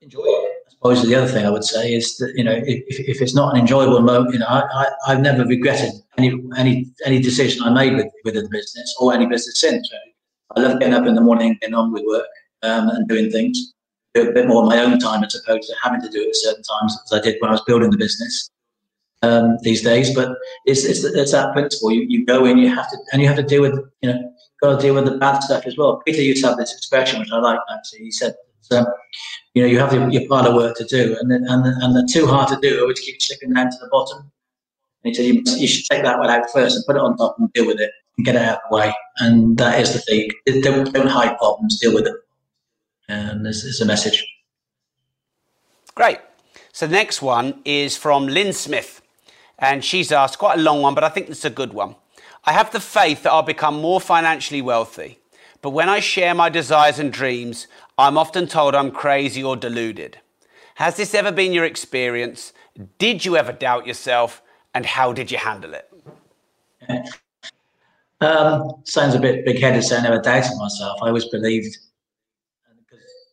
enjoy 0.01 0.23
it 0.25 0.44
suppose 0.93 1.07
the 1.07 1.15
other 1.15 1.27
thing 1.27 1.45
I 1.45 1.49
would 1.49 1.63
say 1.63 1.93
is 1.93 2.17
that 2.17 2.33
you 2.35 2.43
know 2.43 2.53
if, 2.53 2.99
if 2.99 3.21
it's 3.21 3.33
not 3.33 3.53
an 3.53 3.59
enjoyable 3.59 4.01
moment, 4.01 4.33
you 4.33 4.39
know 4.39 4.47
I, 4.47 4.91
I 5.07 5.11
have 5.11 5.21
never 5.21 5.45
regretted 5.45 5.93
any 6.17 6.39
any 6.57 6.91
any 7.05 7.19
decision 7.19 7.63
I 7.63 7.71
made 7.71 7.95
with 7.95 8.07
with 8.23 8.35
the 8.35 8.47
business 8.49 8.95
or 8.99 9.13
any 9.13 9.25
business 9.25 9.59
since. 9.59 9.89
I 10.55 10.61
love 10.61 10.79
getting 10.79 10.93
up 10.93 11.05
in 11.05 11.15
the 11.15 11.21
morning, 11.21 11.57
getting 11.59 11.75
on 11.75 11.91
with 11.91 12.03
work 12.05 12.27
um, 12.63 12.89
and 12.89 13.07
doing 13.07 13.31
things. 13.31 13.73
Do 14.13 14.29
a 14.29 14.33
bit 14.33 14.47
more 14.47 14.63
of 14.63 14.69
my 14.69 14.79
own 14.79 14.99
time 14.99 15.23
as 15.23 15.35
opposed 15.35 15.67
to 15.67 15.75
having 15.83 16.01
to 16.01 16.09
do 16.09 16.21
it 16.21 16.29
at 16.29 16.35
certain 16.35 16.63
times 16.63 16.97
as 17.05 17.13
I 17.13 17.21
did 17.21 17.35
when 17.39 17.49
I 17.49 17.53
was 17.53 17.61
building 17.61 17.89
the 17.89 17.97
business 17.97 18.49
um, 19.23 19.57
these 19.61 19.81
days. 19.81 20.13
But 20.13 20.37
it's, 20.65 20.85
it's 20.85 21.03
it's 21.03 21.31
that 21.31 21.53
principle. 21.53 21.91
You, 21.91 22.05
you 22.07 22.25
go 22.25 22.45
in, 22.45 22.57
you 22.57 22.73
have 22.73 22.89
to, 22.91 22.97
and 23.11 23.21
you 23.21 23.27
have 23.27 23.37
to 23.37 23.43
deal 23.43 23.61
with 23.61 23.77
you 24.01 24.13
know 24.13 24.33
got 24.61 24.75
to 24.75 24.81
deal 24.81 24.95
with 24.95 25.05
the 25.05 25.17
bad 25.17 25.39
stuff 25.39 25.65
as 25.65 25.77
well. 25.77 26.01
Peter 26.05 26.21
used 26.21 26.43
to 26.43 26.49
have 26.49 26.57
this 26.57 26.73
expression 26.73 27.19
which 27.19 27.31
I 27.31 27.39
like 27.39 27.59
actually. 27.71 27.99
He 27.99 28.11
said. 28.11 28.35
Um, 28.71 28.85
you 29.53 29.63
know, 29.63 29.67
you 29.67 29.79
have 29.79 29.93
your, 29.93 30.09
your 30.09 30.27
pile 30.27 30.47
of 30.47 30.55
work 30.55 30.75
to 30.77 30.85
do, 30.85 31.17
and 31.19 31.31
and 31.31 31.65
and 31.65 31.95
the 31.95 32.09
too 32.11 32.27
hard 32.27 32.49
to 32.49 32.59
do 32.61 32.87
which 32.87 33.01
keep 33.01 33.21
slipping 33.21 33.53
down 33.53 33.69
to 33.69 33.77
the 33.79 33.89
bottom. 33.91 34.31
And 35.03 35.09
he 35.09 35.13
said 35.13 35.25
you, 35.25 35.43
you 35.57 35.67
should 35.67 35.85
take 35.85 36.03
that 36.03 36.17
one 36.17 36.29
out 36.29 36.49
first 36.51 36.75
and 36.75 36.85
put 36.85 36.95
it 36.95 37.01
on 37.01 37.15
top 37.15 37.37
and 37.37 37.51
deal 37.53 37.67
with 37.67 37.79
it 37.79 37.91
and 38.17 38.25
get 38.25 38.35
it 38.35 38.41
out 38.41 38.55
of 38.55 38.61
the 38.69 38.75
way. 38.75 38.93
And 39.19 39.57
that 39.57 39.79
is 39.79 39.93
the 39.93 39.99
thing. 39.99 40.31
Don't, 40.63 40.91
don't 40.91 41.07
hide 41.07 41.37
problems, 41.37 41.79
deal 41.79 41.93
with 41.93 42.05
them. 42.05 42.17
And 43.07 43.45
this 43.45 43.63
is 43.63 43.79
a 43.81 43.85
message. 43.85 44.25
Great. 45.93 46.19
So 46.71 46.87
the 46.87 46.93
next 46.93 47.21
one 47.21 47.61
is 47.65 47.95
from 47.95 48.27
Lynn 48.27 48.51
Smith. 48.51 49.01
And 49.59 49.85
she's 49.85 50.11
asked 50.11 50.39
quite 50.39 50.59
a 50.59 50.61
long 50.61 50.81
one, 50.81 50.95
but 50.95 51.03
I 51.03 51.09
think 51.09 51.29
it's 51.29 51.45
a 51.45 51.49
good 51.49 51.73
one. 51.73 51.95
I 52.43 52.51
have 52.51 52.71
the 52.71 52.79
faith 52.79 53.23
that 53.23 53.31
I'll 53.31 53.43
become 53.43 53.79
more 53.79 54.01
financially 54.01 54.61
wealthy. 54.61 55.19
But 55.61 55.69
when 55.69 55.87
I 55.87 55.99
share 55.99 56.35
my 56.35 56.49
desires 56.49 56.99
and 56.99 57.13
dreams, 57.13 57.67
I'm 57.97 58.17
often 58.17 58.47
told 58.47 58.75
I'm 58.75 58.91
crazy 58.91 59.43
or 59.43 59.55
deluded. 59.55 60.17
Has 60.75 60.97
this 60.97 61.15
ever 61.15 61.31
been 61.31 61.53
your 61.53 61.63
experience? 61.63 62.51
Did 62.97 63.23
you 63.23 63.37
ever 63.37 63.53
doubt 63.53 63.87
yourself? 63.87 64.41
And 64.73 64.85
how 64.85 65.13
did 65.13 65.31
you 65.31 65.37
handle 65.37 65.73
it? 65.73 65.89
Um, 68.19 68.81
sounds 68.83 69.15
a 69.15 69.19
bit 69.19 69.45
big 69.45 69.59
headed, 69.61 69.83
so 69.83 69.95
I 69.95 70.01
never 70.01 70.21
doubted 70.21 70.57
myself. 70.57 70.99
I 71.01 71.07
always 71.07 71.25
believed, 71.25 71.77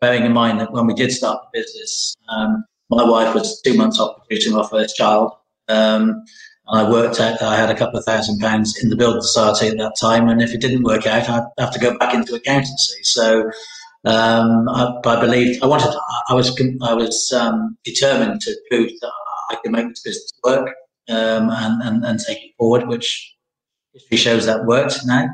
bearing 0.00 0.24
in 0.24 0.32
mind 0.32 0.60
that 0.60 0.72
when 0.72 0.86
we 0.86 0.94
did 0.94 1.10
start 1.10 1.42
the 1.42 1.60
business, 1.60 2.16
um, 2.28 2.64
my 2.90 3.02
wife 3.02 3.34
was 3.34 3.60
two 3.62 3.74
months 3.74 3.98
off 3.98 4.18
producing 4.28 4.54
our 4.54 4.68
first 4.68 4.94
child. 4.94 5.32
Um, 5.68 6.24
I 6.68 6.88
worked 6.88 7.18
out 7.18 7.42
I 7.42 7.56
had 7.56 7.70
a 7.70 7.74
couple 7.74 7.98
of 7.98 8.04
thousand 8.04 8.38
pounds 8.38 8.80
in 8.82 8.88
the 8.88 8.96
building 8.96 9.20
society 9.20 9.68
at 9.68 9.78
that 9.78 9.96
time. 10.00 10.28
And 10.28 10.40
if 10.40 10.54
it 10.54 10.60
didn't 10.60 10.84
work 10.84 11.06
out, 11.06 11.28
I'd 11.28 11.44
have 11.58 11.72
to 11.72 11.80
go 11.80 11.98
back 11.98 12.14
into 12.14 12.34
accountancy. 12.34 13.02
So 13.02 13.50
um, 14.04 14.68
I, 14.68 14.98
I, 15.04 15.20
believed 15.20 15.62
I 15.62 15.66
wanted. 15.66 15.94
I 16.28 16.34
was 16.34 16.60
I 16.82 16.94
was 16.94 17.32
um, 17.32 17.76
determined 17.84 18.40
to 18.42 18.56
prove 18.70 18.90
that 19.00 19.12
I 19.50 19.56
could 19.56 19.72
make 19.72 19.88
this 19.88 20.02
business 20.02 20.32
work 20.42 20.68
um, 21.08 21.50
and, 21.50 21.82
and 21.82 22.04
and 22.04 22.18
take 22.18 22.38
it 22.38 22.52
forward, 22.58 22.88
which 22.88 23.36
history 23.92 24.16
shows 24.16 24.46
that 24.46 24.64
worked 24.64 25.00
now. 25.06 25.28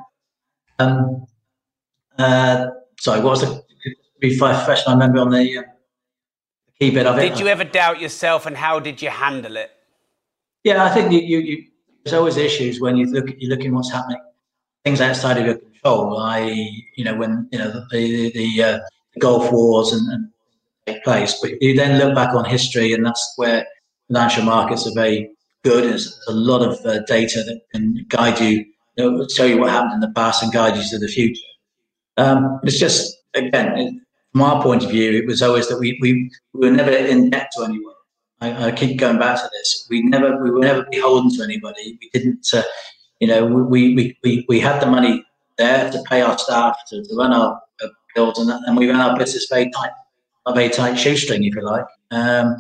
Um, 0.79 1.27
uh, 2.19 2.67
sorry, 3.01 3.21
what 3.21 3.31
was 3.31 3.41
the 3.41 3.63
refresh 4.23 4.87
my 4.87 4.95
memory 4.97 5.21
on 5.21 5.31
the, 5.31 5.59
uh, 5.59 5.63
key 6.79 6.91
bit 6.91 7.07
of 7.07 7.19
it? 7.19 7.31
Did 7.31 7.41
you 7.41 7.49
ever 7.49 7.65
doubt 7.65 8.01
yourself, 8.01 8.47
and 8.47 8.57
how 8.57 8.81
did 8.81 9.01
you 9.01 9.11
handle 9.11 9.57
it? 9.57 9.71
Yeah, 10.65 10.85
I 10.85 10.91
think 10.91 11.13
you, 11.13 11.21
you, 11.21 11.39
you 11.39 11.65
there's 12.05 12.15
always 12.15 12.37
issues 12.37 12.81
when 12.81 12.97
you 12.97 13.07
look 13.07 13.31
you're 13.39 13.51
looking 13.51 13.75
what's 13.75 13.91
happening, 13.91 14.21
things 14.85 15.01
outside 15.01 15.39
of 15.39 15.47
your 15.47 15.59
control. 15.83 16.19
I, 16.19 16.41
you 16.97 17.05
know, 17.05 17.15
when 17.15 17.49
you 17.53 17.59
know 17.59 17.71
the 17.71 17.87
the, 17.91 18.33
the, 18.33 18.63
uh, 18.63 18.79
Gulf 19.19 19.53
Wars 19.53 19.93
and, 19.93 20.13
and, 20.13 20.31
take 20.87 21.05
place, 21.05 21.39
but 21.43 21.51
you 21.61 21.77
then 21.77 21.99
look 21.99 22.15
back 22.15 22.35
on 22.35 22.47
history, 22.47 22.95
and 22.95 23.05
that's 23.05 23.35
where 23.37 23.67
financial 24.07 24.43
markets 24.43 24.87
are 24.87 24.95
very 24.95 25.31
good. 25.63 25.85
There's, 25.85 26.19
a 26.29 26.33
lot 26.33 26.63
of 26.63 26.85
uh, 26.87 27.01
data 27.01 27.43
that 27.43 27.61
can 27.73 28.07
guide 28.09 28.41
you, 28.41 28.65
you 28.97 29.11
know, 29.11 29.27
tell 29.37 29.47
you 29.47 29.59
what 29.59 29.71
happened 29.71 29.93
in 29.95 30.01
the 30.01 30.15
past 30.15 30.43
and 30.43 30.51
guide 30.51 30.77
you 30.77 30.83
to 30.89 30.99
the 30.99 31.09
future. 31.09 31.43
Um, 32.17 32.59
it's 32.65 32.79
just 32.79 33.15
again, 33.35 34.01
from 34.33 34.43
our 34.43 34.63
point 34.63 34.83
of 34.83 34.91
view, 34.91 35.13
it 35.13 35.27
was 35.27 35.43
always 35.43 35.69
that 35.69 35.79
we 35.79 35.99
we, 36.01 36.31
we 36.55 36.71
were 36.71 36.75
never 36.75 36.91
in 36.91 37.29
debt 37.29 37.51
to 37.57 37.65
anyone. 37.65 37.95
I, 38.41 38.69
I, 38.69 38.73
keep 38.73 38.99
going 38.99 39.19
back 39.19 39.37
to 39.39 39.51
this. 39.53 39.87
We 39.91 40.03
never 40.03 40.43
we 40.43 40.51
were 40.51 40.61
never 40.61 40.87
beholden 40.91 41.37
to 41.37 41.43
anybody. 41.43 41.99
We 42.01 42.09
didn't. 42.13 42.47
Uh, 42.55 42.63
you 43.21 43.27
know, 43.27 43.47
we, 43.47 43.95
we, 43.95 44.17
we, 44.23 44.47
we 44.49 44.61
had 44.61 44.81
the 44.81 44.87
money 44.87 45.25
there 45.59 45.91
to 45.91 46.03
pay 46.09 46.23
our 46.23 46.39
staff, 46.39 46.77
to, 46.89 47.03
to 47.03 47.15
run 47.17 47.33
our 47.33 47.61
uh, 47.83 47.89
bills, 48.15 48.39
and, 48.39 48.51
and 48.51 48.77
we 48.77 48.89
ran 48.89 49.01
our 49.01 49.19
business 49.19 49.47
very 49.51 49.71
tight, 49.71 49.91
a 50.47 50.55
very 50.55 50.71
tight 50.71 50.97
shoestring, 50.97 51.45
if 51.45 51.55
you 51.55 51.63
like, 51.63 51.85
um, 52.11 52.57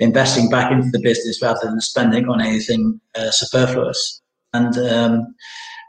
investing 0.00 0.48
back 0.48 0.70
into 0.70 0.90
the 0.90 1.00
business 1.00 1.42
rather 1.42 1.60
than 1.64 1.80
spending 1.80 2.28
on 2.28 2.40
anything 2.40 3.00
uh, 3.14 3.30
superfluous. 3.30 4.22
And 4.52 4.76
um, 4.78 5.34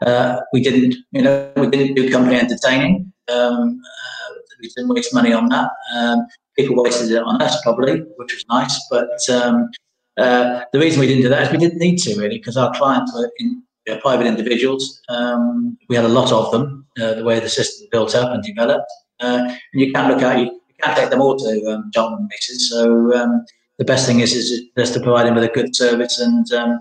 uh, 0.06 0.40
we 0.54 0.62
didn't, 0.62 0.96
you 1.12 1.22
know, 1.22 1.52
we 1.58 1.68
didn't 1.68 1.96
do 1.96 2.12
company 2.12 2.38
entertaining. 2.38 3.12
Um, 3.32 3.82
uh, 3.82 4.34
we 4.62 4.70
didn't 4.70 4.94
waste 4.94 5.14
money 5.14 5.34
on 5.34 5.50
that. 5.50 5.70
Um, 5.96 6.28
people 6.58 6.82
wasted 6.82 7.12
it 7.12 7.24
on 7.24 7.42
us 7.42 7.62
probably, 7.62 8.00
which 8.18 8.34
was 8.34 8.46
nice. 8.50 8.80
But 8.90 9.20
um, 9.30 9.70
uh, 10.18 10.62
the 10.72 10.80
reason 10.80 11.00
we 11.00 11.08
didn't 11.08 11.24
do 11.24 11.30
that 11.30 11.44
is 11.44 11.52
we 11.52 11.58
didn't 11.58 11.80
need 11.80 11.98
to 12.00 12.16
really, 12.20 12.38
because 12.38 12.58
our 12.58 12.74
clients 12.74 13.14
were 13.14 13.30
in, 13.40 13.64
you 13.86 13.94
know, 13.94 14.00
private 14.02 14.28
individuals. 14.28 15.02
Um, 15.10 15.78
we 15.90 15.96
had 15.96 16.06
a 16.06 16.10
lot 16.10 16.32
of 16.32 16.52
them. 16.52 16.86
Uh, 17.02 17.16
the 17.16 17.24
way 17.24 17.40
the 17.40 17.50
system 17.50 17.88
built 17.92 18.14
up 18.14 18.32
and 18.32 18.44
developed, 18.44 18.92
uh, 19.20 19.40
and 19.48 19.82
you 19.82 19.92
can't 19.92 20.14
look 20.14 20.22
at 20.22 20.38
you, 20.38 20.46
you 20.46 20.76
can't 20.82 20.96
take 20.96 21.10
them 21.10 21.22
all 21.22 21.36
to 21.38 21.72
um, 21.72 21.90
John 21.92 22.28
races. 22.32 22.70
So 22.70 23.12
um, 23.16 23.44
the 23.80 23.86
best 23.86 24.06
thing 24.06 24.20
is 24.20 24.34
is 24.34 24.66
just 24.78 24.94
to 24.94 25.00
provide 25.00 25.26
them 25.26 25.36
with 25.36 25.44
a 25.44 25.48
good 25.48 25.76
service 25.76 26.20
and 26.20 26.52
um, 26.54 26.80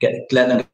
get 0.00 0.14
let 0.30 0.48
them 0.48 0.66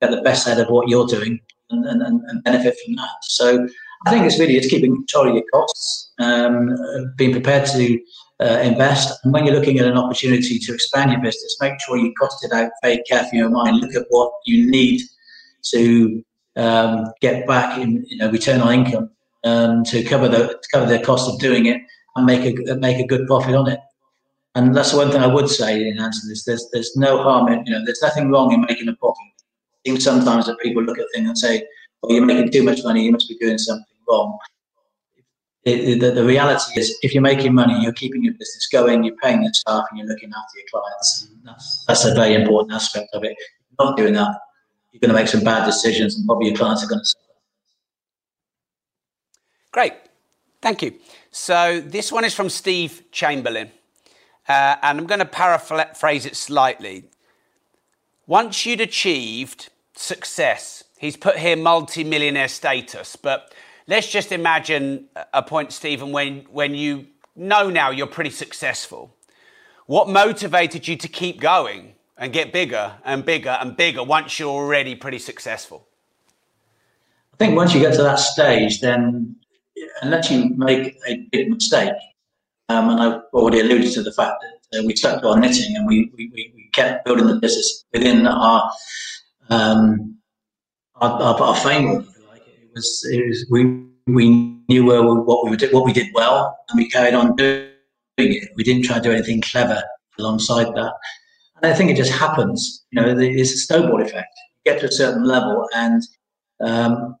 get 0.00 0.10
the 0.10 0.22
best 0.22 0.48
out 0.48 0.58
of 0.58 0.68
what 0.68 0.88
you're 0.88 1.06
doing 1.06 1.40
and, 1.70 1.84
and, 1.86 2.02
and 2.02 2.44
benefit 2.44 2.76
from 2.84 2.96
that. 2.96 3.08
So 3.22 3.68
I 4.06 4.10
think 4.10 4.24
it's 4.26 4.38
really 4.38 4.56
it's 4.56 4.68
keeping 4.68 4.94
control 4.94 5.28
of 5.28 5.34
your 5.34 5.44
costs, 5.52 6.12
um, 6.18 6.76
being 7.16 7.32
prepared 7.32 7.66
to 7.66 8.00
uh, 8.40 8.60
invest, 8.62 9.18
and 9.24 9.32
when 9.32 9.44
you're 9.44 9.54
looking 9.54 9.78
at 9.78 9.86
an 9.86 9.96
opportunity 9.96 10.58
to 10.58 10.72
expand 10.72 11.10
your 11.10 11.20
business, 11.20 11.56
make 11.60 11.80
sure 11.80 11.96
you 11.96 12.12
cost 12.14 12.44
it 12.44 12.52
out 12.52 12.70
very 12.82 13.02
carefully 13.08 13.38
in 13.38 13.38
your 13.38 13.50
mind. 13.50 13.80
Look 13.80 13.94
at 13.94 14.06
what 14.10 14.32
you 14.46 14.70
need 14.70 15.00
to 15.70 16.24
um, 16.56 17.06
get 17.20 17.46
back 17.46 17.78
in 17.78 18.04
you 18.08 18.18
know 18.18 18.30
return 18.30 18.60
on 18.60 18.72
income 18.72 19.10
um, 19.44 19.84
to 19.84 20.02
cover 20.04 20.28
the 20.28 20.48
to 20.48 20.68
cover 20.72 20.86
the 20.86 21.00
cost 21.04 21.28
of 21.28 21.38
doing 21.40 21.66
it 21.66 21.80
and 22.16 22.26
make 22.26 22.44
a 22.44 22.74
make 22.76 22.98
a 22.98 23.06
good 23.06 23.26
profit 23.26 23.54
on 23.54 23.68
it. 23.68 23.80
And 24.54 24.74
that's 24.74 24.92
the 24.92 24.98
one 24.98 25.10
thing 25.10 25.20
I 25.20 25.26
would 25.26 25.48
say 25.48 25.86
in 25.88 26.00
answer 26.00 26.20
to 26.22 26.28
this. 26.28 26.44
There's 26.44 26.68
there's 26.72 26.96
no 26.96 27.22
harm 27.22 27.48
in 27.48 27.64
you 27.66 27.72
know 27.72 27.84
there's 27.84 28.02
nothing 28.02 28.30
wrong 28.30 28.52
in 28.52 28.60
making 28.62 28.88
a 28.88 28.94
profit. 28.96 29.24
I 29.86 29.90
think 29.90 30.00
sometimes 30.00 30.46
that 30.46 30.58
people 30.58 30.82
look 30.82 30.98
at 30.98 31.06
things 31.14 31.28
and 31.28 31.38
say, 31.38 31.64
"Well, 32.02 32.14
you're 32.14 32.26
making 32.26 32.50
too 32.50 32.62
much 32.62 32.82
money. 32.84 33.04
You 33.04 33.12
must 33.12 33.28
be 33.28 33.36
doing 33.38 33.58
something 33.58 33.96
wrong." 34.08 34.38
It, 35.68 36.00
the, 36.00 36.10
the, 36.10 36.24
reality 36.24 36.80
is, 36.80 36.98
if 37.02 37.12
you're 37.12 37.22
making 37.22 37.54
money, 37.54 37.78
you're 37.82 37.92
keeping 37.92 38.24
your 38.24 38.32
business 38.34 38.66
going, 38.70 39.04
you're 39.04 39.16
paying 39.16 39.42
your 39.42 39.52
staff, 39.52 39.84
and 39.90 39.98
you're 39.98 40.08
looking 40.08 40.30
after 40.30 40.58
your 40.58 40.66
clients. 40.70 41.28
And 41.30 41.40
that's 41.44 41.84
that's 41.86 42.04
a 42.04 42.14
very 42.14 42.34
important 42.34 42.72
aspect 42.72 43.10
of 43.12 43.22
it. 43.24 43.32
If 43.32 43.38
you're 43.78 43.86
not 43.86 43.96
doing 43.96 44.14
that, 44.14 44.34
you're 44.92 45.00
going 45.00 45.10
to 45.10 45.14
make 45.14 45.28
some 45.28 45.44
bad 45.44 45.66
decisions, 45.66 46.16
and 46.16 46.26
probably 46.26 46.48
your 46.48 46.56
clients 46.56 46.82
are 46.84 46.88
going 46.88 47.00
to 47.00 47.04
suffer. 47.04 47.24
Great, 49.70 49.92
thank 50.62 50.82
you. 50.82 50.94
So 51.30 51.80
this 51.80 52.10
one 52.10 52.24
is 52.24 52.34
from 52.34 52.48
Steve 52.48 53.02
Chamberlain, 53.12 53.70
uh, 54.48 54.76
and 54.82 54.98
I'm 54.98 55.06
going 55.06 55.20
to 55.20 55.26
paraphrase 55.26 56.24
it 56.24 56.34
slightly. 56.34 57.04
Once 58.26 58.64
you'd 58.64 58.80
achieved 58.80 59.68
success, 59.94 60.84
he's 60.98 61.16
put 61.16 61.36
here 61.36 61.56
multi-millionaire 61.56 62.48
status, 62.48 63.16
but 63.16 63.52
let's 63.88 64.08
just 64.08 64.30
imagine 64.30 65.08
a 65.32 65.42
point, 65.42 65.72
Stephen, 65.72 66.12
when, 66.12 66.46
when 66.50 66.74
you 66.74 67.06
know 67.34 67.70
now 67.70 67.90
you're 67.90 68.06
pretty 68.06 68.30
successful. 68.30 69.16
What 69.86 70.08
motivated 70.08 70.86
you 70.86 70.96
to 70.96 71.08
keep 71.08 71.40
going 71.40 71.94
and 72.16 72.32
get 72.32 72.52
bigger 72.52 72.96
and 73.04 73.24
bigger 73.24 73.56
and 73.60 73.76
bigger 73.76 74.04
once 74.04 74.38
you're 74.38 74.50
already 74.50 74.94
pretty 74.94 75.18
successful? 75.18 75.88
I 77.32 77.36
think 77.38 77.56
once 77.56 77.74
you 77.74 77.80
get 77.80 77.94
to 77.94 78.02
that 78.02 78.18
stage, 78.18 78.80
then 78.80 79.36
unless 80.02 80.30
you 80.30 80.50
make 80.56 80.96
a 81.06 81.26
big 81.32 81.50
mistake, 81.50 81.94
um, 82.68 82.90
and 82.90 83.00
I've 83.00 83.22
already 83.32 83.60
alluded 83.60 83.92
to 83.94 84.02
the 84.02 84.12
fact 84.12 84.44
that 84.70 84.80
uh, 84.80 84.82
we 84.84 84.94
stuck 84.94 85.22
to 85.22 85.28
our 85.28 85.40
knitting 85.40 85.74
and 85.74 85.86
we, 85.86 86.10
we, 86.18 86.30
we 86.34 86.68
kept 86.74 87.06
building 87.06 87.26
the 87.26 87.36
business 87.36 87.84
within 87.94 88.26
our 88.26 88.70
um, 89.48 90.16
our, 90.96 91.10
our, 91.10 91.42
our 91.42 91.56
framework 91.56 92.04
was, 92.78 93.08
it 93.10 93.26
was 93.26 93.46
we 93.50 93.84
we 94.06 94.28
knew 94.68 94.84
what 94.84 95.50
we 95.50 95.56
did 95.56 95.72
what 95.72 95.84
we 95.84 95.92
did 95.92 96.08
well, 96.14 96.56
and 96.68 96.78
we 96.78 96.88
carried 96.88 97.14
on 97.14 97.36
doing 97.36 97.68
it. 98.16 98.48
We 98.56 98.64
didn't 98.64 98.84
try 98.84 98.96
to 98.96 99.02
do 99.02 99.12
anything 99.12 99.40
clever 99.40 99.82
alongside 100.18 100.68
that. 100.74 100.92
And 101.56 101.72
I 101.72 101.74
think 101.74 101.90
it 101.90 101.96
just 101.96 102.12
happens. 102.12 102.84
You 102.90 103.02
know, 103.02 103.18
it's 103.18 103.52
a 103.52 103.58
snowball 103.58 104.02
effect. 104.02 104.32
You 104.64 104.72
get 104.72 104.80
to 104.80 104.88
a 104.88 104.92
certain 104.92 105.24
level, 105.24 105.66
and 105.74 106.02
um, 106.60 107.16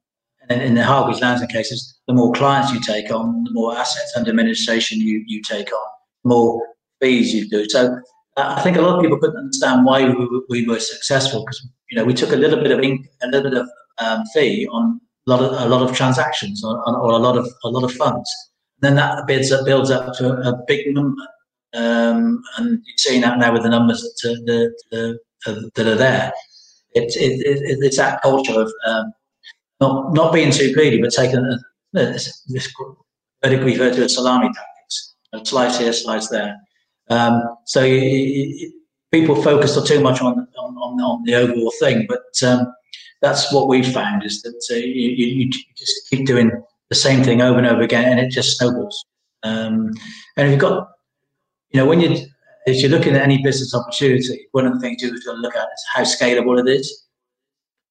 and 0.48 0.62
in 0.62 0.74
the 0.74 0.84
Hargreaves 0.84 1.20
Lansdown 1.20 1.48
cases, 1.48 1.98
the 2.06 2.14
more 2.14 2.32
clients 2.32 2.72
you 2.72 2.80
take 2.80 3.10
on, 3.10 3.44
the 3.44 3.52
more 3.52 3.76
assets 3.76 4.12
under 4.16 4.30
administration 4.30 4.98
you, 5.00 5.22
you 5.26 5.42
take 5.42 5.70
on, 5.72 5.88
more 6.24 6.62
fees 7.00 7.34
you 7.34 7.48
do. 7.48 7.68
So 7.68 7.98
uh, 8.36 8.54
I 8.56 8.62
think 8.62 8.76
a 8.76 8.80
lot 8.80 8.96
of 8.96 9.02
people 9.02 9.18
couldn't 9.18 9.36
understand 9.36 9.84
why 9.84 10.08
we, 10.08 10.42
we 10.48 10.66
were 10.66 10.80
successful 10.80 11.40
because 11.40 11.68
you 11.90 11.98
know 11.98 12.04
we 12.04 12.14
took 12.14 12.32
a 12.32 12.36
little 12.36 12.62
bit 12.62 12.72
of 12.72 12.78
a 12.78 13.26
little 13.26 13.50
bit 13.50 13.60
of 13.60 13.68
um, 13.98 14.24
fee 14.32 14.66
on 14.70 15.00
lot 15.28 15.42
of 15.42 15.52
a 15.52 15.68
lot 15.68 15.88
of 15.88 15.96
transactions 15.96 16.64
or, 16.64 16.76
or 16.86 17.12
a 17.12 17.18
lot 17.18 17.36
of 17.36 17.46
a 17.64 17.68
lot 17.68 17.84
of 17.84 17.92
funds. 17.92 18.30
And 18.80 18.88
then 18.88 18.96
that 18.96 19.26
builds 19.26 19.52
up 19.52 19.64
builds 19.64 19.90
up 19.90 20.14
to 20.18 20.32
a, 20.32 20.58
big 20.66 20.94
number, 20.94 21.22
um, 21.74 22.42
and 22.56 22.82
you're 22.84 22.96
seeing 22.96 23.20
that 23.22 23.38
now 23.38 23.52
with 23.52 23.62
the 23.62 23.68
numbers 23.68 24.00
that, 24.02 24.42
the, 24.46 24.72
the, 24.90 25.18
uh, 25.46 25.68
that 25.74 25.86
are 25.86 25.96
there. 25.96 26.32
It, 26.94 27.14
it, 27.16 27.46
it, 27.46 27.78
it's 27.80 27.98
that 27.98 28.22
culture 28.22 28.60
of 28.60 28.72
um, 28.86 29.12
not 29.80 30.14
not 30.14 30.32
being 30.32 30.50
too 30.50 30.72
greedy, 30.72 31.00
but 31.00 31.12
taking 31.12 31.40
a, 31.40 31.58
this, 31.92 32.42
this 32.48 32.72
referred 33.42 33.94
to 33.94 34.04
as 34.04 34.14
salami 34.14 34.46
tactics, 34.46 35.14
a 35.32 35.44
slice 35.44 35.78
here, 35.78 35.92
slice 35.92 36.28
there. 36.28 36.56
Um, 37.10 37.42
so 37.64 37.84
you, 37.84 38.00
you, 38.00 38.72
people 39.10 39.40
focus 39.42 39.78
too 39.86 40.00
much 40.00 40.20
on, 40.20 40.46
on, 40.58 41.00
on, 41.00 41.24
the 41.24 41.34
overall 41.34 41.72
thing, 41.80 42.06
but 42.08 42.46
um, 42.46 42.72
that's 43.20 43.52
what 43.52 43.68
we've 43.68 43.92
found 43.92 44.24
is 44.24 44.42
that 44.42 44.62
uh, 44.70 44.76
you, 44.76 45.26
you, 45.26 45.50
just 45.76 46.08
keep 46.08 46.26
doing 46.26 46.50
the 46.88 46.94
same 46.94 47.22
thing 47.22 47.42
over 47.42 47.58
and 47.58 47.66
over 47.66 47.82
again, 47.82 48.10
and 48.10 48.20
it 48.20 48.30
just 48.30 48.58
snowballs. 48.58 49.04
Um, 49.42 49.92
and 50.36 50.46
if 50.46 50.50
you've 50.52 50.60
got 50.60 50.88
you 51.70 51.80
know, 51.80 51.86
when 51.86 52.00
you 52.00 52.26
if 52.66 52.82
you're 52.82 52.90
looking 52.90 53.14
at 53.14 53.22
any 53.22 53.42
business 53.42 53.74
opportunity, 53.74 54.46
one 54.52 54.66
of 54.66 54.74
the 54.74 54.80
things 54.80 55.02
you've 55.02 55.22
to 55.22 55.32
look 55.32 55.56
at 55.56 55.62
is 55.62 55.84
how 55.94 56.02
scalable 56.02 56.58
it 56.60 56.68
is. 56.68 57.04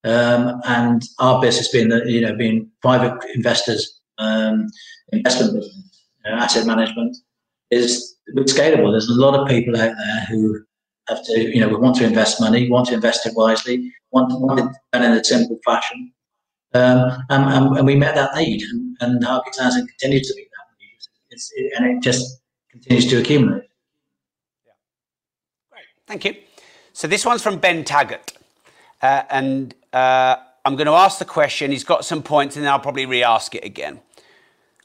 Um, 0.03 0.61
and 0.65 1.01
our 1.19 1.41
business 1.41 1.71
being 1.71 1.89
the 1.89 2.03
you 2.05 2.21
know 2.21 2.35
being 2.35 2.69
private 2.81 3.17
investors, 3.35 4.01
um, 4.17 4.67
investment 5.11 5.55
business, 5.55 6.05
you 6.25 6.31
know, 6.31 6.37
asset 6.37 6.65
management 6.65 7.17
is 7.71 8.15
scalable. 8.35 8.91
There's 8.91 9.09
a 9.09 9.13
lot 9.13 9.39
of 9.39 9.47
people 9.47 9.75
out 9.75 9.95
there 9.97 10.25
who 10.29 10.63
have 11.09 11.23
to 11.25 11.39
you 11.39 11.59
know 11.59 11.69
we 11.69 11.75
want 11.75 11.95
to 11.97 12.05
invest 12.05 12.39
money, 12.41 12.69
want 12.69 12.87
to 12.87 12.93
invest 12.93 13.25
it 13.25 13.33
wisely, 13.35 13.93
want, 14.11 14.31
want 14.39 14.59
it 14.59 14.65
done 14.91 15.03
in 15.03 15.11
a 15.11 15.23
simple 15.23 15.59
fashion, 15.63 16.11
um, 16.73 17.23
and, 17.29 17.77
and, 17.77 17.85
we 17.85 17.95
met 17.95 18.15
that 18.15 18.35
need, 18.35 18.61
and, 18.61 18.97
and 18.99 19.23
Hargreaves 19.23 19.57
Lansdown 19.59 19.87
continues 19.87 20.27
to 20.27 20.35
be 20.35 20.43
that 20.43 20.79
need, 20.79 20.97
it's, 21.29 21.51
it, 21.55 21.73
and 21.77 21.97
it 21.97 22.01
just 22.01 22.41
continues 22.69 23.07
to 23.07 23.17
accumulate. 23.19 23.63
Great, 25.71 25.85
thank 26.05 26.25
you. 26.25 26.35
So 26.93 27.07
this 27.07 27.25
one's 27.25 27.41
from 27.41 27.57
Ben 27.57 27.83
Taggart, 27.83 28.33
uh, 29.01 29.23
and 29.29 29.73
uh, 29.93 30.37
I'm 30.65 30.75
going 30.75 30.87
to 30.87 30.93
ask 30.93 31.19
the 31.19 31.25
question. 31.25 31.71
He's 31.71 31.83
got 31.83 32.03
some 32.03 32.21
points, 32.21 32.55
and 32.55 32.65
then 32.65 32.71
I'll 32.71 32.79
probably 32.79 33.05
re-ask 33.05 33.55
it 33.55 33.63
again. 33.63 34.01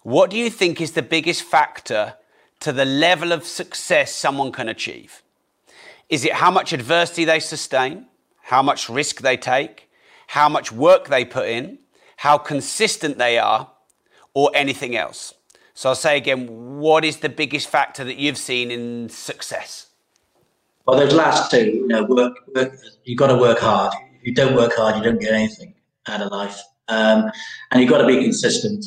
What 0.03 0.31
do 0.31 0.37
you 0.37 0.51
think 0.51 0.81
is 0.81 0.93
the 0.93 1.03
biggest 1.03 1.43
factor 1.43 2.15
to 2.61 2.73
the 2.73 2.85
level 2.85 3.33
of 3.33 3.45
success 3.45 4.15
someone 4.15 4.53
can 4.53 4.69
achieve? 4.69 5.23
Is 6.13 6.27
it 6.27 6.35
how 6.35 6.51
much 6.51 6.75
adversity 6.75 7.25
they 7.25 7.41
sustain, 7.41 8.07
how 8.43 8.63
much 8.63 8.91
risk 8.91 9.23
they 9.23 9.39
take, 9.39 9.89
how 10.27 10.47
much 10.47 10.71
work 10.71 11.09
they 11.09 11.25
put 11.25 11.49
in, 11.49 11.79
how 12.19 12.37
consistent 12.37 13.17
they 13.17 13.39
are, 13.39 13.71
or 14.35 14.51
anything 14.55 14.95
else? 14.95 15.33
So 15.73 15.89
I'll 15.89 15.95
say 15.95 16.19
again, 16.19 16.49
what 16.81 17.03
is 17.03 17.17
the 17.21 17.31
biggest 17.31 17.67
factor 17.67 18.05
that 18.05 18.19
you've 18.19 18.37
seen 18.37 18.71
in 18.71 19.09
success? 19.09 19.87
Well, 20.87 20.99
those 20.99 21.15
last 21.15 21.51
two, 21.51 21.65
you 21.65 21.87
know, 21.87 22.05
work, 22.05 22.37
work 22.55 22.75
you've 23.05 23.19
got 23.19 23.29
to 23.29 23.37
work 23.37 23.61
hard. 23.61 23.95
If 24.21 24.27
you 24.27 24.35
don't 24.35 24.55
work 24.55 24.75
hard, 24.77 24.97
you 24.97 25.03
don't 25.03 25.19
get 25.19 25.33
anything 25.33 25.73
out 26.09 26.21
of 26.21 26.31
life. 26.31 26.61
Um, 26.89 27.31
and 27.71 27.81
you've 27.81 27.89
got 27.89 28.03
to 28.03 28.07
be 28.07 28.17
consistent. 28.17 28.85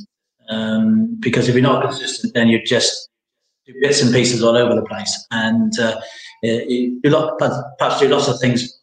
Um, 0.50 1.18
because 1.20 1.50
if 1.50 1.56
you're 1.56 1.64
not 1.64 1.82
consistent, 1.82 2.36
then 2.36 2.50
you 2.50 2.64
just 2.64 3.10
do 3.66 3.74
bits 3.82 4.04
and 4.04 4.14
pieces 4.14 4.44
all 4.44 4.56
over 4.56 4.76
the 4.76 4.84
place. 4.84 5.26
And 5.32 5.74
uh, 5.80 6.00
you, 6.42 7.00
you 7.04 7.38
perhaps 7.80 8.00
do 8.00 8.08
lots 8.08 8.28
of 8.28 8.40
things 8.40 8.82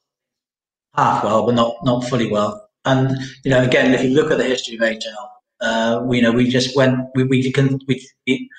half 0.94 1.24
well, 1.24 1.46
but 1.46 1.54
not, 1.54 1.76
not 1.84 2.04
fully 2.04 2.30
well. 2.30 2.68
And, 2.84 3.16
you 3.44 3.50
know, 3.50 3.62
again, 3.62 3.94
if 3.94 4.02
you 4.02 4.10
look 4.10 4.30
at 4.30 4.38
the 4.38 4.44
history 4.44 4.74
of 4.74 4.80
HL, 4.80 5.28
uh, 5.60 6.02
we, 6.04 6.16
you 6.18 6.22
know, 6.22 6.32
we 6.32 6.48
just 6.48 6.76
went, 6.76 6.98
we, 7.14 7.24
we 7.24 7.52
can, 7.52 7.78
we, 7.86 8.06
we, 8.26 8.50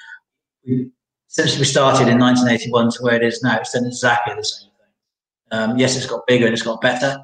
we, 0.65 0.89
since 1.27 1.57
we 1.57 1.65
started 1.65 2.07
in 2.07 2.19
1981 2.19 2.91
to 2.91 3.03
where 3.03 3.15
it 3.15 3.23
is 3.23 3.43
now, 3.43 3.57
it's 3.59 3.73
done 3.73 3.85
exactly 3.85 4.33
the 4.35 4.43
same 4.43 4.69
thing. 4.69 5.59
Um, 5.59 5.77
yes, 5.77 5.97
it's 5.97 6.05
got 6.05 6.25
bigger 6.27 6.45
and 6.45 6.53
it's 6.53 6.61
got 6.61 6.79
better, 6.81 7.17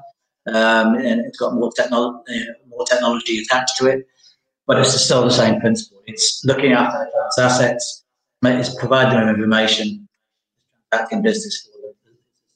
um, 0.48 0.94
and 0.96 1.20
it's 1.20 1.38
got 1.38 1.54
more 1.54 1.72
technology, 1.72 2.44
more 2.68 2.84
technology 2.84 3.38
attached 3.38 3.76
to 3.78 3.86
it, 3.86 4.06
but 4.66 4.78
it's 4.78 5.00
still 5.00 5.24
the 5.24 5.30
same 5.30 5.60
principle. 5.60 6.02
It's 6.06 6.42
looking 6.44 6.72
after 6.72 7.08
its 7.26 7.38
assets, 7.38 8.04
it's 8.42 8.74
providing 8.78 9.18
them 9.18 9.28
information, 9.28 10.08
in 11.12 11.22
business. 11.22 11.68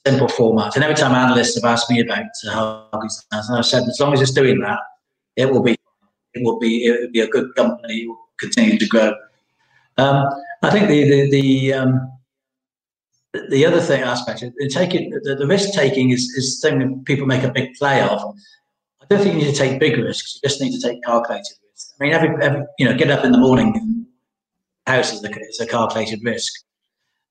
Simple 0.06 0.28
format. 0.28 0.74
And 0.74 0.84
every 0.84 0.96
time 0.96 1.14
analysts 1.14 1.54
have 1.54 1.64
asked 1.64 1.90
me 1.90 2.00
about 2.00 2.26
how 2.52 2.88
I've 2.92 3.64
said, 3.64 3.84
as 3.84 3.98
long 4.00 4.12
as 4.12 4.20
it's 4.20 4.32
doing 4.32 4.60
that, 4.60 4.78
it 5.36 5.50
will 5.50 5.62
be 5.62 5.76
it 6.34 6.44
will 6.44 6.58
be 6.58 6.84
it 6.84 7.00
will 7.00 7.10
be 7.10 7.20
a 7.20 7.28
good 7.28 7.54
company. 7.54 8.02
It 8.02 8.08
will 8.08 8.18
continue 8.38 8.78
to 8.78 8.86
grow. 8.86 9.14
Um, 9.96 10.28
I 10.62 10.70
think 10.70 10.88
the 10.88 11.08
the 11.08 11.30
the, 11.30 11.72
um, 11.72 12.12
the 13.48 13.64
other 13.64 13.80
thing 13.80 14.02
aspect 14.02 14.40
the 14.40 14.68
taking 14.68 15.10
the, 15.10 15.36
the 15.36 15.46
risk 15.46 15.72
taking 15.72 16.10
is 16.10 16.24
is 16.36 16.60
thing 16.60 16.78
that 16.80 17.04
people 17.06 17.26
make 17.26 17.42
a 17.42 17.50
big 17.50 17.74
play 17.74 18.02
of. 18.02 18.34
I 19.00 19.06
don't 19.08 19.22
think 19.22 19.34
you 19.34 19.46
need 19.46 19.54
to 19.54 19.58
take 19.58 19.80
big 19.80 19.96
risks. 19.98 20.34
You 20.34 20.48
just 20.48 20.60
need 20.60 20.78
to 20.78 20.80
take 20.80 21.02
calculated 21.02 21.56
risks. 21.70 21.94
I 21.98 22.04
mean, 22.04 22.12
every, 22.14 22.42
every 22.42 22.64
you 22.78 22.86
know, 22.86 22.96
get 22.96 23.10
up 23.10 23.24
in 23.24 23.32
the 23.32 23.38
morning, 23.38 24.06
house 24.86 25.12
is 25.12 25.22
a, 25.22 25.30
is 25.40 25.60
a 25.60 25.66
calculated 25.66 26.20
risk, 26.24 26.52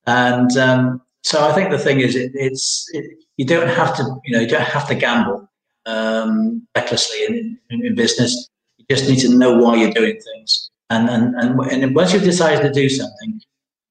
and 0.06 0.56
um, 0.58 1.02
so 1.22 1.48
I 1.48 1.54
think 1.54 1.72
the 1.72 1.80
thing 1.80 2.00
is, 2.00 2.16
it, 2.16 2.32
it's 2.34 2.90
it, 2.94 3.06
you 3.38 3.46
don't 3.46 3.70
have 3.70 3.96
to 3.98 4.04
you 4.26 4.34
know 4.34 4.42
you 4.42 4.48
don't 4.48 4.62
have 4.62 4.88
to 4.88 4.96
gamble 4.96 5.50
um, 5.86 6.68
recklessly 6.76 7.26
in, 7.26 7.60
in, 7.70 7.86
in 7.86 7.96
business. 7.96 8.50
You 8.78 8.86
just 8.90 9.10
need 9.10 9.20
to 9.20 9.30
know 9.30 9.58
why 9.58 9.76
you're 9.76 9.92
doing 9.92 10.20
things. 10.20 10.70
And, 10.90 11.10
and, 11.10 11.36
and, 11.36 11.60
and 11.60 11.96
once 11.96 12.14
you've 12.14 12.24
decided 12.24 12.62
to 12.62 12.72
do 12.72 12.90
something, 12.90 13.42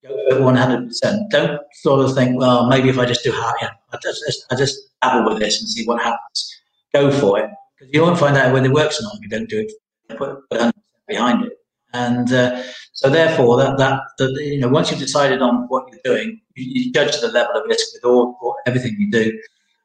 go 0.03 0.41
100%. 0.41 1.31
Don't 1.31 1.61
sort 1.75 2.01
of 2.05 2.15
think, 2.15 2.39
well, 2.39 2.69
maybe 2.69 2.89
if 2.89 2.99
I 2.99 3.07
just 3.07 3.25
do 3.25 3.33
half, 3.33 3.55
yeah, 3.61 3.71
I 3.93 3.99
just, 4.03 4.47
I 4.51 4.57
just 4.57 4.79
dabble 5.01 5.31
with 5.31 5.41
this 5.41 5.61
and 5.61 5.69
see 5.69 5.85
what 5.85 6.03
happens. 6.03 6.61
Go 6.93 7.11
for 7.11 7.41
it. 7.41 7.51
Because 7.79 7.93
you 7.93 8.03
won't 8.03 8.19
find 8.19 8.37
out 8.37 8.53
whether 8.53 8.67
it 8.67 8.73
works 8.73 9.01
or 9.01 9.05
not 9.05 9.17
if 9.17 9.23
you 9.23 9.29
don't 9.29 9.49
do 9.49 9.61
it. 9.61 9.73
Put, 10.17 10.49
put 10.51 10.61
100% 10.61 10.73
behind 11.09 11.47
it. 11.47 11.53
And 11.95 12.33
uh, 12.33 12.63
so, 12.93 13.11
therefore, 13.11 13.57
that, 13.59 13.79
that, 13.79 14.01
that, 14.19 14.31
you 14.41 14.61
know, 14.61 14.69
once 14.69 14.91
you've 14.91 15.01
decided 15.01 15.43
on 15.43 15.67
what 15.69 15.85
you're 15.91 16.01
doing, 16.05 16.41
you, 16.55 16.85
you 16.85 16.93
judge 16.93 17.21
the 17.21 17.29
level 17.29 17.57
of 17.57 17.65
risk 17.69 17.93
with 17.95 18.05
all, 18.05 18.37
all 18.43 18.57
everything 18.67 18.97
you 18.99 19.11
do. 19.11 19.39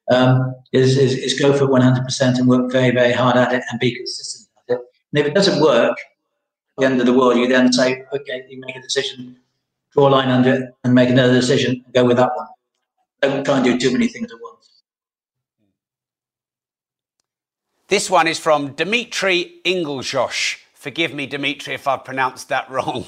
Um, 0.10 0.56
is, 0.72 0.98
is, 0.98 1.16
is 1.16 1.40
go 1.40 1.52
for 1.52 1.68
100% 1.68 2.40
and 2.40 2.48
work 2.48 2.72
very, 2.72 2.92
very 2.92 3.12
hard 3.12 3.36
at 3.36 3.52
it 3.52 3.64
and 3.70 3.80
be 3.80 3.94
consistent 3.94 4.48
at 4.70 4.76
it. 4.76 4.82
and 5.12 5.20
if 5.20 5.26
it 5.26 5.36
doesn't 5.36 5.62
work, 5.62 5.98
at 6.78 6.82
the 6.82 6.86
end 6.86 7.00
of 7.02 7.08
the 7.08 7.14
world, 7.14 7.38
you 7.38 7.48
then 7.48 7.74
say, 7.74 8.06
okay, 8.14 8.46
you 8.50 8.60
make 8.60 8.76
a 8.76 8.82
decision, 8.82 9.36
draw 9.92 10.08
a 10.08 10.12
line 10.12 10.30
under 10.30 10.54
it, 10.54 10.74
and 10.84 10.94
make 10.94 11.10
another 11.10 11.34
decision, 11.34 11.82
and 11.84 11.94
go 11.94 12.06
with 12.06 12.18
that 12.18 12.32
one. 12.36 12.48
Don't 13.22 13.44
try 13.44 13.58
and 13.58 13.66
do 13.66 13.78
too 13.78 13.92
many 13.92 14.08
things 14.08 14.32
at 14.32 14.38
once. 14.42 14.84
This 17.88 18.10
one 18.10 18.28
is 18.28 18.38
from 18.38 18.74
Dmitry 18.74 19.56
Ingelshosh. 19.66 20.60
Forgive 20.78 21.12
me, 21.12 21.26
Dmitry, 21.26 21.74
if 21.74 21.88
I've 21.88 22.06
pronounced 22.06 22.50
that 22.50 22.70
wrong. 22.70 23.04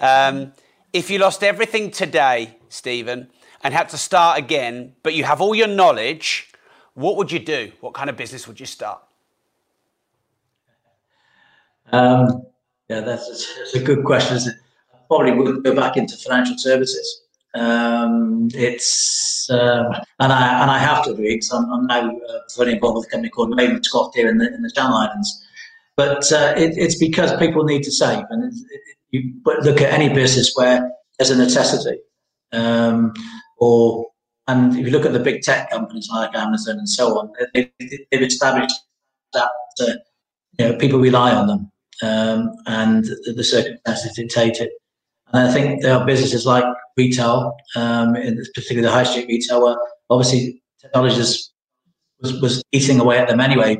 Um, 0.00 0.52
if 0.92 1.10
you 1.10 1.18
lost 1.18 1.42
everything 1.42 1.90
today, 1.90 2.56
Stephen, 2.68 3.28
and 3.64 3.74
had 3.74 3.88
to 3.88 3.98
start 3.98 4.38
again, 4.38 4.94
but 5.02 5.14
you 5.14 5.24
have 5.24 5.40
all 5.40 5.52
your 5.52 5.66
knowledge, 5.66 6.52
what 6.94 7.16
would 7.16 7.32
you 7.32 7.40
do? 7.40 7.72
What 7.80 7.92
kind 7.92 8.08
of 8.08 8.16
business 8.16 8.46
would 8.46 8.60
you 8.60 8.66
start? 8.66 9.02
Um, 11.90 12.46
yeah, 12.88 13.00
that's, 13.00 13.26
that's, 13.26 13.74
a 13.74 13.82
good 13.82 14.04
question. 14.04 14.38
I 14.94 14.98
probably 15.08 15.32
would 15.32 15.64
go 15.64 15.74
back 15.74 15.96
into 15.96 16.16
financial 16.16 16.56
services. 16.56 17.22
Um, 17.54 18.48
it's 18.54 19.50
uh, 19.50 20.04
and 20.20 20.32
I 20.32 20.62
and 20.62 20.70
I 20.70 20.78
have 20.78 21.04
to 21.06 21.10
agree 21.10 21.34
because 21.34 21.50
I'm, 21.50 21.68
I'm 21.72 21.86
now 21.86 22.16
uh, 22.16 22.38
fully 22.54 22.74
involved 22.74 22.98
with 22.98 23.06
a 23.06 23.10
company 23.10 23.30
called 23.30 23.58
Ravenscroft 23.58 24.14
here 24.14 24.28
in 24.28 24.38
the, 24.38 24.54
in 24.54 24.62
the 24.62 24.70
Channel 24.70 24.96
Islands. 24.96 25.44
But 25.98 26.32
uh, 26.32 26.54
it, 26.56 26.78
it's 26.78 26.96
because 26.96 27.36
people 27.38 27.64
need 27.64 27.82
to 27.82 27.90
save, 27.90 28.24
and 28.30 28.44
it, 28.44 28.80
you 29.10 29.32
look 29.44 29.80
at 29.80 29.92
any 29.92 30.08
business 30.08 30.52
where 30.54 30.88
there's 31.18 31.30
a 31.30 31.36
necessity, 31.36 31.98
um, 32.52 33.12
or 33.58 34.06
and 34.46 34.78
if 34.78 34.86
you 34.86 34.92
look 34.92 35.04
at 35.04 35.12
the 35.12 35.18
big 35.18 35.42
tech 35.42 35.70
companies 35.70 36.08
like 36.08 36.32
Amazon 36.36 36.78
and 36.78 36.88
so 36.88 37.18
on, 37.18 37.32
they, 37.52 37.72
have 38.12 38.22
established 38.22 38.76
that 39.32 39.50
uh, 39.80 39.94
you 40.58 40.68
know 40.68 40.76
people 40.76 41.00
rely 41.00 41.32
on 41.32 41.48
them 41.48 41.72
um, 42.04 42.52
and 42.66 43.04
the, 43.04 43.34
the, 43.36 43.42
circumstances 43.42 44.14
dictate 44.14 44.58
it. 44.60 44.70
And 45.32 45.48
I 45.48 45.52
think 45.52 45.82
there 45.82 45.96
are 45.98 46.06
businesses 46.06 46.46
like 46.46 46.64
retail, 46.96 47.56
um, 47.74 48.14
particularly 48.14 48.86
the 48.86 48.92
high 48.92 49.02
street 49.02 49.26
retail, 49.26 49.64
where 49.64 49.76
obviously 50.10 50.62
technology 50.80 51.18
was, 51.18 52.40
was 52.40 52.62
eating 52.70 53.00
away 53.00 53.18
at 53.18 53.26
them 53.26 53.40
anyway. 53.40 53.78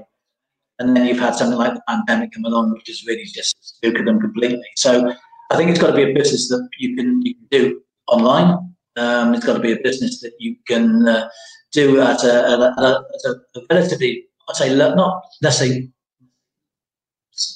And 0.79 0.97
then 0.97 1.07
you've 1.07 1.19
had 1.19 1.35
something 1.35 1.59
like 1.59 1.75
the 1.75 1.83
pandemic 1.89 2.33
come 2.33 2.45
along, 2.45 2.73
which 2.73 2.87
has 2.87 3.05
really 3.07 3.25
just 3.25 3.57
spooked 3.61 4.05
them 4.05 4.21
completely. 4.21 4.69
So 4.77 5.13
I 5.51 5.57
think 5.57 5.71
it's 5.71 5.81
got 5.81 5.89
to 5.89 5.97
be 5.97 6.11
a 6.11 6.15
business 6.15 6.49
that 6.49 6.69
you 6.79 6.95
can, 6.95 7.21
you 7.23 7.35
can 7.35 7.47
do 7.51 7.81
online. 8.07 8.75
Um, 8.97 9.35
it's 9.35 9.45
got 9.45 9.55
to 9.55 9.61
be 9.61 9.73
a 9.73 9.81
business 9.83 10.21
that 10.21 10.33
you 10.39 10.57
can 10.67 11.09
uh, 11.09 11.29
do 11.73 12.01
at 12.01 12.23
a, 12.25 12.35
at 12.51 12.61
a, 12.61 13.05
at 13.15 13.31
a 13.57 13.61
relatively, 13.71 14.25
I'd 14.49 14.57
say, 14.57 14.75
not 14.75 15.23
necessarily 15.43 15.91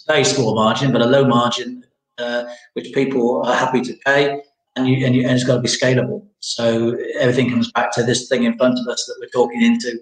very 0.07 0.25
small 0.25 0.55
margin, 0.55 0.93
but 0.93 1.03
a 1.03 1.07
low 1.07 1.27
margin, 1.27 1.85
uh, 2.19 2.45
which 2.75 2.93
people 2.93 3.43
are 3.45 3.55
happy 3.55 3.81
to 3.81 3.95
pay, 4.07 4.41
and, 4.77 4.89
you, 4.89 5.05
and, 5.05 5.15
you, 5.15 5.23
and 5.23 5.33
it's 5.33 5.45
got 5.45 5.57
to 5.57 5.61
be 5.61 5.69
scalable. 5.69 6.27
So 6.41 6.97
everything 7.19 7.51
comes 7.51 7.71
back 7.73 7.93
to 7.93 8.03
this 8.03 8.29
thing 8.29 8.45
in 8.45 8.57
front 8.57 8.79
of 8.79 8.87
us 8.87 9.05
that 9.07 9.17
we're 9.21 9.29
talking 9.29 9.63
into, 9.63 9.99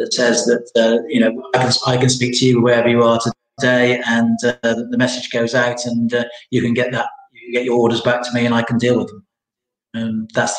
that 0.00 0.12
says 0.14 0.44
that 0.46 0.66
uh, 0.76 1.06
you 1.08 1.20
know 1.20 1.50
I 1.54 1.58
can, 1.58 1.72
I 1.86 1.96
can 1.98 2.08
speak 2.08 2.38
to 2.38 2.46
you 2.46 2.60
wherever 2.60 2.88
you 2.88 3.02
are 3.02 3.20
today, 3.58 4.00
and 4.06 4.38
uh, 4.44 4.56
the 4.62 4.96
message 4.96 5.30
goes 5.30 5.54
out, 5.54 5.84
and 5.84 6.12
uh, 6.12 6.24
you 6.50 6.62
can 6.62 6.74
get 6.74 6.90
that, 6.92 7.06
you 7.32 7.40
can 7.42 7.52
get 7.52 7.64
your 7.64 7.78
orders 7.78 8.00
back 8.00 8.22
to 8.22 8.32
me, 8.32 8.46
and 8.46 8.54
I 8.54 8.62
can 8.62 8.78
deal 8.78 8.98
with 8.98 9.08
them. 9.08 9.26
And 9.94 10.30
that's 10.34 10.56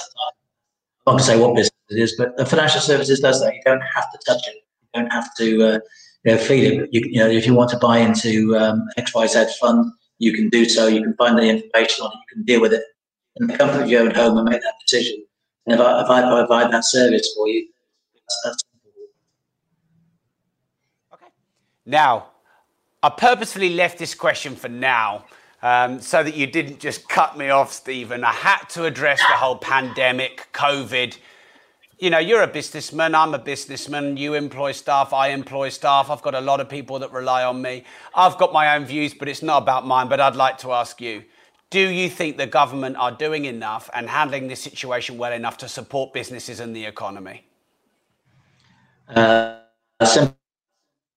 I'm 1.08 1.16
not 1.16 1.20
to 1.20 1.26
say 1.26 1.40
what 1.40 1.56
business 1.56 1.72
it 1.90 2.00
is, 2.00 2.16
but 2.18 2.38
the 2.38 2.46
financial 2.46 2.82
services 2.82 3.20
does 3.20 3.42
that. 3.42 3.56
You 3.56 3.62
don't 3.66 3.82
have 3.82 4.12
to 4.12 4.20
touch 4.26 4.48
it. 4.48 4.56
You 4.56 5.02
don't 5.02 5.12
have 5.12 5.36
to 5.38 5.64
uh, 5.64 5.80
you 6.24 6.36
know, 6.36 6.38
feed 6.38 6.64
it. 6.66 6.90
You, 6.92 7.02
you 7.06 7.20
know, 7.20 7.30
if 7.30 7.48
you 7.48 7.56
want 7.56 7.72
to 7.72 7.78
buy 7.78 7.98
into 7.98 8.56
um, 8.56 8.88
XYZ 9.00 9.56
fund, 9.56 9.92
you 10.20 10.34
can 10.34 10.50
do 10.50 10.66
so. 10.66 10.88
You 10.88 11.02
can 11.02 11.16
find 11.16 11.38
the 11.38 11.44
information 11.44 12.06
on 12.06 12.12
it. 12.12 12.20
You 12.20 12.36
can 12.36 12.44
deal 12.44 12.62
with 12.62 12.74
it 12.74 12.84
in 13.38 13.48
the 13.48 13.58
comfort 13.58 13.82
of 13.82 13.90
your 13.90 14.02
own 14.02 14.14
home 14.14 14.38
and 14.38 14.48
make 14.48 14.62
that 14.62 14.76
decision. 14.86 15.26
And 15.66 15.80
if 15.80 15.82
I, 15.82 16.02
if 16.04 16.10
I 16.10 16.22
provide 16.22 16.72
that 16.72 16.86
service 16.86 17.34
for 17.36 17.48
you, 17.48 17.68
that's, 18.14 18.42
that's 18.44 18.64
Now, 21.86 22.28
I 23.04 23.10
purposefully 23.10 23.72
left 23.72 23.98
this 23.98 24.14
question 24.14 24.56
for 24.56 24.70
now 24.70 25.26
um, 25.64 26.00
so 26.00 26.24
that 26.24 26.36
you 26.36 26.48
didn't 26.48 26.80
just 26.80 27.10
cut 27.10 27.38
me 27.38 27.50
off, 27.50 27.72
Stephen. 27.74 28.24
I 28.24 28.34
had 28.34 28.66
to 28.70 28.86
address 28.86 29.20
the 29.20 29.36
whole 29.36 29.56
pandemic, 29.56 30.48
COVID. 30.54 31.18
You 32.00 32.10
know, 32.10 32.20
you're 32.20 32.42
a 32.42 32.48
businessman, 32.48 33.14
I'm 33.14 33.34
a 33.34 33.40
businessman, 33.40 34.18
you 34.18 34.34
employ 34.34 34.72
staff, 34.72 35.14
I 35.14 35.30
employ 35.30 35.70
staff. 35.70 36.10
I've 36.10 36.22
got 36.22 36.34
a 36.34 36.42
lot 36.42 36.60
of 36.60 36.70
people 36.70 36.98
that 37.00 37.12
rely 37.12 37.44
on 37.44 37.62
me. 37.62 37.84
I've 38.16 38.38
got 38.38 38.54
my 38.54 38.76
own 38.76 38.86
views, 38.86 39.14
but 39.14 39.28
it's 39.28 39.44
not 39.44 39.62
about 39.62 39.86
mine. 39.86 40.08
But 40.08 40.20
I'd 40.20 40.36
like 40.36 40.58
to 40.60 40.72
ask 40.74 41.00
you 41.02 41.24
do 41.72 41.80
you 41.80 42.10
think 42.10 42.38
the 42.38 42.48
government 42.48 42.98
are 42.98 43.12
doing 43.12 43.46
enough 43.46 43.90
and 43.94 44.10
handling 44.10 44.50
this 44.50 44.62
situation 44.62 45.18
well 45.18 45.32
enough 45.32 45.58
to 45.60 45.70
support 45.70 46.12
businesses 46.12 46.60
and 46.60 46.76
the 46.76 46.86
economy? 46.86 47.46
Uh, 49.08 49.60
simple 50.04 50.41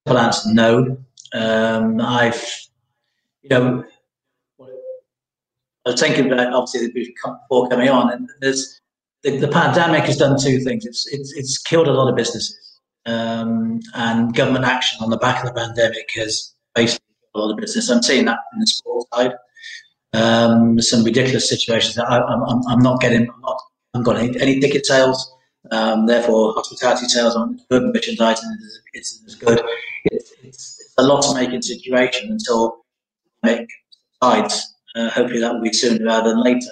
answer 0.07 0.53
no. 0.53 0.97
Um, 1.33 1.99
I've, 1.99 2.43
you 3.41 3.49
know, 3.49 3.83
I 5.85 5.91
was 5.91 5.99
thinking 5.99 6.31
about 6.31 6.53
obviously 6.53 6.91
before 6.91 7.67
coming 7.69 7.89
on, 7.89 8.11
and 8.11 8.29
there's 8.41 8.81
the, 9.23 9.37
the, 9.37 9.47
pandemic 9.47 10.03
has 10.03 10.17
done 10.17 10.39
two 10.39 10.59
things. 10.59 10.85
It's 10.85 11.07
it's, 11.11 11.33
it's 11.33 11.57
killed 11.57 11.87
a 11.87 11.93
lot 11.93 12.09
of 12.09 12.15
businesses, 12.15 12.79
um, 13.05 13.79
and 13.93 14.33
government 14.35 14.65
action 14.65 15.03
on 15.03 15.09
the 15.09 15.17
back 15.17 15.43
of 15.43 15.53
the 15.53 15.59
pandemic 15.59 16.09
has 16.15 16.53
basically 16.73 17.05
killed 17.33 17.43
a 17.43 17.45
lot 17.45 17.51
of 17.53 17.57
business. 17.59 17.89
I'm 17.89 18.01
seeing 18.01 18.25
that 18.25 18.39
in 18.53 18.59
the 18.59 18.67
sports 18.67 19.07
side 19.13 19.33
um, 20.15 20.79
some 20.81 21.03
ridiculous 21.03 21.49
situations. 21.49 21.97
I, 21.97 22.17
am 22.17 22.43
I'm, 22.43 22.61
I'm 22.67 22.79
not 22.79 23.01
getting, 23.01 23.21
I'm 23.21 23.41
not, 23.41 23.57
I 23.93 23.97
haven't 23.97 24.05
got 24.05 24.17
any, 24.17 24.41
any 24.41 24.59
ticket 24.59 24.85
sales. 24.85 25.31
Um, 25.71 26.05
therefore, 26.05 26.53
hospitality 26.53 27.07
sales 27.07 27.35
on 27.35 27.59
good 27.69 27.83
merchandising 27.93 28.57
is, 28.61 28.81
is, 28.93 29.23
is 29.25 29.35
good. 29.35 29.61
It's, 30.05 30.31
it's, 30.43 30.79
it's, 30.79 30.93
a 30.97 31.03
loss-making 31.03 31.61
situation 31.61 32.31
until 32.31 32.85
it 33.43 33.67
subsides. 34.21 34.75
Uh, 34.95 35.09
hopefully, 35.09 35.41
that 35.41 35.53
will 35.53 35.61
be 35.61 35.73
sooner 35.73 36.05
rather 36.05 36.29
than 36.29 36.41
later. 36.41 36.71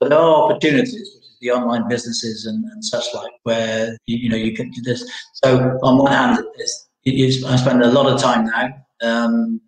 But 0.00 0.08
there 0.08 0.18
are 0.18 0.50
opportunities, 0.50 0.94
which 0.94 1.24
is 1.24 1.36
the 1.40 1.52
online 1.52 1.88
businesses 1.88 2.46
and, 2.46 2.64
and 2.64 2.84
such 2.84 3.04
like, 3.14 3.30
where 3.44 3.96
you, 4.06 4.16
you, 4.16 4.28
know 4.28 4.36
you 4.36 4.52
can 4.52 4.70
do 4.70 4.82
this. 4.82 5.08
So 5.44 5.78
on 5.82 5.98
one 5.98 6.10
hand, 6.10 6.44
it's, 6.56 6.88
it 7.04 7.44
I 7.44 7.54
spend 7.56 7.82
a 7.82 7.90
lot 7.92 8.12
of 8.12 8.20
time 8.20 8.46
now. 8.46 8.68
Um, 9.02 9.60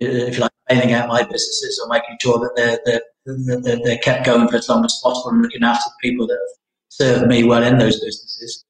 if 0.00 0.34
you 0.34 0.40
like, 0.40 0.52
bailing 0.68 0.92
out 0.92 1.08
my 1.08 1.22
businesses 1.22 1.80
or 1.82 1.88
making 1.88 2.16
sure 2.20 2.38
that 2.38 2.80
they're, 2.84 3.02
they're, 3.26 3.60
they're, 3.60 3.84
they're 3.84 3.98
kept 3.98 4.24
going 4.24 4.48
for 4.48 4.56
as 4.56 4.68
long 4.68 4.84
as 4.84 5.00
possible 5.02 5.30
and 5.30 5.42
looking 5.42 5.62
after 5.62 5.84
the 5.88 6.08
people 6.08 6.26
that 6.26 6.34
have 6.34 6.61
served 6.96 7.26
me 7.26 7.44
well 7.44 7.62
in 7.62 7.78
those 7.78 8.00
businesses. 8.00 8.64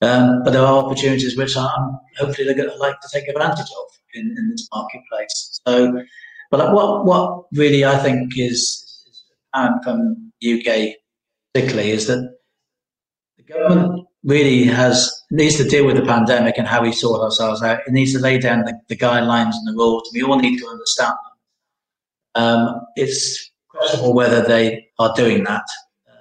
Um, 0.00 0.42
but 0.44 0.52
there 0.52 0.62
are 0.62 0.84
opportunities 0.84 1.36
which 1.36 1.56
I'm 1.56 1.98
hopefully 2.18 2.54
going 2.54 2.70
to 2.70 2.76
like 2.76 3.00
to 3.00 3.08
take 3.12 3.28
advantage 3.28 3.66
of 3.66 3.86
in, 4.14 4.34
in 4.38 4.50
this 4.50 4.68
marketplace. 4.72 5.60
So, 5.66 6.04
but 6.50 6.72
what 6.72 7.04
what 7.04 7.44
really 7.52 7.84
I 7.84 7.98
think 7.98 8.38
is, 8.38 9.04
is 9.08 9.24
apparent 9.52 9.82
from 9.84 10.32
UK 10.42 10.94
particularly 11.52 11.90
is 11.90 12.06
that 12.06 12.36
the 13.36 13.42
government 13.42 14.06
really 14.24 14.64
has 14.64 15.10
needs 15.30 15.56
to 15.56 15.64
deal 15.64 15.86
with 15.86 15.96
the 15.96 16.04
pandemic 16.04 16.56
and 16.58 16.66
how 16.66 16.82
we 16.82 16.92
sort 16.92 17.20
ourselves 17.20 17.62
out. 17.62 17.80
It 17.86 17.92
needs 17.92 18.12
to 18.12 18.20
lay 18.20 18.38
down 18.38 18.64
the, 18.64 18.78
the 18.88 18.96
guidelines 18.96 19.54
and 19.54 19.66
the 19.66 19.74
rules. 19.76 20.10
We 20.12 20.22
all 20.22 20.38
need 20.38 20.58
to 20.58 20.66
understand 20.66 21.14
them. 22.34 22.42
Um, 22.42 22.80
it's 22.96 23.50
questionable 23.68 24.14
whether 24.14 24.42
they 24.42 24.88
are 24.98 25.12
doing 25.16 25.44
that. 25.44 25.64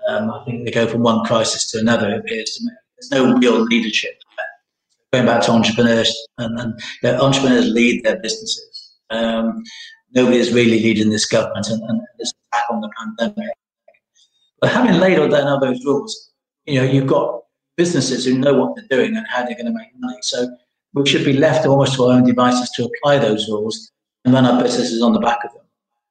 Um, 0.07 0.31
I 0.31 0.43
think 0.45 0.65
they 0.65 0.71
go 0.71 0.87
from 0.87 1.03
one 1.03 1.25
crisis 1.25 1.69
to 1.71 1.79
another. 1.79 2.09
It 2.09 2.19
appears 2.19 2.51
to 2.51 2.63
me 2.63 2.71
there's 2.97 3.11
no 3.11 3.37
real 3.37 3.61
leadership. 3.61 4.17
Going 5.13 5.25
back 5.25 5.41
to 5.43 5.51
entrepreneurs, 5.51 6.13
and, 6.37 6.59
and 6.59 6.79
you 7.01 7.11
know, 7.11 7.21
entrepreneurs 7.21 7.67
lead 7.67 8.03
their 8.03 8.19
businesses. 8.19 8.95
Um, 9.09 9.63
nobody 10.13 10.37
is 10.37 10.51
really 10.51 10.79
leading 10.81 11.09
this 11.09 11.25
government 11.25 11.67
and, 11.69 11.81
and 11.83 12.01
this 12.19 12.33
attack 12.51 12.65
on 12.69 12.81
the 12.81 12.89
pandemic. 12.97 13.53
But 14.59 14.71
having 14.71 14.99
laid 14.99 15.19
all 15.19 15.29
down 15.29 15.47
all 15.47 15.59
those 15.59 15.83
rules, 15.85 16.31
you 16.65 16.79
know, 16.79 16.85
you've 16.85 17.07
got 17.07 17.41
businesses 17.77 18.25
who 18.25 18.37
know 18.37 18.53
what 18.53 18.75
they're 18.75 18.97
doing 18.97 19.15
and 19.15 19.25
how 19.27 19.43
they're 19.45 19.55
going 19.55 19.67
to 19.67 19.71
make 19.71 19.89
money. 19.99 20.17
So 20.21 20.49
we 20.93 21.05
should 21.07 21.23
be 21.23 21.33
left 21.33 21.65
almost 21.65 21.95
to 21.95 22.05
our 22.05 22.13
own 22.13 22.25
devices 22.25 22.69
to 22.71 22.85
apply 22.85 23.19
those 23.19 23.47
rules 23.47 23.91
and 24.25 24.33
run 24.33 24.45
our 24.45 24.61
businesses 24.61 25.01
on 25.01 25.13
the 25.13 25.19
back 25.19 25.43
of 25.45 25.53
them. 25.53 25.63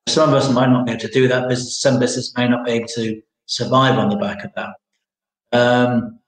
Some 0.09 0.29
of 0.29 0.35
us 0.37 0.51
might 0.51 0.71
not 0.71 0.87
be 0.87 0.93
able 0.93 1.01
to 1.01 1.09
do 1.09 1.29
that. 1.29 1.49
Business, 1.49 1.81
some 1.81 1.99
businesses 1.99 2.33
may 2.37 2.49
not 2.49 2.65
be 2.65 2.73
able 2.73 2.89
to 2.89 3.21
survive 3.47 3.99
on 3.99 4.11
the 4.11 4.17
back 4.17 4.45
of 4.45 4.51
that. 4.57 4.75
Um, 5.53 6.19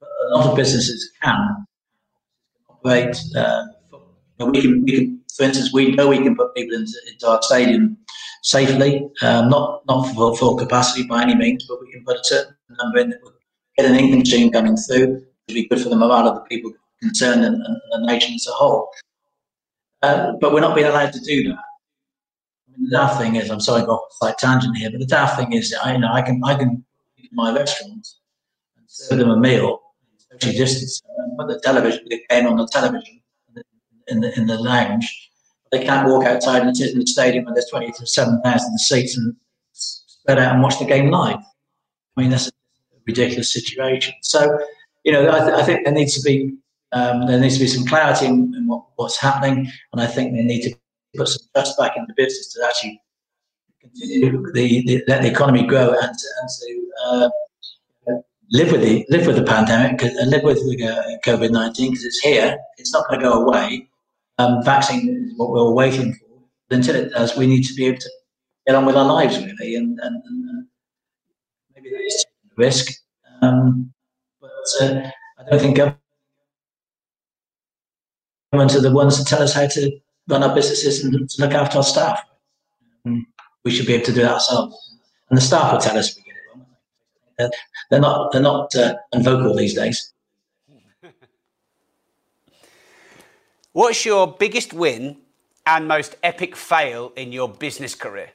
a 0.00 0.34
lot 0.34 0.50
of 0.50 0.56
businesses 0.56 1.10
can 1.22 1.66
operate. 2.70 3.16
Uh, 3.36 3.64
we 4.38 4.60
can, 4.60 4.82
we 4.82 4.92
can, 4.92 5.20
for 5.36 5.44
instance, 5.44 5.72
we 5.72 5.92
know 5.92 6.08
we 6.08 6.18
can 6.18 6.36
put 6.36 6.54
people 6.54 6.76
into, 6.76 6.94
into 7.10 7.28
our 7.28 7.40
stadium 7.42 7.96
safely, 8.42 9.08
um, 9.22 9.48
not 9.48 9.82
not 9.86 10.12
for 10.14 10.36
full 10.36 10.56
capacity 10.56 11.06
by 11.06 11.22
any 11.22 11.34
means, 11.34 11.64
but 11.68 11.80
we 11.80 11.90
can 11.92 12.04
put 12.04 12.16
a 12.16 12.24
certain 12.24 12.54
number 12.82 12.98
in 12.98 13.10
that 13.10 13.22
would 13.22 13.34
get 13.76 13.86
an 13.86 13.96
income 13.96 14.24
stream 14.24 14.50
coming 14.50 14.76
through. 14.76 15.24
It'd 15.48 15.54
be 15.54 15.68
good 15.68 15.80
for 15.80 15.88
the 15.88 15.96
morale 15.96 16.28
of 16.28 16.34
the 16.34 16.40
people 16.42 16.72
concerned 17.00 17.44
and, 17.44 17.56
and 17.56 17.80
the 17.92 18.06
nation 18.06 18.34
as 18.34 18.46
a 18.46 18.52
whole. 18.52 18.88
Uh, 20.02 20.32
but 20.40 20.52
we're 20.52 20.60
not 20.60 20.74
being 20.74 20.86
allowed 20.86 21.12
to 21.12 21.20
do 21.20 21.48
that. 21.48 21.58
Mean, 22.76 22.88
the 22.88 22.96
daft 22.96 23.20
thing 23.20 23.36
is, 23.36 23.50
I'm 23.50 23.60
sorry, 23.60 23.82
I 23.82 23.86
got 23.86 23.96
a 23.96 24.14
slight 24.18 24.38
tangent 24.38 24.76
here, 24.76 24.90
but 24.90 25.00
the 25.00 25.06
daft 25.06 25.38
thing 25.38 25.52
is, 25.52 25.74
I 25.82 25.92
you 25.92 25.98
know 25.98 26.12
I 26.12 26.22
can 26.22 26.42
I 26.44 26.54
can 26.54 26.84
my 27.32 27.54
restaurant 27.54 28.06
and 28.76 28.84
serve 28.86 29.18
them 29.18 29.30
a 29.30 29.36
meal, 29.36 29.80
socially 30.30 30.56
distance, 30.56 31.02
put 31.38 31.48
the 31.48 31.60
television, 31.60 32.04
the 32.08 32.22
game 32.28 32.46
on 32.46 32.56
the 32.56 32.68
television 32.70 33.20
in 34.08 34.20
the 34.20 34.38
in 34.38 34.46
the 34.46 34.58
lounge. 34.58 35.30
They 35.70 35.84
can't 35.84 36.06
walk 36.06 36.24
outside 36.24 36.62
and 36.62 36.76
sit 36.76 36.92
in 36.92 36.98
the 36.98 37.06
stadium 37.06 37.46
where 37.46 37.54
there's 37.54 37.70
27,000 37.70 38.78
seats 38.78 39.16
and 39.16 39.34
spread 39.72 40.38
out 40.38 40.52
and 40.52 40.62
watch 40.62 40.78
the 40.78 40.84
game 40.84 41.10
live. 41.10 41.38
I 42.16 42.20
mean, 42.20 42.30
that's 42.30 42.48
a 42.48 42.52
ridiculous 43.06 43.50
situation. 43.50 44.12
So, 44.20 44.58
you 45.04 45.12
know, 45.12 45.30
I, 45.30 45.38
th- 45.38 45.52
I 45.52 45.62
think 45.62 45.84
there 45.84 45.94
needs 45.94 46.14
to 46.14 46.22
be 46.22 46.54
um, 46.92 47.26
there 47.26 47.40
needs 47.40 47.54
to 47.54 47.60
be 47.60 47.68
some 47.68 47.86
clarity 47.86 48.26
in, 48.26 48.54
in 48.54 48.66
what, 48.66 48.84
what's 48.96 49.18
happening, 49.18 49.70
and 49.92 50.02
I 50.02 50.06
think 50.06 50.34
they 50.34 50.42
need 50.42 50.62
to 50.62 50.76
put 51.16 51.28
some 51.28 51.46
trust 51.54 51.78
back 51.78 51.96
in 51.96 52.04
the 52.06 52.14
business 52.16 52.52
to 52.52 52.64
actually 52.64 53.00
continue 53.80 54.52
the, 54.52 54.82
the 54.86 55.04
let 55.08 55.22
the 55.22 55.30
economy 55.30 55.66
grow 55.66 55.90
and 55.90 56.18
to, 56.18 56.26
and 56.40 56.48
to 56.58 56.90
uh, 57.04 57.28
live 58.50 58.72
with 58.72 58.82
the 58.82 59.04
live 59.10 59.26
with 59.26 59.36
the 59.36 59.44
pandemic 59.44 60.02
and 60.02 60.30
live 60.30 60.42
with 60.42 60.58
the 60.58 60.86
uh, 60.86 61.02
COVID 61.26 61.50
nineteen 61.50 61.90
because 61.90 62.04
it's 62.04 62.18
here. 62.18 62.56
It's 62.78 62.92
not 62.92 63.08
going 63.08 63.20
to 63.20 63.26
go 63.26 63.44
away. 63.44 63.88
Um, 64.38 64.62
vaccine 64.64 65.28
is 65.30 65.38
what 65.38 65.50
we're 65.50 65.70
waiting 65.70 66.14
for. 66.14 66.26
But 66.68 66.76
until 66.76 66.96
it 66.96 67.10
does, 67.10 67.36
we 67.36 67.46
need 67.46 67.64
to 67.64 67.74
be 67.74 67.86
able 67.86 67.98
to 67.98 68.10
get 68.66 68.76
on 68.76 68.86
with 68.86 68.96
our 68.96 69.04
lives 69.06 69.38
really, 69.38 69.74
and, 69.76 69.98
and, 70.00 70.22
and 70.24 70.66
maybe 71.74 71.90
that 71.90 72.00
is 72.00 72.24
risk. 72.56 72.92
Um, 73.42 73.92
but 74.40 74.50
uh, 74.80 75.10
I 75.38 75.50
don't 75.50 75.60
think 75.60 75.76
government 75.76 75.98
are 78.52 78.80
the 78.80 78.92
ones 78.92 79.18
that 79.18 79.26
tell 79.26 79.42
us 79.42 79.52
how 79.52 79.66
to 79.66 80.00
run 80.28 80.42
our 80.42 80.54
businesses 80.54 81.04
and 81.04 81.28
to 81.28 81.42
look 81.42 81.52
after 81.52 81.78
our 81.78 81.84
staff. 81.84 82.22
Mm. 83.06 83.22
We 83.64 83.70
should 83.70 83.86
be 83.86 83.94
able 83.94 84.06
to 84.06 84.12
do 84.12 84.22
that 84.22 84.32
ourselves. 84.32 84.96
And 85.28 85.36
the 85.36 85.42
staff 85.42 85.72
will 85.72 85.80
tell 85.80 85.96
us 85.96 86.16
we 86.16 86.22
get 86.22 86.34
it 86.34 86.40
wrong. 86.50 87.50
They're 87.90 88.00
not, 88.00 88.32
they're 88.32 88.42
not 88.42 88.74
uh, 88.74 88.96
unvocal 89.14 89.56
these 89.56 89.74
days. 89.74 90.12
What's 93.72 94.04
your 94.04 94.26
biggest 94.26 94.72
win 94.72 95.16
and 95.66 95.88
most 95.88 96.16
epic 96.22 96.56
fail 96.56 97.12
in 97.16 97.32
your 97.32 97.48
business 97.48 97.94
career? 97.94 98.30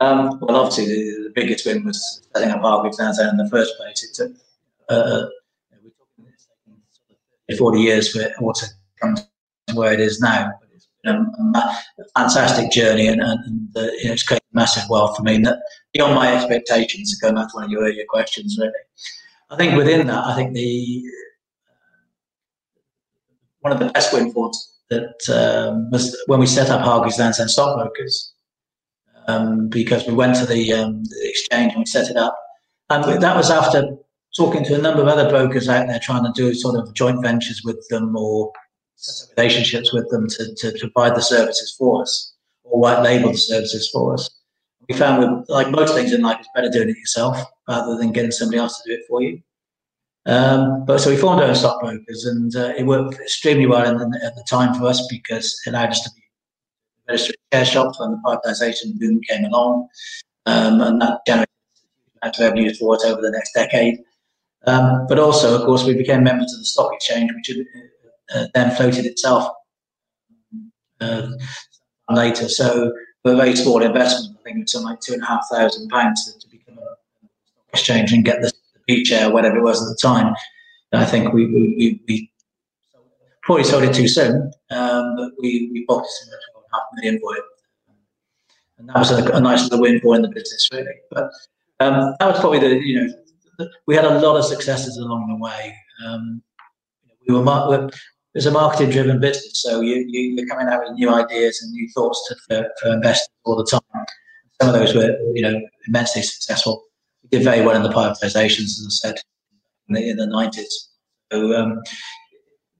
Um, 0.00 0.38
well, 0.40 0.56
obviously, 0.56 0.86
the, 0.86 1.24
the, 1.24 1.32
biggest 1.34 1.66
win 1.66 1.84
was 1.84 2.22
setting 2.34 2.50
up 2.50 2.62
Hargreaves 2.62 2.98
Lansdown 2.98 3.30
in 3.30 3.36
the 3.36 3.48
first 3.50 3.76
place. 3.76 4.02
It 4.02 4.14
took 4.14 4.32
uh, 4.88 5.26
40 7.58 7.80
years 7.80 8.10
for 8.10 8.22
it 8.22 8.32
to 8.38 8.66
come 9.00 9.16
to 9.16 9.74
where 9.74 9.92
it 9.92 10.00
is 10.00 10.20
now. 10.20 10.50
It's 10.74 10.88
been 11.04 11.16
a, 11.16 11.58
a 11.58 11.74
fantastic 12.16 12.70
journey, 12.70 13.06
and, 13.06 13.20
and 13.20 13.76
uh, 13.76 13.82
you 13.98 14.06
know, 14.06 14.12
it's 14.12 14.22
created 14.22 14.44
massive 14.52 14.84
wealth 14.88 15.16
for 15.16 15.22
me. 15.22 15.36
And 15.36 15.46
that 15.46 15.58
beyond 15.92 16.14
my 16.14 16.34
expectations, 16.34 17.14
going 17.20 17.34
back 17.34 17.48
to 17.48 17.54
one 17.54 17.64
of 17.64 17.70
your 17.70 17.82
earlier 17.82 18.04
questions, 18.08 18.56
really, 18.58 18.72
I 19.50 19.56
think 19.56 19.76
within 19.76 20.06
that, 20.06 20.24
I 20.24 20.34
think 20.34 20.54
the 20.54 21.04
one 23.60 23.72
of 23.72 23.78
the 23.78 23.90
best 23.90 24.12
windfalls 24.12 24.78
that 24.88 25.16
um, 25.28 25.90
was 25.90 26.16
when 26.26 26.40
we 26.40 26.46
set 26.46 26.70
up 26.70 26.80
Hargreaves 26.80 27.18
Lansdown 27.18 27.48
Stockbrokers, 27.48 28.32
um, 29.26 29.68
because 29.68 30.06
we 30.06 30.14
went 30.14 30.34
to 30.36 30.46
the, 30.46 30.72
um, 30.72 31.04
the, 31.04 31.28
exchange 31.28 31.72
and 31.72 31.80
we 31.80 31.86
set 31.86 32.10
it 32.10 32.16
up, 32.16 32.36
and 32.88 33.22
that 33.22 33.36
was 33.36 33.50
after 33.50 33.96
talking 34.36 34.64
to 34.64 34.74
a 34.74 34.82
number 34.82 35.02
of 35.02 35.08
other 35.08 35.28
brokers 35.28 35.68
out 35.68 35.86
there, 35.88 36.00
trying 36.00 36.24
to 36.24 36.32
do 36.34 36.54
sort 36.54 36.76
of 36.76 36.92
joint 36.94 37.22
ventures 37.22 37.62
with 37.64 37.84
them 37.88 38.16
or 38.16 38.52
relationships 39.36 39.92
with 39.92 40.08
them 40.10 40.26
to, 40.28 40.54
to, 40.54 40.72
provide 40.78 41.16
the 41.16 41.22
services 41.22 41.74
for 41.78 42.02
us 42.02 42.34
or 42.64 42.80
white 42.80 43.02
label 43.02 43.30
the 43.30 43.38
services 43.38 43.88
for 43.90 44.14
us. 44.14 44.30
we 44.88 44.94
found, 44.94 45.38
with, 45.38 45.48
like 45.48 45.70
most 45.70 45.94
things 45.94 46.12
in 46.12 46.22
life, 46.22 46.38
it's 46.38 46.48
better 46.54 46.70
doing 46.70 46.90
it 46.90 46.98
yourself 46.98 47.38
rather 47.68 47.96
than 47.96 48.12
getting 48.12 48.30
somebody 48.30 48.58
else 48.58 48.80
to 48.80 48.90
do 48.90 48.94
it 48.98 49.06
for 49.08 49.22
you. 49.22 49.40
Um, 50.26 50.84
but 50.84 50.98
so 50.98 51.10
we 51.10 51.16
formed 51.16 51.40
our 51.40 51.48
own 51.48 51.54
stockbrokers, 51.54 52.26
and 52.26 52.54
uh, 52.54 52.74
it 52.76 52.84
worked 52.84 53.14
extremely 53.14 53.66
well 53.66 53.88
in, 53.88 54.02
in, 54.02 54.14
at 54.22 54.36
the 54.36 54.44
time 54.48 54.74
for 54.74 54.86
us 54.86 55.06
because 55.08 55.58
it 55.66 55.70
allowed 55.70 55.90
us 55.90 56.02
to 56.02 56.10
be 56.14 56.22
registered 57.08 57.36
share 57.52 57.64
shops 57.64 57.98
when 57.98 58.10
the 58.10 58.18
privatisation 58.18 58.98
boom 58.98 59.20
came 59.22 59.44
along, 59.44 59.88
um, 60.46 60.80
and 60.82 61.00
that 61.00 61.20
generated 61.26 61.48
revenue 62.38 62.74
for 62.74 62.96
us 62.96 63.04
over 63.04 63.20
the 63.20 63.30
next 63.30 63.52
decade. 63.54 63.98
Um, 64.66 65.06
but 65.08 65.18
also, 65.18 65.58
of 65.58 65.64
course, 65.64 65.84
we 65.84 65.94
became 65.94 66.22
members 66.22 66.52
of 66.52 66.58
the 66.58 66.66
stock 66.66 66.92
exchange, 66.92 67.30
which 67.34 67.48
uh, 68.34 68.46
then 68.54 68.74
floated 68.74 69.06
itself 69.06 69.52
uh, 71.00 71.28
later. 72.08 72.48
So, 72.48 72.92
for 73.22 73.32
a 73.32 73.36
very 73.36 73.56
small 73.56 73.82
investment, 73.82 74.38
I 74.40 74.42
think 74.44 74.62
it's 74.62 74.72
something 74.72 74.90
like 74.90 75.00
two 75.00 75.14
and 75.14 75.22
a 75.22 75.26
half 75.26 75.46
thousand 75.50 75.88
pounds 75.88 76.34
to 76.34 76.48
become 76.48 76.78
a 76.78 76.82
stock 76.82 77.68
exchange 77.72 78.12
and 78.12 78.24
get 78.24 78.40
the, 78.40 78.52
the 78.74 78.80
B 78.86 79.04
share, 79.04 79.30
whatever 79.30 79.58
it 79.58 79.62
was 79.62 79.82
at 79.82 79.88
the 79.88 79.98
time. 80.00 80.34
I 80.92 81.04
think 81.04 81.32
we, 81.32 81.46
we, 81.46 82.00
we, 82.08 82.30
probably 83.42 83.64
sold 83.64 83.84
it 83.84 83.94
too 83.94 84.06
soon, 84.06 84.52
um, 84.70 85.16
but 85.16 85.32
we, 85.40 85.70
we 85.72 85.84
bought 85.88 86.04
it 86.04 86.10
for 86.52 86.60
a 86.60 86.76
half 86.76 86.82
million 86.94 87.18
for 87.20 87.36
it. 87.36 87.42
And 88.78 88.88
that 88.88 88.96
was 88.96 89.10
a, 89.10 89.24
a 89.32 89.40
nice 89.40 89.64
little 89.64 89.80
win 89.80 90.00
for 90.00 90.14
in 90.14 90.22
the 90.22 90.28
business, 90.28 90.68
really. 90.72 90.94
But 91.10 91.30
um, 91.80 92.14
that 92.18 92.26
was 92.26 92.40
probably 92.40 92.60
the, 92.60 92.80
you 92.84 93.00
know, 93.00 93.68
we 93.86 93.94
had 93.94 94.04
a 94.04 94.20
lot 94.20 94.36
of 94.36 94.44
successes 94.44 94.96
along 94.96 95.28
the 95.28 95.36
way. 95.36 95.74
Um, 96.04 96.42
we 97.26 97.34
were, 97.34 97.90
it's 98.34 98.46
a 98.46 98.50
marketing 98.50 98.90
driven 98.90 99.20
business, 99.20 99.62
so 99.62 99.80
you, 99.80 100.04
you, 100.08 100.42
are 100.42 100.46
coming 100.46 100.72
out 100.72 100.82
with 100.84 100.92
new 100.92 101.12
ideas 101.12 101.60
and 101.62 101.72
new 101.72 101.88
thoughts 101.94 102.28
to, 102.28 102.36
for, 102.46 102.70
for 102.80 102.92
investors 102.92 103.28
all 103.44 103.56
the 103.56 103.64
time. 103.64 104.04
Some 104.60 104.72
of 104.72 104.80
those 104.80 104.94
were, 104.94 105.16
you 105.34 105.42
know, 105.42 105.60
immensely 105.88 106.22
successful. 106.22 106.84
We 107.22 107.30
did 107.30 107.44
very 107.44 107.64
well 107.64 107.74
in 107.74 107.82
the 107.82 107.88
privatizations, 107.88 108.78
as 108.78 108.86
I 109.04 109.08
said, 109.08 109.16
in 109.88 109.94
the, 109.94 110.10
in 110.10 110.16
the 110.16 110.26
90s. 110.26 110.64
So 111.32 111.54
um, 111.56 111.82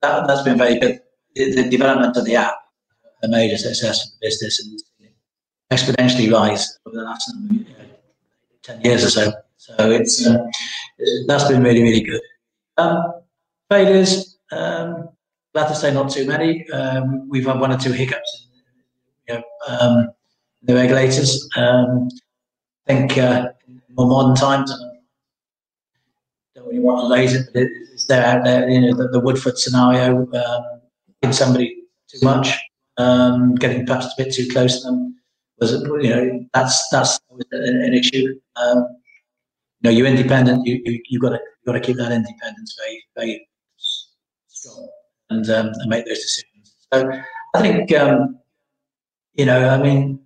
that, 0.02 0.28
has 0.28 0.42
been 0.42 0.58
very 0.58 0.78
good. 0.78 1.00
The, 1.34 1.68
development 1.68 2.16
of 2.16 2.24
the 2.24 2.36
app, 2.36 2.54
a 3.22 3.28
major 3.28 3.56
success 3.56 4.04
for 4.04 4.10
the 4.10 4.26
business, 4.26 4.60
and 4.60 4.80
exponentially 5.72 6.32
rise 6.32 6.78
over 6.86 6.96
the 6.96 7.02
last 7.02 7.32
know, 7.34 7.64
10 8.62 8.80
years 8.82 9.04
or 9.04 9.10
so. 9.10 9.32
So 9.56 9.90
it's 9.90 10.26
uh, 10.26 10.38
that's 11.26 11.48
been 11.48 11.62
really, 11.62 11.82
really 11.82 12.02
good. 12.02 12.20
Um, 12.76 13.22
failures, 13.68 14.38
um, 14.52 15.10
glad 15.52 15.68
to 15.68 15.74
say 15.74 15.92
not 15.92 16.10
too 16.10 16.26
many. 16.26 16.68
Um, 16.70 17.28
we've 17.28 17.46
had 17.46 17.60
one 17.60 17.72
or 17.72 17.78
two 17.78 17.92
hiccups 17.92 18.48
you 19.28 19.34
know, 19.34 19.42
um, 19.68 20.08
the 20.62 20.74
regulators. 20.74 21.48
Um, 21.56 22.08
I 22.88 22.92
think 22.92 23.18
uh, 23.18 23.48
more 23.96 24.08
modern 24.08 24.34
times, 24.34 24.72
don't 26.54 26.66
really 26.66 26.80
want 26.80 27.06
to 27.06 27.14
raise 27.14 27.34
it, 27.34 27.48
but 27.52 27.62
it's 27.92 28.06
there 28.06 28.24
out 28.24 28.44
there. 28.44 28.68
You 28.68 28.80
know, 28.80 28.96
the, 28.96 29.08
the 29.08 29.20
Woodford 29.20 29.58
scenario, 29.58 30.28
um, 30.32 31.32
somebody 31.32 31.82
too 32.08 32.18
much, 32.22 32.58
um, 32.96 33.54
getting 33.54 33.86
perhaps 33.86 34.06
a 34.06 34.22
bit 34.22 34.34
too 34.34 34.48
close 34.48 34.80
to 34.80 34.88
them 34.88 35.16
was, 35.58 35.72
you 35.72 36.10
know, 36.10 36.46
that's 36.52 36.88
that's 36.88 37.20
an, 37.52 37.94
issue. 37.94 38.38
Um, 38.56 38.78
you 39.80 39.84
know, 39.84 39.90
you're 39.90 40.06
independent. 40.06 40.66
You 40.66 40.80
you 40.84 41.00
you 41.08 41.20
got 41.20 41.30
to 41.30 41.40
got 41.66 41.72
to 41.72 41.80
keep 41.80 41.96
that 41.96 42.12
independence 42.12 42.76
very 42.78 43.04
very 43.16 43.48
strong 44.48 44.88
and, 45.30 45.48
um, 45.50 45.66
and 45.66 45.88
make 45.88 46.06
those 46.06 46.18
decisions. 46.18 46.74
So 46.92 47.10
I 47.54 47.60
think, 47.60 47.92
um, 47.94 48.38
you 49.34 49.46
know, 49.46 49.68
I 49.68 49.82
mean, 49.82 50.20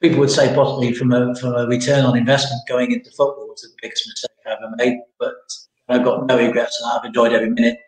people 0.00 0.18
would 0.20 0.30
say 0.30 0.54
possibly 0.54 0.94
from 0.94 1.12
a, 1.12 1.34
from 1.36 1.54
a 1.54 1.66
return 1.66 2.04
on 2.04 2.16
investment 2.16 2.62
going 2.68 2.92
into 2.92 3.10
football 3.10 3.48
was 3.48 3.62
the 3.62 3.68
biggest 3.80 4.06
mistake 4.08 4.30
I 4.46 4.52
ever 4.52 4.74
made, 4.76 4.98
but 5.18 5.34
I've 5.88 6.04
got 6.04 6.26
no 6.26 6.38
regrets 6.38 6.80
and 6.80 6.92
I've 6.92 7.04
enjoyed 7.04 7.32
every 7.32 7.50
minute. 7.50 7.78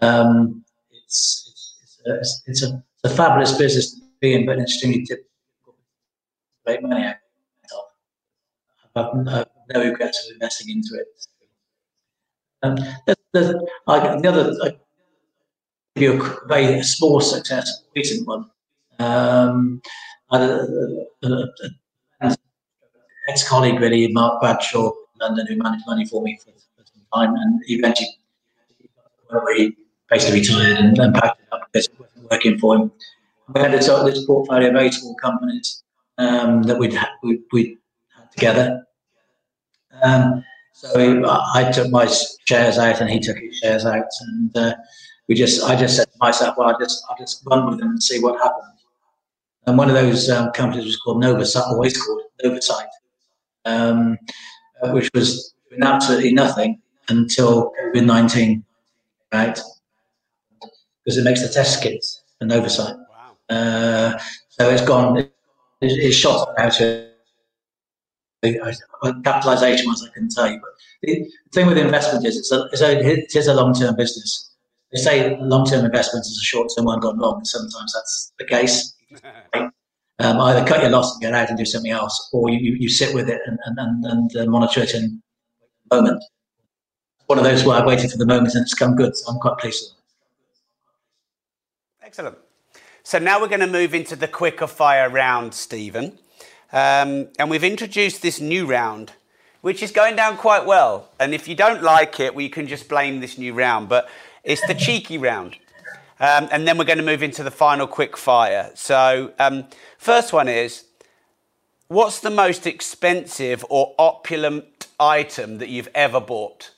Um, 0.00 0.64
it's, 1.04 1.50
it's, 1.50 1.98
it's, 2.04 2.06
a, 2.06 2.50
it's, 2.50 2.62
a, 2.62 2.84
a 3.04 3.08
fabulous 3.08 3.56
business 3.56 3.94
to 3.94 4.00
be 4.20 4.34
in, 4.34 4.46
but 4.46 4.58
it's 4.58 4.72
extremely 4.72 5.02
difficult 5.02 5.28
to 5.66 6.72
make 6.72 6.82
money 6.82 7.04
out 7.04 7.16
of. 8.96 9.34
I've, 9.36 9.46
no 9.72 9.82
regrets 9.82 10.26
of 10.26 10.34
investing 10.34 10.70
into 10.70 10.94
it. 10.94 11.06
Um, 12.62 12.76
I, 13.86 14.16
the 14.20 14.28
other, 14.28 14.54
I, 14.62 14.76
you 15.96 16.20
a 16.20 16.46
very 16.46 16.82
small 16.82 17.20
success, 17.20 17.84
recent 17.94 18.26
one. 18.26 18.50
Um, 18.98 19.80
ex-colleague 23.28 23.80
really, 23.80 24.08
Mark 24.08 24.40
Bradshaw, 24.40 24.88
in 24.88 25.20
London, 25.20 25.46
who 25.46 25.56
managed 25.56 25.84
money 25.86 26.04
for 26.06 26.22
me 26.22 26.38
for, 26.38 26.50
for 26.50 26.84
some 26.84 27.02
time, 27.12 27.34
and 27.36 27.60
eventually 27.66 28.08
he 29.56 29.76
basically 30.10 30.40
retired 30.40 30.78
and, 30.78 30.98
and 30.98 31.14
packed 31.14 31.40
it 31.40 31.48
up 31.52 31.68
because 31.72 31.88
wasn't 31.98 32.30
working 32.30 32.58
for 32.58 32.76
him. 32.76 32.92
We 33.54 33.60
had 33.60 33.72
this, 33.72 33.86
this 33.86 34.24
portfolio 34.24 34.68
of 34.68 34.74
very 34.74 34.90
small 34.90 35.14
companies 35.16 35.82
um, 36.18 36.62
that 36.64 36.78
we'd, 36.78 36.98
we'd, 37.22 37.42
we'd 37.52 37.78
had 38.16 38.30
together. 38.32 38.86
Um, 40.02 40.44
so 40.72 41.24
I 41.24 41.70
took 41.72 41.90
my 41.90 42.12
shares 42.46 42.78
out 42.78 43.00
and 43.00 43.08
he 43.08 43.20
took 43.20 43.38
his 43.38 43.56
shares 43.58 43.86
out, 43.86 44.06
and 44.20 44.56
uh, 44.56 44.74
we 45.28 45.34
just 45.34 45.62
I 45.64 45.76
just 45.76 45.96
said 45.96 46.10
to 46.12 46.18
myself, 46.20 46.56
well, 46.56 46.74
I 46.74 46.78
just 46.78 47.04
I 47.10 47.14
just 47.18 47.42
run 47.46 47.66
with 47.66 47.78
them 47.78 47.90
and 47.90 48.02
see 48.02 48.20
what 48.20 48.40
happens. 48.40 48.70
And 49.66 49.78
one 49.78 49.88
of 49.88 49.94
those 49.94 50.28
um, 50.28 50.50
companies 50.52 50.84
was 50.84 50.96
called 50.96 51.22
Novacyt, 51.22 51.66
always 51.66 51.96
called 52.00 52.20
Novasight, 52.44 52.90
um, 53.64 54.18
uh, 54.82 54.90
which 54.90 55.08
was 55.14 55.54
doing 55.70 55.82
absolutely 55.82 56.34
nothing 56.34 56.82
until 57.08 57.72
COVID 57.80 58.04
nineteen, 58.04 58.62
right? 59.32 59.58
Because 61.04 61.18
it 61.18 61.24
makes 61.24 61.40
the 61.40 61.48
test 61.48 61.82
kits 61.82 62.22
for 62.38 62.46
Novasight. 62.46 62.96
Wow. 62.96 63.36
Uh, 63.48 64.18
so 64.48 64.68
it's 64.68 64.82
gone. 64.82 65.16
It, 65.16 65.32
it's 65.80 66.16
shot 66.16 66.54
out 66.58 66.78
of 66.80 67.06
capitalization, 69.22 69.90
as 69.90 70.06
I 70.06 70.10
can 70.14 70.28
tell 70.28 70.50
you. 70.50 70.60
But 70.60 70.70
the 71.02 71.26
thing 71.52 71.66
with 71.66 71.78
investment 71.78 72.26
is 72.26 72.36
it's 72.36 72.52
a, 72.52 72.68
it's 72.72 72.82
a, 72.82 72.98
it 72.98 73.34
is 73.34 73.48
a 73.48 73.54
long 73.54 73.72
term 73.74 73.96
business 73.96 74.53
they 74.94 75.00
say 75.00 75.36
long-term 75.40 75.84
investments 75.84 76.28
is 76.28 76.38
a 76.38 76.44
short-term 76.44 76.84
one 76.84 77.00
gone 77.00 77.18
wrong. 77.18 77.44
Sometimes 77.44 77.92
that's 77.92 78.32
the 78.38 78.46
case. 78.46 78.94
Um, 80.20 80.40
either 80.40 80.64
cut 80.64 80.80
your 80.80 80.90
loss 80.90 81.12
and 81.12 81.20
get 81.20 81.34
out 81.34 81.48
and 81.48 81.58
do 81.58 81.64
something 81.64 81.90
else, 81.90 82.30
or 82.32 82.48
you, 82.48 82.76
you 82.78 82.88
sit 82.88 83.12
with 83.16 83.28
it 83.28 83.40
and, 83.46 83.58
and, 83.64 84.04
and, 84.04 84.36
uh, 84.36 84.46
monitor 84.46 84.80
it 84.82 84.94
in 84.94 85.20
the 85.90 85.96
moment. 85.96 86.22
One 87.26 87.36
of 87.36 87.42
those 87.42 87.64
where 87.64 87.82
I 87.82 87.84
waited 87.84 88.12
for 88.12 88.18
the 88.18 88.24
moment 88.24 88.54
and 88.54 88.62
it's 88.62 88.74
come 88.74 88.94
good. 88.94 89.16
So 89.16 89.32
I'm 89.32 89.40
quite 89.40 89.58
pleased 89.58 89.82
with 89.82 89.98
it. 92.02 92.06
Excellent. 92.06 92.38
So 93.02 93.18
now 93.18 93.40
we're 93.40 93.48
going 93.48 93.58
to 93.58 93.66
move 93.66 93.92
into 93.92 94.14
the 94.14 94.28
quicker 94.28 94.68
fire 94.68 95.10
round, 95.10 95.52
Stephen. 95.52 96.16
Um, 96.72 97.26
and 97.38 97.50
we've 97.50 97.64
introduced 97.64 98.22
this 98.22 98.40
new 98.40 98.66
round, 98.66 99.12
which 99.62 99.82
is 99.82 99.90
going 99.90 100.14
down 100.14 100.36
quite 100.36 100.64
well. 100.64 101.10
And 101.18 101.34
if 101.34 101.48
you 101.48 101.56
don't 101.56 101.82
like 101.82 102.20
it, 102.20 102.36
well, 102.36 102.42
you 102.42 102.50
can 102.50 102.68
just 102.68 102.88
blame 102.88 103.18
this 103.18 103.36
new 103.36 103.52
round. 103.52 103.88
But 103.88 104.08
it's 104.44 104.66
the 104.66 104.74
cheeky 104.74 105.18
round. 105.18 105.56
Um, 106.20 106.48
and 106.52 106.66
then 106.66 106.78
we're 106.78 106.84
going 106.84 106.98
to 106.98 107.04
move 107.04 107.22
into 107.22 107.42
the 107.42 107.50
final 107.50 107.86
quick 107.86 108.16
fire. 108.16 108.70
So, 108.74 109.32
um, 109.38 109.66
first 109.98 110.32
one 110.32 110.48
is 110.48 110.84
what's 111.88 112.20
the 112.20 112.30
most 112.30 112.66
expensive 112.66 113.64
or 113.68 113.94
opulent 113.98 114.86
item 115.00 115.58
that 115.58 115.68
you've 115.68 115.88
ever 115.94 116.20
bought? 116.20 116.70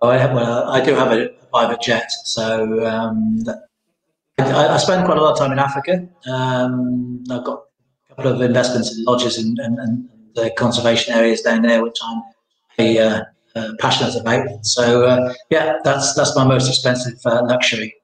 Oh, 0.00 0.08
I 0.08 0.16
have, 0.16 0.32
well, 0.32 0.68
I 0.68 0.82
do 0.82 0.94
have 0.94 1.12
a 1.12 1.28
private 1.50 1.82
jet. 1.82 2.10
So, 2.24 2.86
um, 2.86 3.44
I, 4.38 4.68
I, 4.68 4.76
spend 4.78 5.04
quite 5.04 5.18
a 5.18 5.20
lot 5.20 5.32
of 5.32 5.38
time 5.38 5.52
in 5.52 5.58
Africa. 5.58 6.08
Um, 6.26 7.24
I've 7.30 7.44
got 7.44 7.64
a 8.10 8.14
couple 8.14 8.32
of 8.32 8.40
investments 8.40 8.96
in 8.96 9.04
lodges 9.04 9.36
and, 9.38 9.58
and, 9.58 9.78
and 9.78 10.08
the 10.34 10.50
conservation 10.56 11.14
areas 11.14 11.42
down 11.42 11.62
there, 11.62 11.82
which 11.82 11.98
I'm 12.02 12.22
a, 12.78 12.98
uh, 12.98 13.24
uh, 13.58 13.72
passionate 13.80 14.14
about. 14.16 14.64
So 14.64 15.04
uh, 15.04 15.34
yeah, 15.50 15.78
that's 15.84 16.14
that's 16.14 16.34
my 16.36 16.44
most 16.44 16.68
expensive 16.68 17.18
uh, 17.24 17.42
luxury. 17.44 17.94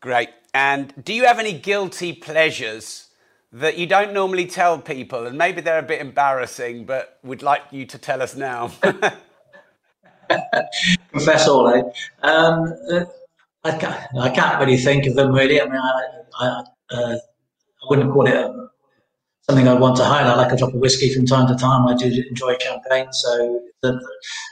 Great. 0.00 0.30
And 0.54 0.92
do 1.04 1.12
you 1.12 1.24
have 1.24 1.38
any 1.38 1.52
guilty 1.52 2.12
pleasures 2.12 3.08
that 3.52 3.76
you 3.76 3.86
don't 3.86 4.12
normally 4.12 4.46
tell 4.46 4.78
people, 4.78 5.26
and 5.26 5.36
maybe 5.38 5.60
they're 5.60 5.78
a 5.78 5.82
bit 5.82 6.00
embarrassing, 6.00 6.84
but 6.84 7.18
would 7.22 7.42
like 7.42 7.62
you 7.70 7.86
to 7.86 7.98
tell 7.98 8.22
us 8.22 8.34
now? 8.36 8.72
Confess 11.12 11.48
all, 11.48 11.68
eh? 11.68 11.82
Um, 12.22 12.74
uh, 12.90 13.04
I, 13.64 13.78
can't, 13.78 14.18
I 14.20 14.30
can't 14.30 14.60
really 14.60 14.76
think 14.76 15.06
of 15.06 15.14
them 15.14 15.32
really. 15.32 15.60
I 15.60 15.64
mean, 15.64 15.76
I, 15.76 16.02
I, 16.40 16.64
uh, 16.90 17.16
I 17.16 17.18
wouldn't 17.88 18.12
call 18.12 18.26
it 18.26 18.34
a 18.34 18.68
something 19.48 19.68
I 19.68 19.74
want 19.74 19.96
to 19.96 20.04
highlight, 20.04 20.36
like 20.36 20.52
a 20.52 20.56
drop 20.56 20.74
of 20.74 20.80
whiskey 20.80 21.14
from 21.14 21.26
time 21.26 21.46
to 21.48 21.54
time. 21.54 21.86
I 21.86 21.94
do 21.94 22.06
enjoy 22.28 22.56
champagne, 22.58 23.12
so 23.12 23.60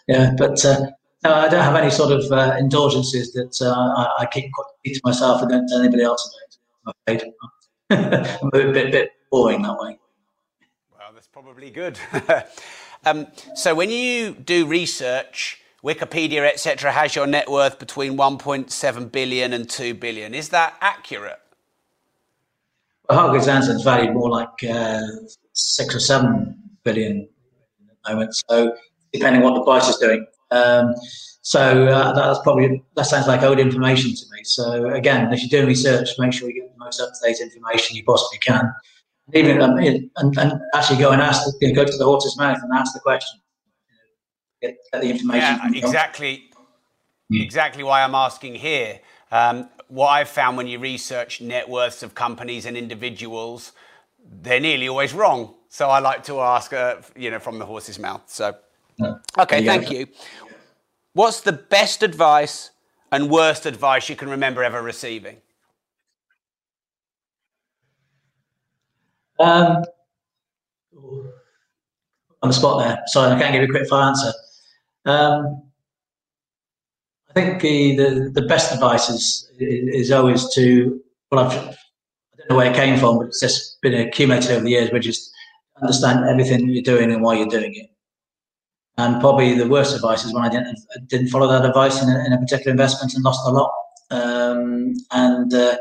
yeah. 0.07 0.32
But 0.36 0.64
uh, 0.64 0.86
no, 1.24 1.34
I 1.34 1.49
don't 1.49 1.62
have 1.62 1.74
any 1.74 1.90
sort 1.90 2.12
of 2.12 2.30
uh, 2.30 2.57
indulgences 2.59 3.32
that 3.32 3.57
uh, 3.61 3.72
I, 3.72 4.22
I, 4.22 4.26
keep 4.26 4.51
to 4.84 5.01
myself 5.05 5.42
and 5.42 5.51
don't 5.51 5.68
tell 5.68 5.80
anybody 5.80 6.03
else 6.03 6.30
about. 6.84 6.95
I'm 7.09 7.16
afraid 7.16 7.32
I'm 7.90 8.49
a 8.49 8.72
bit, 8.72 8.92
bit 8.92 9.11
boring 9.30 9.62
that 9.62 9.78
way. 9.78 9.99
Well, 10.92 11.11
that's 11.14 11.28
probably 11.28 11.70
good. 11.70 11.99
um, 13.05 13.26
so 13.55 13.74
when 13.74 13.90
you 13.90 14.34
do 14.34 14.66
research, 14.66 15.61
Wikipedia, 15.82 16.47
etc., 16.51 16.92
has 16.92 17.14
your 17.14 17.26
net 17.26 17.51
worth 17.51 17.78
between 17.78 18.16
1.7 18.16 19.12
billion 19.12 19.53
and 19.53 19.68
2 19.68 19.95
billion. 19.95 20.34
Is 20.34 20.49
that 20.51 20.74
accurate? 20.80 21.40
Well, 23.09 23.18
Hargreaves 23.18 23.82
valued 23.82 24.14
more 24.14 24.30
like 24.30 24.64
uh, 24.68 25.00
six 25.52 25.94
or 25.94 26.00
seven 26.00 26.59
billion 26.84 27.28
at 27.90 27.96
the 28.05 28.12
moment. 28.12 28.34
So 28.48 28.74
depending 29.12 29.42
on 29.42 29.50
what 29.50 29.59
the 29.59 29.64
price 29.64 29.88
is 29.88 29.96
doing. 29.96 30.26
Um, 30.50 30.94
so 31.42 31.86
uh, 31.86 32.12
that's 32.14 32.40
probably 32.40 32.82
that 32.96 33.05
sounds 33.05 33.26
like 33.26 33.42
old 33.42 33.59
information 33.59 34.11
to 34.11 34.22
me. 34.32 34.44
So 34.44 34.88
again, 34.88 35.32
if 35.32 35.40
you're 35.40 35.61
doing 35.61 35.66
research, 35.66 36.09
make 36.18 36.32
sure 36.32 36.48
you 36.48 36.62
get 36.62 36.72
the 36.72 36.84
most 36.84 37.00
up 37.00 37.11
to 37.11 37.28
date 37.28 37.40
information 37.40 37.96
you 37.96 38.05
possibly 38.05 38.38
can. 38.38 38.72
Even 39.34 39.61
um, 39.62 39.78
and, 39.78 40.11
and, 40.16 40.52
actually 40.74 40.98
go 40.98 41.11
and 41.11 41.22
ask, 41.22 41.46
you 41.61 41.68
know, 41.68 41.74
go 41.74 41.84
to 41.84 41.96
the 41.96 42.05
horse's 42.05 42.36
mouth 42.36 42.59
and 42.62 42.70
ask 42.74 42.92
the 42.92 43.00
question. 43.00 43.40
get, 44.61 44.76
get, 44.92 45.00
the 45.02 45.11
information. 45.11 45.59
Yeah, 45.72 45.78
exactly. 45.78 46.50
Exactly 47.30 47.82
why 47.82 48.02
I'm 48.02 48.14
asking 48.14 48.55
here. 48.57 49.00
Um, 49.31 49.68
what 49.89 50.09
I've 50.09 50.29
found 50.29 50.57
when 50.57 50.66
you 50.66 50.79
research 50.79 51.41
net 51.41 51.68
worths 51.68 52.03
of 52.03 52.14
companies 52.14 52.66
and 52.66 52.77
individuals, 52.77 53.72
they're 54.43 54.61
nearly 54.61 54.89
always 54.89 55.12
wrong. 55.12 55.55
So 55.68 55.89
I 55.91 55.99
like 55.99 56.25
to 56.25 56.41
ask, 56.41 56.72
uh, 56.72 56.97
you 57.16 57.31
know, 57.31 57.39
from 57.39 57.59
the 57.59 57.66
horse's 57.66 57.99
mouth. 57.99 58.22
So, 58.27 58.57
okay, 59.39 59.64
thank 59.66 59.91
you. 59.91 60.07
What's 61.12 61.41
the 61.41 61.53
best 61.53 62.03
advice 62.03 62.70
and 63.11 63.31
worst 63.31 63.66
advice 63.66 64.09
you 64.09 64.16
can 64.16 64.29
remember 64.29 64.62
ever 64.64 64.83
receiving? 64.83 65.39
Um, 69.39 69.85
on 72.43 72.49
the 72.49 72.53
spot 72.53 72.79
there. 72.79 73.03
Sorry, 73.07 73.33
I 73.33 73.39
can't 73.39 73.53
give 73.53 73.62
you 73.62 73.68
a 73.68 73.70
quick 73.70 73.89
fire 73.89 74.09
answer. 74.09 74.33
Um, 75.07 75.63
I 77.35 77.41
think 77.41 77.62
the, 77.62 77.97
the, 77.97 78.30
the 78.32 78.47
best 78.47 78.72
advice 78.72 79.09
is, 79.09 79.51
is 79.59 80.12
always 80.12 80.55
to, 80.55 81.01
well, 81.32 81.47
I've, 81.47 81.59
I 81.59 82.37
don't 82.39 82.51
know 82.51 82.57
where 82.57 82.70
it 82.70 82.76
came 82.76 82.97
from, 82.97 83.18
but 83.18 83.26
it's 83.26 83.41
just 83.41 83.80
been 83.82 83.95
accumulated 83.95 84.53
over 84.53 84.62
the 84.62 84.70
years, 84.70 84.93
which 84.93 85.09
is 85.09 85.32
understand 85.82 86.28
everything 86.28 86.68
you're 86.68 86.82
doing 86.82 87.11
and 87.11 87.22
why 87.22 87.35
you're 87.35 87.49
doing 87.49 87.74
it. 87.74 87.91
And 88.99 89.20
probably 89.20 89.55
the 89.55 89.66
worst 89.66 89.97
advice 89.97 90.24
is 90.24 90.32
when 90.32 90.45
I 90.45 90.49
didn't 90.49 90.78
didn't 91.09 91.26
follow 91.26 91.49
that 91.49 91.64
advice 91.64 92.01
in 92.01 92.09
a, 92.09 92.24
in 92.24 92.32
a 92.32 92.39
particular 92.39 92.70
investment 92.70 93.14
and 93.14 93.24
lost 93.24 93.45
a 93.49 93.51
lot. 93.51 93.72
Um, 94.12 94.95
and 95.11 95.53
uh, 95.53 95.76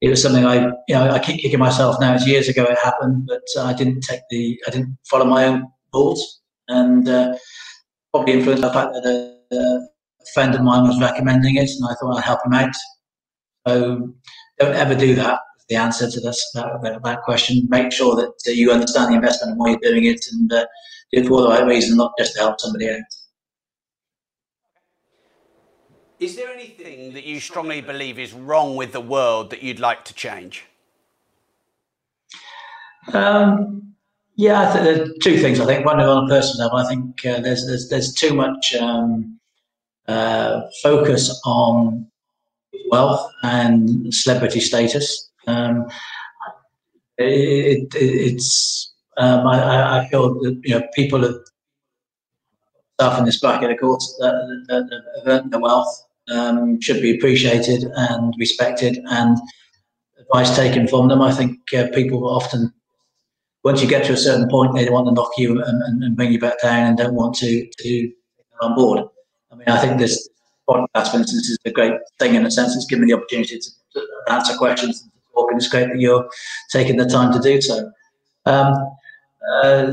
it 0.00 0.08
was 0.08 0.22
something 0.22 0.46
I, 0.46 0.68
you 0.88 0.94
know, 0.94 1.10
I 1.10 1.18
keep 1.18 1.42
kicking 1.42 1.58
myself 1.58 2.00
now. 2.00 2.14
It's 2.14 2.26
years 2.26 2.48
ago 2.48 2.64
it 2.64 2.78
happened, 2.82 3.28
but 3.28 3.42
I 3.60 3.74
didn't 3.74 4.00
take 4.00 4.22
the, 4.30 4.58
I 4.66 4.70
didn't 4.70 4.96
follow 5.04 5.26
my 5.26 5.44
own 5.44 5.66
thoughts, 5.92 6.40
and 6.68 7.06
uh, 7.06 7.36
probably 8.10 8.32
influenced 8.32 8.62
the 8.62 8.72
fact 8.72 8.94
that 8.94 9.88
a, 10.24 10.32
friend 10.34 10.54
of 10.54 10.62
mine 10.62 10.86
was 10.86 11.00
recommending 11.00 11.56
it, 11.56 11.70
and 11.70 11.84
I 11.88 11.94
thought 11.94 12.16
I'd 12.18 12.24
help 12.24 12.40
him 12.44 12.54
out. 12.54 12.74
So 13.66 14.14
don't 14.58 14.74
ever 14.74 14.94
do 14.94 15.14
that. 15.16 15.40
The 15.68 15.76
answer 15.76 16.10
to 16.10 16.20
this 16.20 16.50
that, 16.54 17.00
that 17.02 17.22
question. 17.22 17.66
Make 17.70 17.92
sure 17.92 18.16
that 18.16 18.32
uh, 18.46 18.52
you 18.52 18.70
understand 18.70 19.12
the 19.12 19.16
investment 19.16 19.52
and 19.52 19.58
why 19.58 19.70
you're 19.70 19.92
doing 19.92 20.04
it, 20.04 20.20
and 20.32 20.52
uh, 20.52 20.66
do 21.12 21.20
it 21.20 21.26
for 21.26 21.42
the 21.42 21.48
right 21.48 21.66
reason, 21.66 21.96
not 21.96 22.12
just 22.18 22.34
to 22.34 22.40
help 22.40 22.60
somebody 22.60 22.90
out. 22.90 23.00
Is 26.20 26.36
there 26.36 26.50
anything 26.50 27.12
that 27.14 27.24
you 27.24 27.40
strongly 27.40 27.80
believe 27.80 28.18
is 28.18 28.32
wrong 28.32 28.76
with 28.76 28.92
the 28.92 29.00
world 29.00 29.50
that 29.50 29.62
you'd 29.62 29.80
like 29.80 30.04
to 30.06 30.14
change? 30.14 30.64
Um, 33.12 33.94
yeah, 34.36 34.62
I 34.62 34.72
think 34.72 34.84
there's 34.84 35.10
two 35.22 35.38
things. 35.38 35.60
I 35.60 35.66
think 35.66 35.84
one 35.84 36.00
of 36.00 36.08
on 36.08 36.24
a 36.24 36.28
personal 36.28 36.66
level, 36.66 36.78
I 36.78 36.88
think 36.88 37.26
uh, 37.26 37.40
there's, 37.40 37.66
there's 37.66 37.88
there's 37.88 38.14
too 38.14 38.34
much 38.34 38.74
um, 38.74 39.38
uh, 40.08 40.62
focus 40.82 41.40
on 41.44 42.06
wealth 42.90 43.30
and 43.42 44.12
celebrity 44.14 44.60
status. 44.60 45.30
Um, 45.46 45.86
it, 47.18 47.88
it, 47.94 47.94
it's 47.94 48.92
um, 49.16 49.46
I, 49.46 50.00
I, 50.00 50.08
feel 50.08 50.34
that 50.40 50.60
you 50.64 50.78
know 50.78 50.86
people 50.94 51.24
are 51.24 51.44
stuff 52.94 53.18
in 53.18 53.24
this 53.24 53.38
bracket, 53.38 53.70
of 53.70 53.78
course, 53.78 54.16
that, 54.20 54.32
that, 54.68 54.86
that 54.90 55.02
have 55.18 55.28
earned 55.28 55.52
their 55.52 55.60
wealth 55.60 56.06
um, 56.28 56.80
should 56.80 57.00
be 57.00 57.16
appreciated 57.16 57.84
and 57.94 58.34
respected, 58.38 58.98
and 59.10 59.38
advice 60.18 60.56
taken 60.56 60.88
from 60.88 61.08
them. 61.08 61.22
I 61.22 61.32
think 61.32 61.58
uh, 61.76 61.88
people 61.94 62.28
often, 62.28 62.72
once 63.62 63.82
you 63.82 63.88
get 63.88 64.04
to 64.06 64.12
a 64.12 64.16
certain 64.16 64.48
point, 64.48 64.74
they 64.74 64.88
want 64.90 65.06
to 65.06 65.12
knock 65.12 65.32
you 65.38 65.62
and, 65.62 65.82
and, 66.02 66.16
bring 66.16 66.32
you 66.32 66.40
back 66.40 66.60
down, 66.62 66.88
and 66.88 66.98
don't 66.98 67.14
want 67.14 67.36
to 67.36 67.68
to 67.78 68.12
on 68.60 68.74
board. 68.74 69.04
I 69.54 69.56
mean, 69.56 69.68
I 69.68 69.80
think 69.80 69.98
this 69.98 70.28
podcast, 70.68 71.12
for 71.12 71.18
instance, 71.18 71.48
is 71.48 71.58
a 71.64 71.70
great 71.70 71.92
thing 72.18 72.34
in 72.34 72.44
a 72.44 72.50
sense. 72.50 72.74
It's 72.74 72.86
given 72.86 73.04
me 73.04 73.12
the 73.12 73.18
opportunity 73.18 73.58
to, 73.58 73.70
answer 74.28 74.56
questions 74.56 75.02
and 75.02 75.12
talk, 75.32 75.50
and 75.50 75.60
it's 75.60 75.68
great 75.68 75.86
that 75.86 76.00
you're 76.00 76.28
taking 76.72 76.96
the 76.96 77.04
time 77.04 77.32
to 77.32 77.38
do 77.38 77.60
so. 77.60 77.92
Um, 78.46 78.74
uh, 79.52 79.92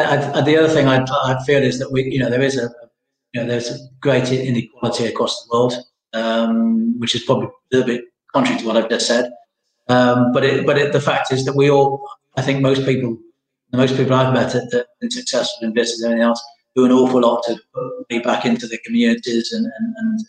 I, 0.00 0.32
I, 0.38 0.40
the 0.40 0.56
other 0.56 0.68
thing 0.68 0.88
I, 0.88 1.04
I, 1.24 1.36
feel 1.44 1.62
is 1.62 1.78
that 1.78 1.92
we, 1.92 2.02
you 2.04 2.18
know, 2.18 2.30
there 2.30 2.42
is 2.42 2.58
a, 2.58 2.68
you 3.32 3.40
know, 3.40 3.46
there's 3.46 3.70
a 3.70 3.78
great 4.00 4.32
inequality 4.32 5.06
across 5.06 5.44
the 5.44 5.48
world, 5.52 5.74
um, 6.14 6.98
which 6.98 7.14
is 7.14 7.22
probably 7.22 7.46
a 7.46 7.76
little 7.76 7.86
bit 7.86 8.04
contrary 8.32 8.60
to 8.60 8.66
what 8.66 8.76
I've 8.76 8.90
just 8.90 9.06
said. 9.06 9.30
Um, 9.88 10.32
but 10.32 10.44
it, 10.44 10.66
but 10.66 10.78
it, 10.78 10.92
the 10.92 11.00
fact 11.00 11.32
is 11.32 11.44
that 11.44 11.54
we 11.54 11.70
all, 11.70 12.04
I 12.36 12.42
think 12.42 12.60
most 12.60 12.84
people, 12.84 13.18
the 13.70 13.76
most 13.76 13.96
people 13.96 14.14
I've 14.14 14.34
met 14.34 14.52
that 14.52 14.72
have 14.72 14.86
been 15.00 15.10
successful 15.10 15.68
in 15.68 15.74
business 15.74 16.02
and 16.02 16.12
everything 16.12 16.26
else, 16.28 16.42
do 16.74 16.84
an 16.84 16.92
awful 16.92 17.20
lot 17.20 17.42
to 17.44 17.56
pay 18.08 18.20
back 18.20 18.44
into 18.44 18.66
the 18.66 18.78
communities 18.84 19.52
and, 19.52 19.66
and, 19.66 19.94
and 19.98 20.20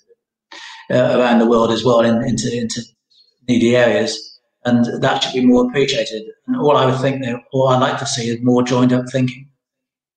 uh, 0.91 1.19
around 1.19 1.39
the 1.39 1.47
world 1.47 1.71
as 1.71 1.83
well, 1.83 2.01
in, 2.01 2.21
into 2.23 2.55
into 2.55 2.81
needy 3.47 3.75
areas 3.75 4.33
and 4.65 4.85
that 5.01 5.23
should 5.23 5.33
be 5.33 5.45
more 5.45 5.65
appreciated. 5.65 6.23
And 6.47 6.57
all 6.57 6.77
I 6.77 6.85
would 6.85 6.99
think, 6.99 7.23
all 7.51 7.69
I'd 7.69 7.81
like 7.81 7.99
to 7.99 8.05
see 8.05 8.29
is 8.29 8.41
more 8.41 8.63
joined 8.63 8.93
up 8.93 9.05
thinking. 9.11 9.49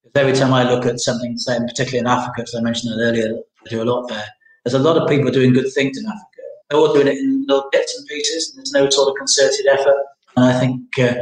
Because 0.03 0.21
every 0.21 0.33
time 0.39 0.53
I 0.53 0.71
look 0.71 0.87
at 0.87 1.01
something, 1.01 1.37
say, 1.37 1.59
particularly 1.59 1.99
in 1.99 2.07
Africa, 2.07 2.43
as 2.43 2.55
I 2.55 2.61
mentioned 2.61 3.01
earlier, 3.01 3.35
I 3.35 3.69
do 3.69 3.83
a 3.83 3.85
lot 3.85 4.09
there. 4.09 4.27
There's 4.65 4.75
a 4.75 4.79
lot 4.79 4.97
of 4.97 5.09
people 5.09 5.31
doing 5.31 5.53
good 5.53 5.73
things 5.73 5.99
in 5.99 6.07
Africa. 6.07 6.25
They're 6.69 6.79
all 6.79 6.93
doing 6.93 7.09
it 7.09 7.19
in 7.19 7.45
little 7.47 7.69
bits 7.71 7.97
and 7.97 8.07
pieces, 8.09 8.51
and 8.51 8.59
there's 8.59 8.73
no 8.73 8.89
sort 8.91 9.09
of 9.09 9.15
concerted 9.17 9.67
effort. 9.67 9.97
And 10.37 10.45
I 10.45 10.59
think 10.59 10.99
uh, 10.99 11.15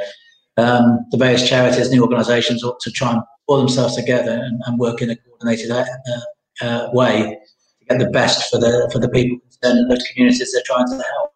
um, 0.61 0.99
the 1.11 1.19
various 1.19 1.49
charities 1.49 1.89
and 1.89 2.01
organisations 2.01 2.63
ought 2.63 2.81
to 2.81 2.91
try 2.91 3.13
and 3.13 3.23
pull 3.47 3.59
themselves 3.59 3.97
together 3.97 4.33
and, 4.33 4.61
and 4.67 4.79
work 4.79 5.03
in 5.03 5.11
a 5.11 5.17
coordinated 5.17 5.71
uh, 5.71 5.85
uh, 6.63 6.89
way 6.93 7.39
to 7.81 7.85
get 7.89 7.99
the 7.99 8.11
best 8.11 8.51
for 8.51 8.59
the 8.59 8.89
for 8.93 8.99
the 8.99 9.09
people 9.09 9.39
concerned 9.41 9.79
and 9.79 9.91
those 9.91 10.05
communities 10.13 10.53
they're 10.53 10.63
trying 10.65 10.87
to 10.87 10.95
help. 10.95 11.31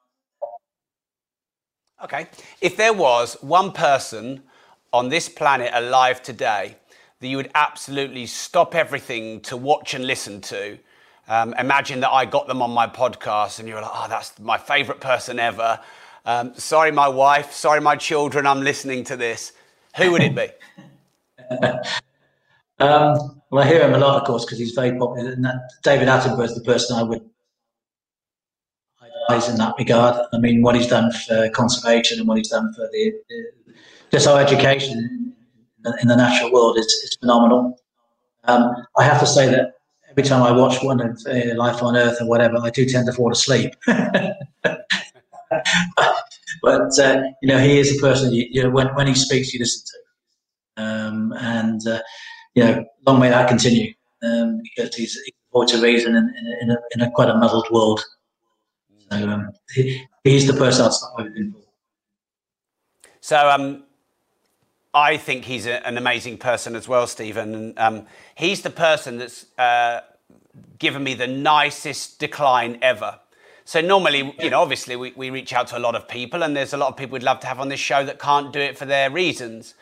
Okay. 2.04 2.28
If 2.60 2.76
there 2.76 2.92
was 2.92 3.36
one 3.40 3.72
person 3.72 4.42
on 4.92 5.08
this 5.08 5.28
planet 5.28 5.70
alive 5.74 6.22
today 6.22 6.76
that 7.20 7.26
you 7.26 7.36
would 7.36 7.50
absolutely 7.56 8.26
stop 8.26 8.76
everything 8.76 9.40
to 9.40 9.56
watch 9.56 9.94
and 9.94 10.06
listen 10.06 10.40
to, 10.42 10.78
um, 11.26 11.54
imagine 11.58 11.98
that 12.00 12.10
I 12.10 12.24
got 12.24 12.46
them 12.46 12.62
on 12.62 12.70
my 12.70 12.86
podcast 12.86 13.58
and 13.58 13.68
you're 13.68 13.82
like, 13.82 13.90
oh, 13.92 14.06
that's 14.08 14.38
my 14.38 14.56
favorite 14.56 15.00
person 15.00 15.40
ever. 15.40 15.80
Um, 16.24 16.54
sorry, 16.54 16.92
my 16.92 17.08
wife. 17.08 17.52
Sorry, 17.52 17.80
my 17.80 17.96
children. 17.96 18.46
I'm 18.46 18.60
listening 18.60 19.02
to 19.04 19.16
this. 19.16 19.52
Who 19.96 20.12
would 20.12 20.22
it 20.22 20.36
be? 20.36 20.48
um, 22.78 23.40
well, 23.50 23.64
I 23.64 23.66
hear 23.66 23.82
him 23.82 23.94
a 23.94 23.98
lot, 23.98 24.20
of 24.20 24.26
course, 24.26 24.44
because 24.44 24.58
he's 24.58 24.72
very 24.72 24.98
popular. 24.98 25.32
And 25.32 25.46
David 25.82 26.08
Attenborough 26.08 26.44
is 26.44 26.54
the 26.54 26.62
person 26.62 26.96
I 26.96 27.02
would 27.02 27.22
advise 29.28 29.48
in 29.48 29.56
that 29.56 29.74
regard. 29.78 30.26
I 30.32 30.38
mean, 30.38 30.62
what 30.62 30.74
he's 30.74 30.86
done 30.86 31.12
for 31.12 31.48
conservation 31.50 32.18
and 32.18 32.28
what 32.28 32.38
he's 32.38 32.48
done 32.48 32.72
for 32.74 32.88
the, 32.92 33.12
the 33.28 33.74
just 34.10 34.26
our 34.26 34.40
education 34.40 35.34
in 36.00 36.08
the 36.08 36.16
natural 36.16 36.52
world 36.52 36.78
is, 36.78 36.86
is 36.86 37.16
phenomenal. 37.20 37.78
Um, 38.44 38.74
I 38.96 39.04
have 39.04 39.20
to 39.20 39.26
say 39.26 39.50
that 39.50 39.74
every 40.10 40.22
time 40.22 40.42
I 40.42 40.52
watch 40.52 40.82
one 40.82 41.00
of 41.00 41.18
uh, 41.26 41.54
Life 41.56 41.82
on 41.82 41.96
Earth 41.96 42.20
or 42.20 42.26
whatever, 42.26 42.58
I 42.58 42.70
do 42.70 42.86
tend 42.86 43.06
to 43.06 43.12
fall 43.12 43.32
asleep. 43.32 43.74
but 43.86 44.36
uh, 46.98 47.22
you 47.42 47.48
know, 47.48 47.58
he 47.58 47.78
is 47.78 47.96
a 47.96 48.00
person 48.00 48.32
you, 48.32 48.46
you, 48.50 48.62
know 48.62 48.70
when 48.70 48.88
when 48.94 49.06
he 49.06 49.14
speaks, 49.14 49.52
you 49.52 49.60
listen 49.60 49.84
to, 49.86 49.98
um, 50.78 51.32
and 51.38 51.86
uh, 51.86 52.00
you 52.54 52.64
know, 52.64 52.84
long 53.06 53.20
may 53.20 53.28
that 53.28 53.48
continue 53.48 53.92
um, 54.22 54.60
because 54.62 54.94
he's, 54.94 55.14
he's 55.14 55.34
a 55.52 55.58
voice 55.58 55.74
of 55.74 55.82
reason 55.82 56.16
in, 56.16 56.24
in, 56.38 56.58
in, 56.62 56.70
a, 56.70 56.76
in 56.94 57.00
a 57.02 57.10
quite 57.10 57.28
a 57.28 57.34
muddled 57.34 57.68
world. 57.70 58.04
So 59.10 59.28
um, 59.28 59.50
he, 59.74 60.02
he's 60.24 60.46
the 60.46 60.54
person 60.54 60.86
I'd 60.86 60.92
start 60.92 61.12
for. 61.16 61.30
So 63.20 63.48
um, 63.48 63.84
I 64.94 65.16
think 65.16 65.44
he's 65.44 65.66
a, 65.66 65.86
an 65.86 65.98
amazing 65.98 66.38
person 66.38 66.74
as 66.74 66.88
well, 66.88 67.06
Stephen. 67.06 67.74
Um, 67.76 68.06
he's 68.34 68.62
the 68.62 68.70
person 68.70 69.18
that's 69.18 69.46
uh, 69.58 70.00
given 70.78 71.04
me 71.04 71.14
the 71.14 71.26
nicest 71.26 72.18
decline 72.18 72.78
ever. 72.82 73.20
So 73.64 73.82
normally, 73.82 74.34
you 74.40 74.48
know, 74.48 74.62
obviously 74.62 74.96
we, 74.96 75.12
we 75.14 75.28
reach 75.28 75.52
out 75.52 75.66
to 75.68 75.78
a 75.78 75.78
lot 75.78 75.94
of 75.94 76.08
people, 76.08 76.42
and 76.42 76.56
there's 76.56 76.72
a 76.72 76.78
lot 76.78 76.88
of 76.88 76.96
people 76.96 77.12
we'd 77.14 77.22
love 77.22 77.40
to 77.40 77.46
have 77.46 77.60
on 77.60 77.68
this 77.68 77.80
show 77.80 78.02
that 78.02 78.18
can't 78.18 78.50
do 78.50 78.60
it 78.60 78.78
for 78.78 78.86
their 78.86 79.10
reasons. 79.10 79.74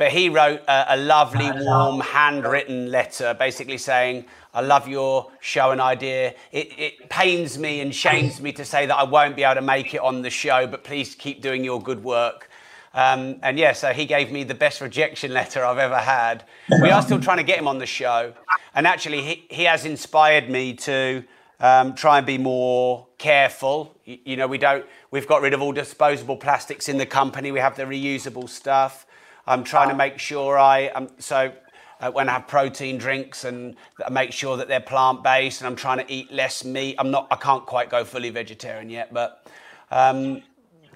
But 0.00 0.12
he 0.12 0.30
wrote 0.30 0.62
a, 0.66 0.94
a 0.94 0.96
lovely, 0.96 1.52
warm, 1.52 2.00
handwritten 2.00 2.90
letter 2.90 3.34
basically 3.34 3.76
saying, 3.76 4.24
I 4.54 4.62
love 4.62 4.88
your 4.88 5.30
show 5.40 5.72
and 5.72 5.80
idea. 5.80 6.32
It, 6.52 6.78
it 6.78 7.10
pains 7.10 7.58
me 7.58 7.82
and 7.82 7.94
shames 7.94 8.40
me 8.40 8.50
to 8.52 8.64
say 8.64 8.86
that 8.86 8.96
I 8.96 9.04
won't 9.04 9.36
be 9.36 9.44
able 9.44 9.56
to 9.56 9.60
make 9.60 9.92
it 9.92 10.00
on 10.00 10.22
the 10.22 10.30
show, 10.30 10.66
but 10.66 10.84
please 10.84 11.14
keep 11.14 11.42
doing 11.42 11.62
your 11.62 11.82
good 11.82 12.02
work. 12.02 12.48
Um, 12.94 13.40
and 13.42 13.58
yeah, 13.58 13.74
so 13.74 13.92
he 13.92 14.06
gave 14.06 14.32
me 14.32 14.42
the 14.42 14.54
best 14.54 14.80
rejection 14.80 15.34
letter 15.34 15.66
I've 15.66 15.76
ever 15.76 15.98
had. 15.98 16.44
We 16.80 16.88
are 16.88 17.02
still 17.02 17.20
trying 17.20 17.36
to 17.36 17.44
get 17.44 17.58
him 17.58 17.68
on 17.68 17.76
the 17.76 17.84
show. 17.84 18.32
And 18.74 18.86
actually, 18.86 19.20
he, 19.20 19.46
he 19.50 19.64
has 19.64 19.84
inspired 19.84 20.48
me 20.48 20.72
to 20.76 21.24
um, 21.60 21.94
try 21.94 22.16
and 22.16 22.26
be 22.26 22.38
more 22.38 23.06
careful. 23.18 23.94
You, 24.06 24.18
you, 24.24 24.36
know, 24.38 24.46
we 24.46 24.56
don't, 24.56 24.86
we've 25.10 25.28
got 25.28 25.42
rid 25.42 25.52
of 25.52 25.60
all 25.60 25.72
disposable 25.72 26.38
plastics 26.38 26.88
in 26.88 26.96
the 26.96 27.04
company. 27.04 27.52
We 27.52 27.60
have 27.60 27.76
the 27.76 27.82
reusable 27.82 28.48
stuff. 28.48 29.04
I'm 29.46 29.64
trying 29.64 29.88
to 29.88 29.94
make 29.94 30.18
sure 30.18 30.58
I, 30.58 30.88
um, 30.88 31.08
so 31.18 31.52
uh, 32.00 32.10
when 32.10 32.28
I 32.28 32.32
have 32.32 32.46
protein 32.48 32.98
drinks 32.98 33.44
and 33.44 33.76
make 34.10 34.32
sure 34.32 34.56
that 34.56 34.68
they're 34.68 34.80
plant 34.80 35.22
based 35.22 35.60
and 35.60 35.68
I'm 35.68 35.76
trying 35.76 35.98
to 35.98 36.12
eat 36.12 36.32
less 36.32 36.64
meat. 36.64 36.96
I'm 36.98 37.10
not, 37.10 37.28
I 37.30 37.36
can't 37.36 37.66
quite 37.66 37.90
go 37.90 38.04
fully 38.04 38.30
vegetarian 38.30 38.90
yet, 38.90 39.12
but 39.12 39.46
um, 39.90 40.42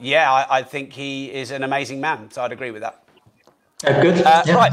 yeah, 0.01 0.33
I, 0.33 0.59
I, 0.59 0.63
think 0.63 0.93
he 0.93 1.33
is 1.33 1.51
an 1.51 1.63
amazing 1.63 2.01
man. 2.01 2.31
So 2.31 2.43
I'd 2.43 2.53
agree 2.53 2.71
with 2.71 2.83
that. 2.83 3.05
Uh, 3.85 4.03
good. 4.03 4.23
Uh, 4.23 4.43
yeah. 4.47 4.55
Right. 4.55 4.73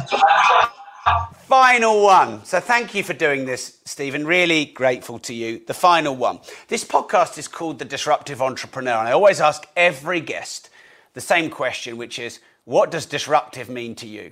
Final 1.52 2.04
one. 2.04 2.46
So 2.46 2.60
thank 2.60 2.94
you 2.96 3.04
for 3.04 3.14
doing 3.14 3.46
this, 3.46 3.80
Stephen. 3.86 4.26
Really 4.26 4.66
grateful 4.66 5.20
to 5.20 5.34
you. 5.34 5.62
The 5.66 5.74
final 5.74 6.16
one. 6.16 6.40
This 6.68 6.86
podcast 6.86 7.38
is 7.38 7.48
called 7.48 7.80
The 7.80 7.86
Disruptive 7.86 8.42
Entrepreneur. 8.42 8.98
And 9.00 9.08
I 9.08 9.12
always 9.12 9.42
ask 9.42 9.68
every 9.76 10.22
guest 10.22 10.70
the 11.14 11.22
same 11.22 11.50
question, 11.50 11.98
which 11.98 12.20
is 12.20 12.40
what 12.66 12.92
does 12.92 13.06
disruptive 13.06 13.70
mean 13.70 13.96
to 13.96 14.08
you? 14.08 14.32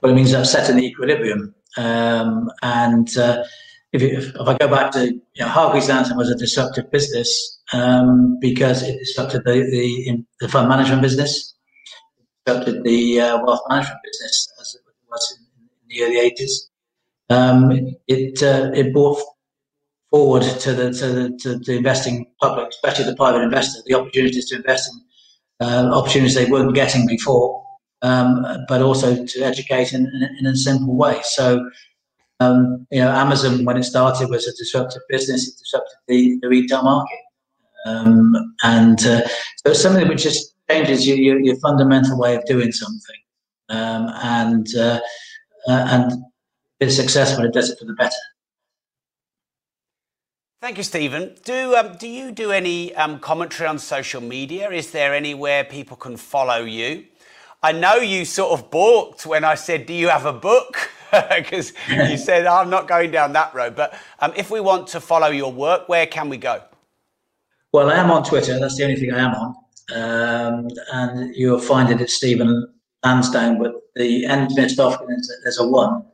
Well, 0.00 0.12
it 0.12 0.14
means 0.14 0.32
that 0.32 0.46
setting 0.46 0.76
the 0.76 0.86
equilibrium. 0.86 1.54
Um, 1.76 2.50
and 2.62 3.16
uh, 3.18 3.44
if, 3.92 4.02
if, 4.02 4.34
if, 4.34 4.40
I 4.40 4.56
go 4.56 4.68
back 4.68 4.92
to 4.92 5.06
you 5.06 5.22
know, 5.40 5.48
Hargreaves 5.48 5.88
Lansdown 5.88 6.16
was 6.16 6.30
a 6.30 6.36
disruptive 6.36 6.90
business 6.90 7.60
um, 7.72 8.38
because 8.40 8.82
it 8.82 8.98
disrupted 8.98 9.42
the, 9.44 9.52
the, 9.70 10.24
the 10.40 10.48
fund 10.48 10.68
management 10.68 11.02
business 11.02 11.54
disrupted 12.48 12.84
the 12.84 13.20
uh, 13.20 13.38
wealth 13.44 13.60
management 13.68 14.00
business 14.04 14.52
as 14.60 14.74
it 14.74 14.80
was 15.10 15.38
in, 15.38 15.46
in 15.82 15.88
the 15.88 16.04
early 16.04 16.30
80s. 16.30 16.52
Um, 17.30 17.96
it 18.06 18.42
uh, 18.42 18.70
it 18.74 18.92
brought 18.92 19.20
forward 20.10 20.42
to 20.42 20.72
the, 20.72 20.90
to 20.92 21.06
the 21.06 21.38
to 21.42 21.58
the 21.58 21.76
investing 21.76 22.26
public, 22.40 22.68
especially 22.68 23.04
the 23.04 23.16
private 23.16 23.42
investor, 23.42 23.80
the 23.86 23.94
opportunities 23.94 24.48
to 24.48 24.56
invest 24.56 24.90
in 24.90 25.00
uh, 25.60 25.90
opportunities 25.92 26.34
they 26.34 26.50
weren't 26.50 26.74
getting 26.74 27.06
before, 27.06 27.64
um, 28.02 28.44
but 28.68 28.82
also 28.82 29.24
to 29.24 29.42
educate 29.42 29.92
in, 29.92 30.06
in, 30.06 30.36
in 30.40 30.46
a 30.46 30.56
simple 30.56 30.94
way. 30.94 31.20
So, 31.22 31.68
um, 32.40 32.86
you 32.90 33.00
know, 33.00 33.10
Amazon 33.10 33.64
when 33.64 33.76
it 33.76 33.84
started 33.84 34.30
was 34.30 34.46
a 34.46 34.56
disruptive 34.56 35.02
business. 35.08 35.48
It 35.48 35.58
disrupted 35.58 35.98
the, 36.06 36.38
the 36.42 36.48
retail 36.48 36.82
market, 36.82 37.18
um, 37.86 38.34
and 38.62 38.98
uh, 39.00 39.26
so 39.26 39.70
it's 39.70 39.82
something 39.82 40.06
which 40.08 40.22
just 40.22 40.54
changes 40.70 41.06
your, 41.06 41.16
your, 41.16 41.40
your 41.40 41.56
fundamental 41.56 42.18
way 42.18 42.36
of 42.36 42.44
doing 42.44 42.72
something. 42.72 43.16
Um, 43.70 44.10
and 44.22 44.66
uh, 44.76 45.00
uh, 45.66 45.86
and 45.90 46.12
it's 46.80 46.96
successful, 46.96 47.44
it 47.44 47.52
does 47.52 47.70
it 47.70 47.78
for 47.78 47.84
the 47.84 47.94
better. 47.94 48.14
Thank 50.60 50.76
you, 50.76 50.82
Stephen. 50.82 51.36
Do 51.44 51.76
um, 51.76 51.96
do 51.98 52.08
you 52.08 52.32
do 52.32 52.50
any 52.50 52.94
um, 52.94 53.20
commentary 53.20 53.68
on 53.68 53.78
social 53.78 54.20
media? 54.20 54.70
Is 54.70 54.90
there 54.90 55.14
anywhere 55.14 55.64
people 55.64 55.96
can 55.96 56.16
follow 56.16 56.64
you? 56.64 57.04
I 57.62 57.72
know 57.72 57.96
you 57.96 58.24
sort 58.24 58.58
of 58.58 58.70
balked 58.70 59.26
when 59.26 59.44
I 59.44 59.54
said, 59.54 59.86
"Do 59.86 59.92
you 59.92 60.08
have 60.08 60.26
a 60.26 60.32
book?" 60.32 60.90
Because 61.10 61.72
you 61.88 62.18
said, 62.28 62.44
"I'm 62.44 62.68
not 62.68 62.86
going 62.86 63.10
down 63.10 63.32
that 63.32 63.54
road." 63.54 63.74
But 63.74 63.94
um, 64.18 64.32
if 64.36 64.50
we 64.50 64.60
want 64.60 64.88
to 64.88 65.00
follow 65.00 65.28
your 65.28 65.50
work, 65.50 65.88
where 65.88 66.06
can 66.06 66.28
we 66.28 66.36
go? 66.36 66.62
Well, 67.72 67.90
I 67.90 67.94
am 67.94 68.10
on 68.10 68.24
Twitter. 68.24 68.58
That's 68.58 68.76
the 68.76 68.84
only 68.84 68.96
thing 68.96 69.12
I 69.14 69.20
am 69.20 69.34
on 69.34 69.54
um, 69.94 70.68
and 70.92 71.34
you'll 71.34 71.60
find 71.60 71.90
it 71.90 72.00
at 72.00 72.10
Stephen 72.10 72.66
Lansdown, 73.04 73.58
but 73.58 73.74
the 73.94 74.26
end 74.26 74.50
missed 74.54 74.78
off 74.78 75.00
there's 75.42 75.58
a 75.58 75.66
one. 75.66 75.94
And 75.94 76.04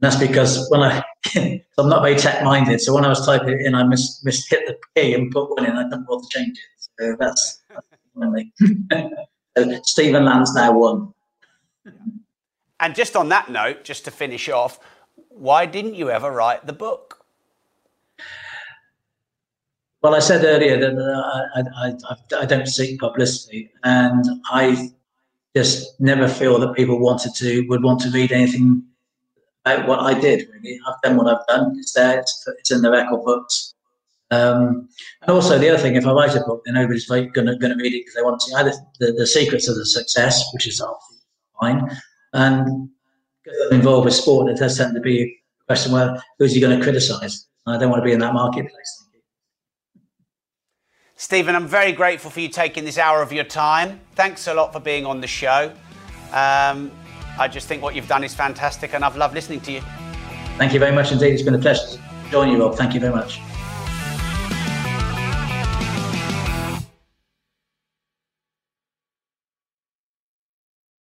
that's 0.00 0.16
because 0.16 0.68
when 0.70 0.80
I, 0.80 1.02
I'm 1.78 1.88
not 1.88 2.02
very 2.02 2.16
tech 2.16 2.42
minded, 2.44 2.80
so 2.80 2.94
when 2.94 3.04
I 3.04 3.08
was 3.08 3.24
typing 3.24 3.60
it 3.60 3.66
in, 3.66 3.74
I 3.74 3.84
missed, 3.84 4.24
missed 4.24 4.50
hit 4.50 4.66
the 4.66 4.76
key 4.94 5.14
and 5.14 5.30
put 5.30 5.50
one 5.50 5.64
in. 5.66 5.76
I 5.76 5.84
didn't 5.84 6.06
want 6.08 6.24
to 6.30 6.38
change 6.38 6.58
it. 6.58 6.88
So 6.98 7.16
that's, 7.18 7.62
that's 9.56 9.82
Stephen 9.90 10.24
Lansdown 10.24 10.74
one. 10.76 11.14
And 12.80 12.94
just 12.94 13.16
on 13.16 13.28
that 13.30 13.50
note, 13.50 13.84
just 13.84 14.04
to 14.04 14.10
finish 14.10 14.48
off, 14.48 14.78
why 15.28 15.66
didn't 15.66 15.94
you 15.94 16.10
ever 16.10 16.30
write 16.30 16.66
the 16.66 16.72
book? 16.72 17.24
Well, 20.02 20.14
I 20.14 20.20
said 20.20 20.44
earlier 20.44 20.78
that 20.78 20.96
uh, 20.96 21.60
I, 21.60 21.88
I, 21.88 22.42
I, 22.42 22.46
don't 22.46 22.66
seek 22.66 23.00
publicity, 23.00 23.72
and 23.82 24.24
I 24.46 24.90
just 25.56 26.00
never 26.00 26.28
feel 26.28 26.60
that 26.60 26.74
people 26.74 27.00
wanted 27.00 27.34
to 27.36 27.66
would 27.68 27.82
want 27.82 28.00
to 28.02 28.10
read 28.10 28.30
anything 28.30 28.84
about 29.64 29.88
what 29.88 30.00
I 30.00 30.18
did. 30.18 30.48
Really, 30.52 30.80
I've 30.86 31.00
done 31.02 31.16
what 31.16 31.26
I've 31.26 31.46
done. 31.46 31.76
It's 31.78 31.92
there. 31.92 32.20
It's, 32.20 32.48
it's 32.58 32.70
in 32.70 32.82
the 32.82 32.90
record 32.90 33.24
books. 33.24 33.74
Um, 34.30 34.88
and 35.22 35.30
also 35.30 35.58
the 35.58 35.68
other 35.68 35.78
thing, 35.78 35.96
if 35.96 36.06
I 36.06 36.12
write 36.12 36.36
a 36.36 36.40
book, 36.40 36.62
then 36.64 36.74
nobody's 36.74 37.06
to 37.06 37.26
going 37.32 37.46
to 37.46 37.74
read 37.76 37.94
it 37.94 38.00
because 38.00 38.14
they 38.14 38.22
want 38.22 38.40
to 38.40 38.46
see 38.46 38.54
either 38.54 38.72
the, 39.00 39.12
the 39.12 39.26
secrets 39.26 39.68
of 39.68 39.76
the 39.76 39.86
success, 39.86 40.44
which 40.52 40.68
is 40.68 40.82
fine, 41.58 41.90
and 42.34 42.90
because 43.42 43.58
I'm 43.66 43.78
involved 43.78 44.04
with 44.04 44.14
sport, 44.14 44.50
it 44.50 44.58
does 44.58 44.76
tend 44.76 44.94
to 44.94 45.00
be 45.00 45.22
a 45.22 45.66
question: 45.66 45.92
well, 45.92 46.22
who's 46.38 46.52
he 46.52 46.60
going 46.60 46.78
to 46.78 46.82
criticise? 46.82 47.46
I 47.66 47.78
don't 47.78 47.90
want 47.90 48.02
to 48.02 48.04
be 48.04 48.12
in 48.12 48.18
that 48.20 48.34
marketplace. 48.34 49.04
Stephen, 51.16 51.56
I'm 51.56 51.66
very 51.66 51.92
grateful 51.92 52.30
for 52.30 52.40
you 52.40 52.48
taking 52.48 52.84
this 52.84 52.96
hour 52.96 53.22
of 53.22 53.32
your 53.32 53.44
time. 53.44 54.00
Thanks 54.14 54.46
a 54.46 54.54
lot 54.54 54.72
for 54.72 54.78
being 54.78 55.04
on 55.04 55.20
the 55.20 55.26
show. 55.26 55.72
Um, 56.32 56.92
I 57.38 57.46
just 57.46 57.68
think 57.68 57.82
what 57.82 57.94
you've 57.94 58.08
done 58.08 58.24
is 58.24 58.34
fantastic 58.34 58.94
and 58.94 59.04
I've 59.04 59.16
loved 59.16 59.34
listening 59.34 59.60
to 59.60 59.72
you. 59.72 59.80
Thank 60.56 60.72
you 60.72 60.80
very 60.80 60.92
much 60.92 61.12
indeed. 61.12 61.34
It's 61.34 61.42
been 61.42 61.54
a 61.54 61.58
pleasure 61.58 61.86
to 61.96 62.30
join 62.30 62.50
you, 62.50 62.58
Rob. 62.60 62.74
Thank 62.76 62.94
you 62.94 63.00
very 63.00 63.14
much. 63.14 63.40